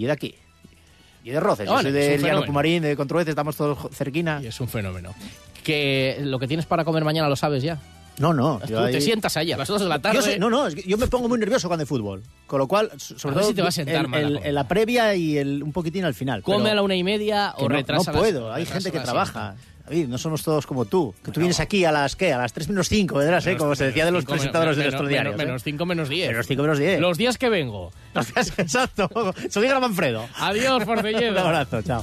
yo 1.24 1.32
de 1.32 1.38
aquí. 1.38 1.40
Y 1.40 1.40
de 1.40 1.40
Roces. 1.40 1.68
Yo 1.68 1.80
soy 1.80 1.92
de 1.92 2.18
Llano. 2.18 2.44
Pumarín, 2.44 2.82
de 2.82 2.96
Contruez, 2.96 3.26
estamos 3.26 3.56
todos 3.56 3.78
cerquina. 3.92 4.40
Y 4.42 4.46
es 4.46 4.60
un 4.60 4.68
fenómeno 4.68 5.14
que 5.62 6.18
lo 6.20 6.38
que 6.38 6.46
tienes 6.46 6.66
para 6.66 6.84
comer 6.84 7.04
mañana 7.04 7.28
lo 7.28 7.36
sabes 7.36 7.62
ya 7.62 7.78
No, 8.18 8.32
no. 8.32 8.60
tú 8.66 8.78
ahí- 8.78 8.92
te 8.92 9.00
sientas 9.00 9.36
ahí 9.36 9.50
a 9.52 9.56
las 9.56 9.66
2 9.68 9.80
de 9.82 9.88
la 9.88 9.98
tarde 9.98 10.16
Yo 10.18 10.22
sé- 10.22 10.38
no, 10.38 10.48
no, 10.50 10.68
yo 10.68 10.96
me 10.98 11.06
pongo 11.08 11.28
muy 11.28 11.38
nervioso 11.38 11.68
cuando 11.68 11.82
hay 11.82 11.86
fútbol. 11.86 12.22
Con 12.46 12.58
lo 12.60 12.68
cual, 12.68 12.90
so- 12.96 13.18
sobre 13.18 13.36
todo 13.36 13.48
si 13.48 13.54
te 13.54 13.62
va 13.62 13.68
a 13.68 13.72
sentar 13.72 14.04
el- 14.04 14.08
mal 14.08 14.40
el- 14.44 14.54
la 14.54 14.68
previa 14.68 15.14
y 15.14 15.38
un 15.38 15.72
poquitín 15.72 16.04
al 16.04 16.14
final. 16.14 16.42
come 16.42 16.70
a 16.70 16.74
la 16.74 16.82
una 16.82 16.94
y 16.94 17.02
media 17.04 17.54
o 17.56 17.62
no, 17.68 17.68
retrasa 17.74 18.12
no 18.12 18.18
las- 18.18 18.22
puedo, 18.30 18.52
hay 18.52 18.64
retrasa 18.64 18.80
gente 18.82 18.98
que 18.98 19.04
trabaja. 19.04 19.56
David, 19.86 20.06
no 20.08 20.16
somos 20.16 20.42
todos 20.42 20.66
como 20.66 20.86
tú. 20.86 21.14
Que 21.22 21.30
tú 21.30 21.40
vienes 21.40 21.60
aquí 21.60 21.84
a 21.84 21.92
las 21.92 22.16
¿qué? 22.16 22.32
A 22.32 22.38
las 22.38 22.54
3 22.54 22.70
menos 22.70 22.88
5, 22.88 23.16
¿verdad? 23.18 23.46
¿eh? 23.46 23.56
Como 23.58 23.74
se 23.74 23.84
decía 23.84 24.06
de 24.06 24.12
los 24.12 24.22
cinco, 24.22 24.32
presentadores 24.32 24.76
de 24.76 24.82
menos- 24.84 24.92
nuestros 24.94 25.10
menos- 25.10 25.22
diarios. 25.24 25.34
¿eh? 25.42 25.46
menos 25.46 25.62
5 25.62 25.84
menos 25.86 26.08
10 26.08 26.28
Menos 26.30 26.46
5 26.46 26.62
menos 26.62 26.78
10. 26.78 27.00
los 27.00 27.18
días 27.18 27.36
que 27.36 27.50
vengo 27.50 27.92
Exacto. 28.56 29.10
Se 29.50 29.58
lo 29.58 29.62
diga 29.62 29.76
a 29.76 29.80
Manfredo. 29.80 30.26
adiós 30.36 30.78
Un 30.80 30.86
Forcelledo 30.86 31.38
abrazo, 31.40 31.82
chao. 31.82 32.02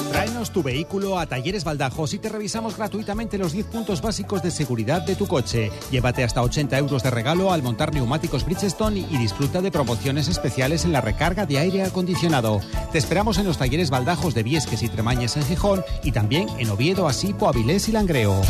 Tráenos 0.11 0.51
tu 0.51 0.61
vehículo 0.61 1.17
a 1.17 1.25
Talleres 1.25 1.63
Baldajos 1.63 2.13
y 2.13 2.19
te 2.19 2.27
revisamos 2.27 2.75
gratuitamente 2.75 3.37
los 3.37 3.53
10 3.53 3.67
puntos 3.67 4.01
básicos 4.01 4.43
de 4.43 4.51
seguridad 4.51 5.01
de 5.03 5.15
tu 5.15 5.25
coche. 5.25 5.71
Llévate 5.89 6.25
hasta 6.25 6.41
80 6.41 6.77
euros 6.77 7.01
de 7.01 7.11
regalo 7.11 7.53
al 7.53 7.63
montar 7.63 7.93
neumáticos 7.93 8.43
Bridgestone 8.43 9.07
y 9.09 9.17
disfruta 9.17 9.61
de 9.61 9.71
promociones 9.71 10.27
especiales 10.27 10.83
en 10.83 10.91
la 10.91 10.99
recarga 10.99 11.45
de 11.45 11.59
aire 11.59 11.83
acondicionado. 11.83 12.59
Te 12.91 12.97
esperamos 12.97 13.37
en 13.37 13.45
los 13.45 13.57
talleres 13.57 13.89
Baldajos 13.89 14.33
de 14.33 14.43
Viesques 14.43 14.83
y 14.83 14.89
Tremañes 14.89 15.37
en 15.37 15.45
Gijón 15.45 15.81
y 16.03 16.11
también 16.11 16.49
en 16.59 16.69
Oviedo, 16.69 17.07
Asipo, 17.07 17.47
Avilés 17.47 17.87
y 17.87 17.93
Langreo. 17.93 18.41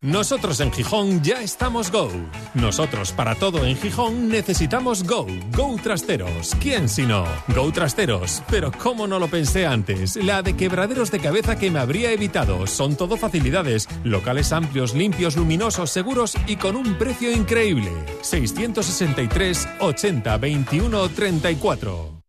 Nosotros 0.00 0.60
en 0.60 0.70
Gijón 0.70 1.24
ya 1.24 1.42
estamos 1.42 1.90
Go. 1.90 2.08
Nosotros 2.54 3.10
para 3.10 3.34
todo 3.34 3.66
en 3.66 3.76
Gijón 3.76 4.28
necesitamos 4.28 5.02
Go. 5.02 5.26
Go 5.56 5.76
Trasteros. 5.82 6.54
¿Quién 6.60 6.88
si 6.88 7.04
no? 7.04 7.24
Go 7.48 7.72
Trasteros. 7.72 8.44
Pero 8.48 8.70
cómo 8.70 9.08
no 9.08 9.18
lo 9.18 9.26
pensé 9.26 9.66
antes. 9.66 10.14
La 10.14 10.42
de 10.42 10.54
quebraderos 10.54 11.10
de 11.10 11.18
cabeza 11.18 11.58
que 11.58 11.72
me 11.72 11.80
habría 11.80 12.12
evitado. 12.12 12.68
Son 12.68 12.94
todo 12.94 13.16
facilidades. 13.16 13.88
Locales 14.04 14.52
amplios, 14.52 14.94
limpios, 14.94 15.36
luminosos, 15.36 15.90
seguros 15.90 16.36
y 16.46 16.54
con 16.54 16.76
un 16.76 16.94
precio 16.94 17.32
increíble. 17.32 17.90
663 18.20 19.68
80 19.80 20.38
21 20.38 21.08
34. 21.08 22.22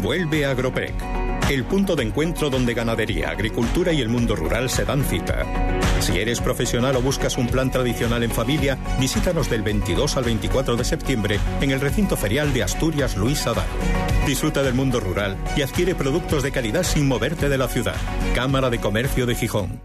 Vuelve 0.00 0.46
Agropec, 0.46 0.94
el 1.50 1.64
punto 1.64 1.96
de 1.96 2.04
encuentro 2.04 2.50
donde 2.50 2.72
ganadería, 2.72 3.30
agricultura 3.30 3.92
y 3.92 4.00
el 4.00 4.08
mundo 4.08 4.36
rural 4.36 4.70
se 4.70 4.84
dan 4.84 5.04
cita. 5.04 5.73
Si 6.04 6.18
eres 6.18 6.38
profesional 6.38 6.96
o 6.96 7.00
buscas 7.00 7.38
un 7.38 7.46
plan 7.46 7.70
tradicional 7.70 8.22
en 8.22 8.30
familia, 8.30 8.76
visítanos 9.00 9.48
del 9.48 9.62
22 9.62 10.18
al 10.18 10.24
24 10.24 10.76
de 10.76 10.84
septiembre 10.84 11.40
en 11.62 11.70
el 11.70 11.80
recinto 11.80 12.14
ferial 12.18 12.52
de 12.52 12.62
Asturias 12.62 13.16
Luis 13.16 13.46
Adar. 13.46 13.64
Disfruta 14.26 14.62
del 14.62 14.74
mundo 14.74 15.00
rural 15.00 15.38
y 15.56 15.62
adquiere 15.62 15.94
productos 15.94 16.42
de 16.42 16.52
calidad 16.52 16.82
sin 16.82 17.08
moverte 17.08 17.48
de 17.48 17.56
la 17.56 17.68
ciudad. 17.68 17.96
Cámara 18.34 18.68
de 18.68 18.80
Comercio 18.80 19.24
de 19.24 19.34
Gijón. 19.34 19.80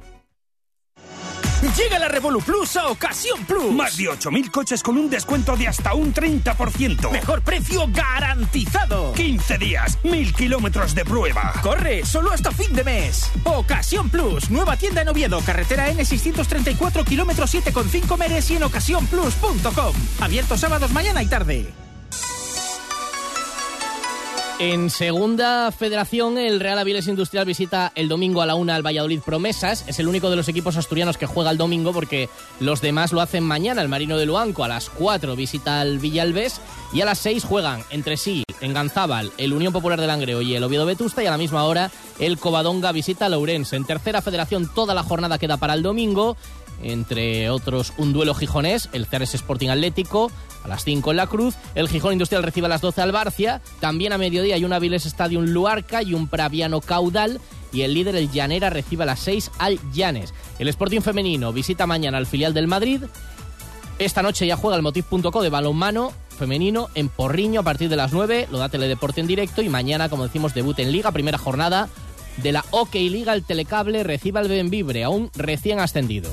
Llega 1.62 2.00
la 2.00 2.08
Revolu 2.08 2.42
Plus 2.42 2.78
a 2.78 2.88
Ocasión 2.88 3.44
Plus. 3.46 3.74
Más 3.74 3.98
de 3.98 4.06
8.000 4.06 4.50
coches 4.50 4.82
con 4.82 4.98
un 4.98 5.10
descuento 5.10 5.58
de 5.58 5.68
hasta 5.68 5.94
un 5.94 6.14
30%. 6.14 7.12
Mejor 7.12 7.42
precio 7.42 7.86
garantizado. 7.92 9.12
15 9.14 9.58
días, 9.58 10.00
1.000 10.04 10.34
kilómetros 10.36 10.96
de 10.96 11.04
prueba. 11.04 11.54
Corre, 11.62 12.06
solo 12.06 12.32
hasta 12.32 12.52
fin 12.52 12.74
de 12.74 12.86
mes. 12.86 13.30
Ocasión 13.44 14.10
Plus, 14.10 14.50
nueva 14.50 14.78
tienda 14.78 15.02
en 15.02 15.10
Oviedo, 15.10 15.42
carretera 15.42 15.92
N634, 15.92 17.04
kilómetros 17.04 17.54
7,5 17.54 18.18
meres 18.18 18.50
y 18.52 18.56
en 18.56 18.64
ocasiónplus.com. 18.64 19.94
Abierto 20.22 20.58
sábados, 20.58 20.92
mañana 20.92 21.22
y 21.24 21.28
tarde. 21.28 21.89
En 24.62 24.90
segunda 24.90 25.72
federación, 25.72 26.38
el 26.38 26.60
Real 26.60 26.80
Aviles 26.80 27.08
Industrial 27.08 27.46
visita 27.46 27.94
el 27.96 28.10
domingo 28.10 28.42
a 28.42 28.46
la 28.46 28.56
una 28.56 28.76
al 28.76 28.86
Valladolid 28.86 29.22
Promesas. 29.22 29.86
Es 29.88 30.00
el 30.00 30.10
único 30.10 30.30
de 30.30 30.36
los 30.36 30.50
equipos 30.50 30.76
asturianos 30.76 31.18
que 31.18 31.28
juega 31.28 31.50
el 31.50 31.58
domingo 31.58 31.94
porque 31.94 32.28
los 32.60 32.82
demás 32.82 33.14
lo 33.14 33.22
hacen 33.22 33.46
mañana. 33.46 33.82
El 33.82 33.88
Marino 33.88 34.18
de 34.18 34.26
Luanco 34.26 34.66
a 34.66 34.68
las 34.68 34.90
4 34.90 35.38
visita 35.38 35.80
al 35.80 36.00
Villalbés 36.00 36.60
y 36.92 37.00
a 37.00 37.06
las 37.06 37.20
6 37.20 37.46
juegan 37.46 37.86
entre 37.90 38.18
sí 38.18 38.44
en 38.60 38.74
Ganzábal 38.74 39.32
el 39.38 39.54
Unión 39.54 39.72
Popular 39.72 39.98
del 39.98 40.10
Langreo 40.10 40.42
y 40.42 40.54
el 40.54 40.64
Oviedo 40.66 40.86
Vetusta 40.86 41.24
y 41.24 41.28
a 41.28 41.32
la 41.32 41.38
misma 41.38 41.64
hora 41.64 41.90
el 42.20 42.38
Covadonga 42.38 42.92
visita 42.92 43.28
a 43.28 43.30
Lourense. 43.30 43.78
En 43.78 43.86
tercera 43.86 44.22
federación 44.22 44.70
toda 44.76 44.94
la 44.94 45.04
jornada 45.04 45.38
queda 45.38 45.56
para 45.56 45.74
el 45.74 45.84
domingo 45.84 46.36
entre 46.84 47.50
otros 47.50 47.94
un 47.98 48.14
duelo 48.14 48.34
gijonés, 48.34 48.90
el 48.94 49.06
Ceres 49.06 49.34
Sporting 49.34 49.70
Atlético, 49.70 50.32
a 50.64 50.68
las 50.68 50.84
5 50.84 51.12
en 51.12 51.18
la 51.18 51.28
Cruz, 51.28 51.56
el 51.76 51.88
Gijón 51.88 52.14
Industrial 52.14 52.44
recibe 52.44 52.66
a 52.66 52.70
las 52.70 52.82
12 52.82 53.02
al 53.02 53.12
Barcia, 53.12 53.62
también 53.80 54.14
a 54.14 54.18
mediodía 54.18 54.56
hay 54.56 54.66
un 54.66 54.74
Aviles 54.74 55.06
Stadium 55.06 55.46
Luarca 55.46 56.04
y 56.04 56.14
un 56.14 56.28
Praviano 56.28 56.82
Caudal, 56.82 57.40
y 57.72 57.82
el 57.82 57.94
líder, 57.94 58.16
el 58.16 58.32
Llanera, 58.32 58.70
recibe 58.70 59.04
a 59.04 59.08
las 59.08 59.20
6 59.20 59.52
al 59.60 59.80
Llanes. 59.94 60.34
El 60.58 60.68
Sporting 60.68 61.02
Femenino 61.02 61.54
visita 61.54 61.86
mañana 61.86 62.18
al 62.18 62.26
filial 62.26 62.54
del 62.54 62.68
Madrid. 62.68 63.04
Esta 64.00 64.22
noche 64.22 64.48
ya 64.48 64.58
juega 64.58 64.76
el 64.76 64.82
Motiv.co 64.82 65.42
de 65.42 65.50
balonmano 65.50 66.14
femenino 66.40 66.88
en 66.96 67.10
Porriño 67.10 67.60
a 67.60 67.64
partir 67.64 67.90
de 67.90 67.98
las 67.98 68.14
9, 68.14 68.48
lo 68.50 68.58
da 68.60 68.70
Teledeporte 68.70 69.20
en 69.20 69.28
directo 69.28 69.62
y 69.62 69.68
mañana, 69.68 70.08
como 70.08 70.24
decimos, 70.24 70.54
debut 70.54 70.80
en 70.80 70.92
Liga, 70.92 71.12
primera 71.12 71.38
jornada 71.38 71.90
de 72.38 72.54
la 72.54 72.64
OK 72.72 72.96
Liga, 72.96 73.34
el 73.34 73.44
Telecable 73.44 74.04
recibe 74.04 74.40
al 74.40 74.48
Benvibre, 74.48 75.04
aún 75.04 75.30
recién 75.36 75.80
ascendido. 75.80 76.32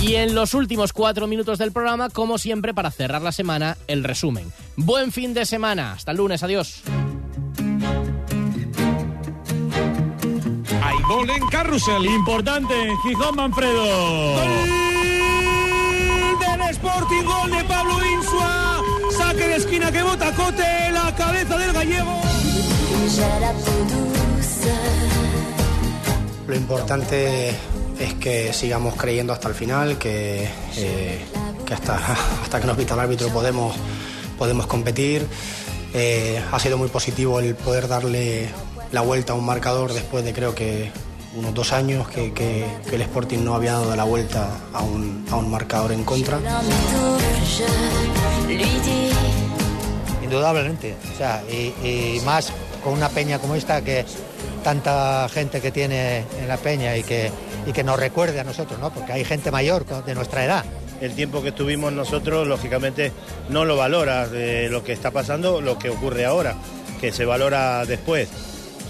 Y 0.00 0.14
en 0.14 0.34
los 0.34 0.54
últimos 0.54 0.92
cuatro 0.92 1.26
minutos 1.26 1.58
del 1.58 1.72
programa, 1.72 2.08
como 2.08 2.38
siempre, 2.38 2.72
para 2.72 2.90
cerrar 2.90 3.20
la 3.20 3.32
semana, 3.32 3.76
el 3.88 4.04
resumen. 4.04 4.52
Buen 4.76 5.10
fin 5.10 5.34
de 5.34 5.44
semana. 5.44 5.92
Hasta 5.92 6.12
el 6.12 6.18
lunes. 6.18 6.42
Adiós. 6.42 6.82
Hay 10.82 11.02
gol 11.08 11.28
en 11.30 11.46
Carrusel. 11.48 12.06
Importante. 12.06 12.74
Gijón 13.02 13.36
Manfredo. 13.36 14.34
Gol 16.36 16.58
del 16.58 16.70
Sporting. 16.70 17.24
Gol 17.24 17.50
de 17.50 17.64
Pablo 17.64 17.94
Insua. 18.06 18.80
Saque 19.16 19.48
de 19.48 19.56
esquina 19.56 19.90
que 19.90 20.02
bota 20.02 20.32
Cote. 20.32 20.92
La 20.92 21.12
cabeza 21.16 21.58
del 21.58 21.72
gallego. 21.72 22.20
Lo 26.46 26.54
importante 26.54 27.54
es 27.98 28.14
que 28.14 28.52
sigamos 28.52 28.94
creyendo 28.94 29.32
hasta 29.32 29.48
el 29.48 29.54
final, 29.54 29.98
que, 29.98 30.48
eh, 30.76 31.20
que 31.66 31.74
hasta, 31.74 31.96
hasta 32.42 32.60
que 32.60 32.66
nos 32.66 32.76
pita 32.76 32.94
el 32.94 33.00
árbitro 33.00 33.28
podemos, 33.28 33.74
podemos 34.38 34.66
competir. 34.66 35.26
Eh, 35.94 36.42
ha 36.52 36.58
sido 36.58 36.76
muy 36.78 36.88
positivo 36.88 37.40
el 37.40 37.54
poder 37.54 37.88
darle 37.88 38.48
la 38.92 39.00
vuelta 39.00 39.32
a 39.32 39.36
un 39.36 39.44
marcador 39.44 39.92
después 39.92 40.24
de 40.24 40.32
creo 40.32 40.54
que 40.54 40.90
unos 41.34 41.54
dos 41.54 41.72
años 41.72 42.08
que, 42.08 42.66
el 42.90 43.00
Sporting 43.02 43.38
no 43.38 43.54
había 43.54 43.72
dado 43.72 43.94
la 43.94 44.04
vuelta 44.04 44.48
a 44.72 44.82
un, 44.82 45.26
a 45.30 45.36
un 45.36 45.50
marcador 45.50 45.92
en 45.92 46.04
contra. 46.04 46.38
Indudablemente, 50.22 50.96
o 51.14 51.16
sea, 51.16 51.42
y 51.50 52.20
más 52.24 52.52
con 52.82 52.92
una 52.92 53.08
peña 53.08 53.38
como 53.38 53.54
esta 53.54 53.82
que 53.82 54.04
tanta 54.62 55.28
gente 55.30 55.60
que 55.60 55.70
tiene 55.70 56.24
en 56.40 56.48
la 56.48 56.56
peña 56.56 56.96
y 56.96 57.02
que, 57.02 57.30
y 57.68 57.72
que 57.74 57.84
nos 57.84 58.00
recuerde 58.00 58.40
a 58.40 58.44
nosotros, 58.44 58.80
¿no? 58.80 58.90
Porque 58.90 59.12
hay 59.12 59.24
gente 59.24 59.50
mayor 59.50 59.84
de 59.84 60.14
nuestra 60.14 60.42
edad. 60.42 60.64
El 61.02 61.12
tiempo 61.12 61.42
que 61.42 61.50
estuvimos 61.50 61.92
nosotros, 61.92 62.48
lógicamente, 62.48 63.12
no 63.50 63.66
lo 63.66 63.76
valora 63.76 64.26
de 64.26 64.70
lo 64.70 64.82
que 64.82 64.92
está 64.92 65.10
pasando, 65.10 65.60
lo 65.60 65.78
que 65.78 65.90
ocurre 65.90 66.24
ahora, 66.24 66.56
que 66.98 67.12
se 67.12 67.26
valora 67.26 67.84
después. 67.84 68.30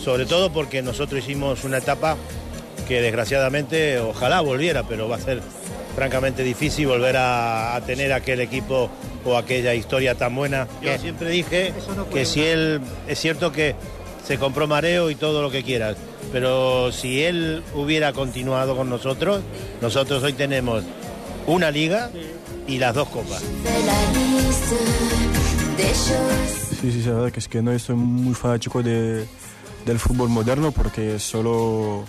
Sobre 0.01 0.27
todo 0.27 0.53
porque 0.53 0.81
nosotros 0.81 1.25
hicimos 1.25 1.65
una 1.65 1.79
etapa 1.79 2.17
que 2.87 3.03
desgraciadamente 3.03 3.99
ojalá 3.99 4.41
volviera, 4.41 4.85
pero 4.85 5.09
va 5.09 5.17
a 5.17 5.21
ser 5.21 5.43
francamente 5.97 6.45
difícil 6.45 6.87
volver 6.87 7.17
a, 7.17 7.75
a 7.75 7.81
tener 7.81 8.13
aquel 8.13 8.41
equipo 8.41 8.89
o 9.25 9.37
aquella 9.37 9.75
historia 9.75 10.15
tan 10.15 10.37
buena. 10.37 10.69
Yo 10.81 10.97
siempre 10.99 11.31
dije 11.31 11.75
que 12.13 12.25
si 12.25 12.45
él, 12.45 12.81
es 13.09 13.19
cierto 13.19 13.51
que 13.51 13.75
se 14.29 14.37
compró 14.37 14.67
mareo 14.67 15.09
y 15.09 15.15
todo 15.15 15.41
lo 15.41 15.51
que 15.51 15.63
quieras, 15.63 15.97
pero 16.33 16.93
si 16.93 17.23
él 17.23 17.63
hubiera 17.75 18.13
continuado 18.13 18.77
con 18.77 18.91
nosotros, 18.91 19.41
nosotros 19.81 20.23
hoy 20.23 20.35
tenemos 20.35 20.85
una 21.47 21.71
liga 21.71 22.11
y 22.67 22.77
las 22.77 22.95
dos 22.95 23.09
copas. 23.09 23.43
Sí, 26.79 26.93
sí, 26.93 26.99
es 26.99 27.07
verdad 27.07 27.33
que 27.33 27.41
es 27.41 27.49
que 27.49 27.63
no 27.63 27.77
soy 27.79 27.97
muy 27.97 28.35
fanático 28.35 28.83
de, 28.83 29.25
del 29.87 29.99
fútbol 29.99 30.29
moderno 30.29 30.73
porque 30.73 31.19
solo, 31.19 32.05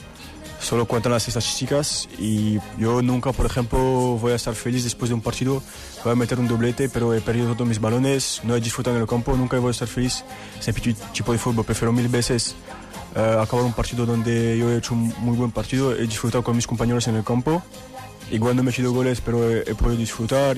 solo 0.59 0.85
cuentan 0.85 1.11
las 1.11 1.27
estadísticas 1.27 2.07
y 2.17 2.59
yo 2.77 3.01
nunca, 3.01 3.31
por 3.31 3.45
ejemplo, 3.45 3.79
voy 4.19 4.33
a 4.33 4.35
estar 4.35 4.53
feliz 4.55 4.83
después 4.83 5.09
de 5.09 5.15
un 5.15 5.21
partido, 5.21 5.61
voy 6.03 6.13
a 6.13 6.15
meter 6.15 6.39
un 6.39 6.47
doblete, 6.47 6.89
pero 6.89 7.13
he 7.13 7.21
perdido 7.21 7.53
todos 7.53 7.67
mis 7.67 7.79
balones, 7.79 8.41
no 8.43 8.55
he 8.55 8.61
disfrutado 8.61 8.95
en 8.95 9.01
el 9.01 9.07
campo, 9.07 9.35
nunca 9.35 9.57
voy 9.59 9.69
a 9.69 9.71
estar 9.71 9.87
feliz 9.87 10.23
ese 10.59 10.73
tipo 10.73 11.31
de 11.31 11.37
fútbol. 11.37 11.65
Prefiero 11.65 11.91
mil 11.91 12.07
veces 12.07 12.55
eh, 13.15 13.37
acabar 13.41 13.65
un 13.65 13.73
partido 13.73 14.05
donde 14.05 14.57
yo 14.57 14.69
he 14.69 14.77
hecho 14.77 14.93
un 14.93 15.13
muy 15.19 15.35
buen 15.35 15.51
partido, 15.51 15.95
he 15.95 16.05
disfrutado 16.05 16.43
con 16.43 16.55
mis 16.55 16.67
compañeros 16.67 17.07
en 17.07 17.15
el 17.15 17.23
campo. 17.23 17.63
Igual 18.31 18.55
no 18.55 18.63
he 18.63 18.69
hecho 18.69 18.91
goles, 18.91 19.21
pero 19.21 19.49
he, 19.49 19.73
podido 19.73 19.97
disfrutar 19.97 20.57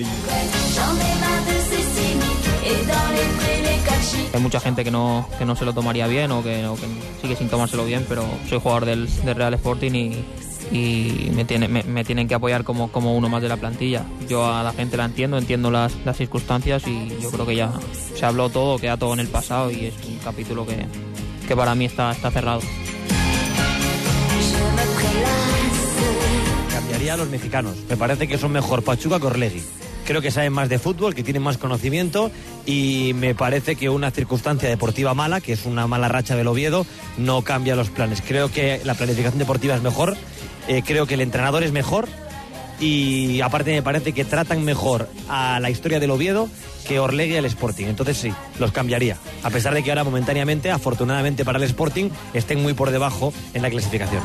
Hay 4.34 4.40
mucha 4.40 4.60
gente 4.60 4.84
que 4.84 4.90
no, 4.90 5.28
que 5.38 5.44
no 5.44 5.54
se 5.56 5.64
lo 5.64 5.72
tomaría 5.74 6.06
bien 6.06 6.30
o 6.32 6.42
que, 6.42 6.64
sigue 7.20 7.36
sin 7.36 7.48
tomárselo 7.48 7.84
bien, 7.84 8.04
pero 8.08 8.24
soy 8.48 8.58
jugador 8.60 8.86
del, 8.86 9.08
Real 9.34 9.54
Sporting 9.54 9.92
y, 10.72 11.30
me, 11.34 11.44
tiene- 11.44 11.68
me- 11.68 12.04
tienen 12.04 12.26
que 12.28 12.34
apoyar 12.34 12.64
como, 12.64 12.90
como 12.90 13.14
uno 13.16 13.28
más 13.28 13.42
de 13.42 13.48
la 13.48 13.56
plantilla. 13.58 14.04
Yo 14.28 14.46
a 14.50 14.62
la 14.62 14.72
gente 14.72 14.96
la 14.96 15.04
entiendo, 15.04 15.36
entiendo 15.36 15.70
las, 15.70 15.92
las 16.04 16.16
circunstancias 16.16 16.82
y 16.86 17.08
yo 17.20 17.30
creo 17.30 17.44
que 17.46 17.56
ya 17.56 17.72
se 18.14 18.24
habló 18.24 18.48
todo, 18.48 18.78
queda 18.78 18.96
todo 18.96 19.12
en 19.12 19.20
el 19.20 19.28
pasado 19.28 19.70
y 19.70 19.86
es 19.86 19.94
un 20.06 20.18
capítulo 20.18 20.66
que, 20.66 20.86
que 21.46 21.54
para 21.56 21.74
mí 21.74 21.84
está, 21.84 22.12
está 22.12 22.30
cerrado. 22.30 22.60
Cambiaría 26.72 27.14
a 27.14 27.16
los 27.16 27.28
mexicanos. 27.28 27.76
Me 27.88 27.96
parece 27.96 28.26
que 28.28 28.38
son 28.38 28.52
mejor 28.52 28.82
Pachuca 28.82 29.20
que 29.20 29.26
Orlegui. 29.26 29.62
Creo 30.06 30.20
que 30.20 30.30
saben 30.30 30.52
más 30.52 30.68
de 30.68 30.78
fútbol, 30.78 31.14
que 31.14 31.22
tienen 31.22 31.42
más 31.42 31.58
conocimiento 31.58 32.30
y 32.66 33.12
me 33.14 33.34
parece 33.34 33.76
que 33.76 33.88
una 33.88 34.10
circunstancia 34.10 34.68
deportiva 34.68 35.14
mala, 35.14 35.40
que 35.40 35.52
es 35.52 35.64
una 35.64 35.86
mala 35.86 36.08
racha 36.08 36.36
del 36.36 36.48
Oviedo, 36.48 36.86
no 37.18 37.42
cambia 37.42 37.76
los 37.76 37.90
planes. 37.90 38.22
Creo 38.26 38.50
que 38.50 38.80
la 38.84 38.94
planificación 38.94 39.38
deportiva 39.38 39.74
es 39.74 39.82
mejor, 39.82 40.16
eh, 40.68 40.82
creo 40.84 41.06
que 41.06 41.14
el 41.14 41.20
entrenador 41.20 41.62
es 41.62 41.72
mejor 41.72 42.08
y 42.80 43.40
aparte 43.40 43.72
me 43.72 43.82
parece 43.82 44.12
que 44.12 44.24
tratan 44.24 44.64
mejor 44.64 45.08
a 45.28 45.60
la 45.60 45.70
historia 45.70 46.00
del 46.00 46.10
Oviedo 46.10 46.48
que 46.86 46.98
Orlegui 46.98 47.36
al 47.36 47.44
Sporting. 47.44 47.86
Entonces 47.86 48.16
sí, 48.16 48.32
los 48.58 48.72
cambiaría. 48.72 49.16
A 49.42 49.50
pesar 49.50 49.72
de 49.72 49.82
que 49.82 49.90
ahora 49.90 50.04
momentáneamente, 50.04 50.70
afortunadamente 50.70 51.44
para 51.44 51.58
el 51.58 51.64
Sporting, 51.64 52.10
estén 52.34 52.60
muy 52.60 52.74
por 52.74 52.90
debajo 52.90 53.32
en 53.54 53.62
la 53.62 53.70
clasificación. 53.70 54.22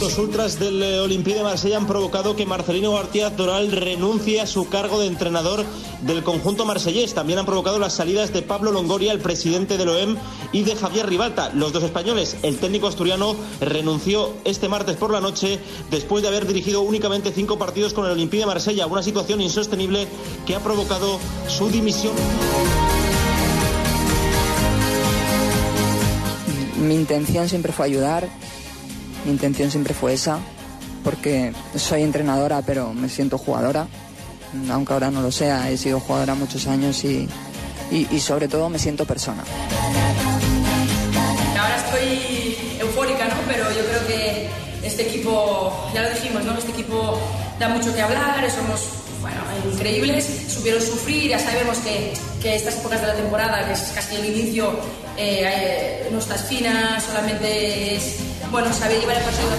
Los 0.00 0.16
ultras 0.16 0.58
del 0.58 0.82
eh, 0.82 0.98
Olympique 0.98 1.36
de 1.36 1.42
Marsella 1.42 1.76
han 1.76 1.86
provocado 1.86 2.34
que 2.34 2.46
Marcelino 2.46 2.94
García 2.94 3.36
Toral 3.36 3.70
renuncie 3.70 4.40
a 4.40 4.46
su 4.46 4.66
cargo 4.66 4.98
de 4.98 5.06
entrenador 5.06 5.62
del 6.00 6.24
conjunto 6.24 6.64
marsellés. 6.64 7.12
También 7.12 7.38
han 7.38 7.44
provocado 7.44 7.78
las 7.78 7.92
salidas 7.92 8.32
de 8.32 8.40
Pablo 8.40 8.72
Longoria, 8.72 9.12
el 9.12 9.20
presidente 9.20 9.76
del 9.76 9.90
OEM, 9.90 10.16
y 10.52 10.62
de 10.62 10.74
Javier 10.74 11.06
Ribalta. 11.06 11.50
Los 11.50 11.74
dos 11.74 11.82
españoles, 11.82 12.38
el 12.42 12.56
técnico 12.56 12.86
asturiano 12.86 13.36
renunció 13.60 14.32
este 14.44 14.70
martes 14.70 14.96
por 14.96 15.12
la 15.12 15.20
noche 15.20 15.58
después 15.90 16.22
de 16.22 16.28
haber 16.28 16.46
dirigido 16.46 16.80
únicamente 16.80 17.30
cinco 17.30 17.58
partidos 17.58 17.92
con 17.92 18.06
el 18.06 18.12
Olympique 18.12 18.40
de 18.40 18.46
Marsella, 18.46 18.86
una 18.86 19.02
situación 19.02 19.42
insostenible 19.42 20.08
que 20.46 20.54
ha 20.54 20.60
provocado 20.60 21.20
su 21.46 21.68
dimisión. 21.68 22.14
Mi 26.80 26.94
intención 26.94 27.50
siempre 27.50 27.72
fue 27.72 27.84
ayudar, 27.84 28.26
intención 29.30 29.70
siempre 29.70 29.94
fue 29.94 30.12
esa, 30.14 30.38
porque 31.04 31.52
soy 31.76 32.02
entrenadora 32.02 32.62
pero 32.62 32.92
me 32.92 33.08
siento 33.08 33.38
jugadora, 33.38 33.86
aunque 34.70 34.92
ahora 34.92 35.10
no 35.10 35.22
lo 35.22 35.30
sea, 35.32 35.70
he 35.70 35.76
sido 35.78 36.00
jugadora 36.00 36.34
muchos 36.34 36.66
años 36.66 37.02
y, 37.04 37.28
y- 37.90 38.06
y 38.10 38.20
sobre 38.20 38.48
todo 38.48 38.68
me 38.68 38.78
siento 38.78 39.04
persona. 39.06 39.42
Ahora 41.58 41.76
estoy 41.76 42.56
eufórica, 42.80 43.26
¿no? 43.28 43.34
Pero 43.46 43.64
yo 43.72 43.84
creo 43.86 44.06
que 44.06 44.48
este 44.86 45.02
equipo 45.08 45.90
ya 45.94 46.02
lo 46.02 46.10
dijimos, 46.10 46.44
¿no? 46.44 46.56
Este 46.56 46.70
equipo 46.72 47.18
da 47.58 47.68
mucho 47.68 47.94
que 47.94 48.00
hablar, 48.00 48.50
somos 48.50 48.80
bueno, 49.20 49.36
increíbles, 49.74 50.26
supieron 50.48 50.80
sufrir, 50.80 51.28
ya 51.30 51.38
sabemos 51.38 51.76
que, 51.78 52.14
que 52.40 52.56
estas 52.56 52.76
épocas 52.78 53.02
de 53.02 53.06
la 53.08 53.14
temporada, 53.14 53.66
que 53.66 53.72
es 53.74 53.92
casi 53.94 54.16
el 54.16 54.24
inicio, 54.34 54.70
eh, 55.18 56.08
no 56.10 56.18
estás 56.18 56.44
fina, 56.46 56.98
solamente 57.00 57.96
es, 57.96 58.16
bueno, 58.50 58.72
saber 58.72 59.00
llevar 59.00 59.16
el 59.16 59.22
partido. 59.22 59.50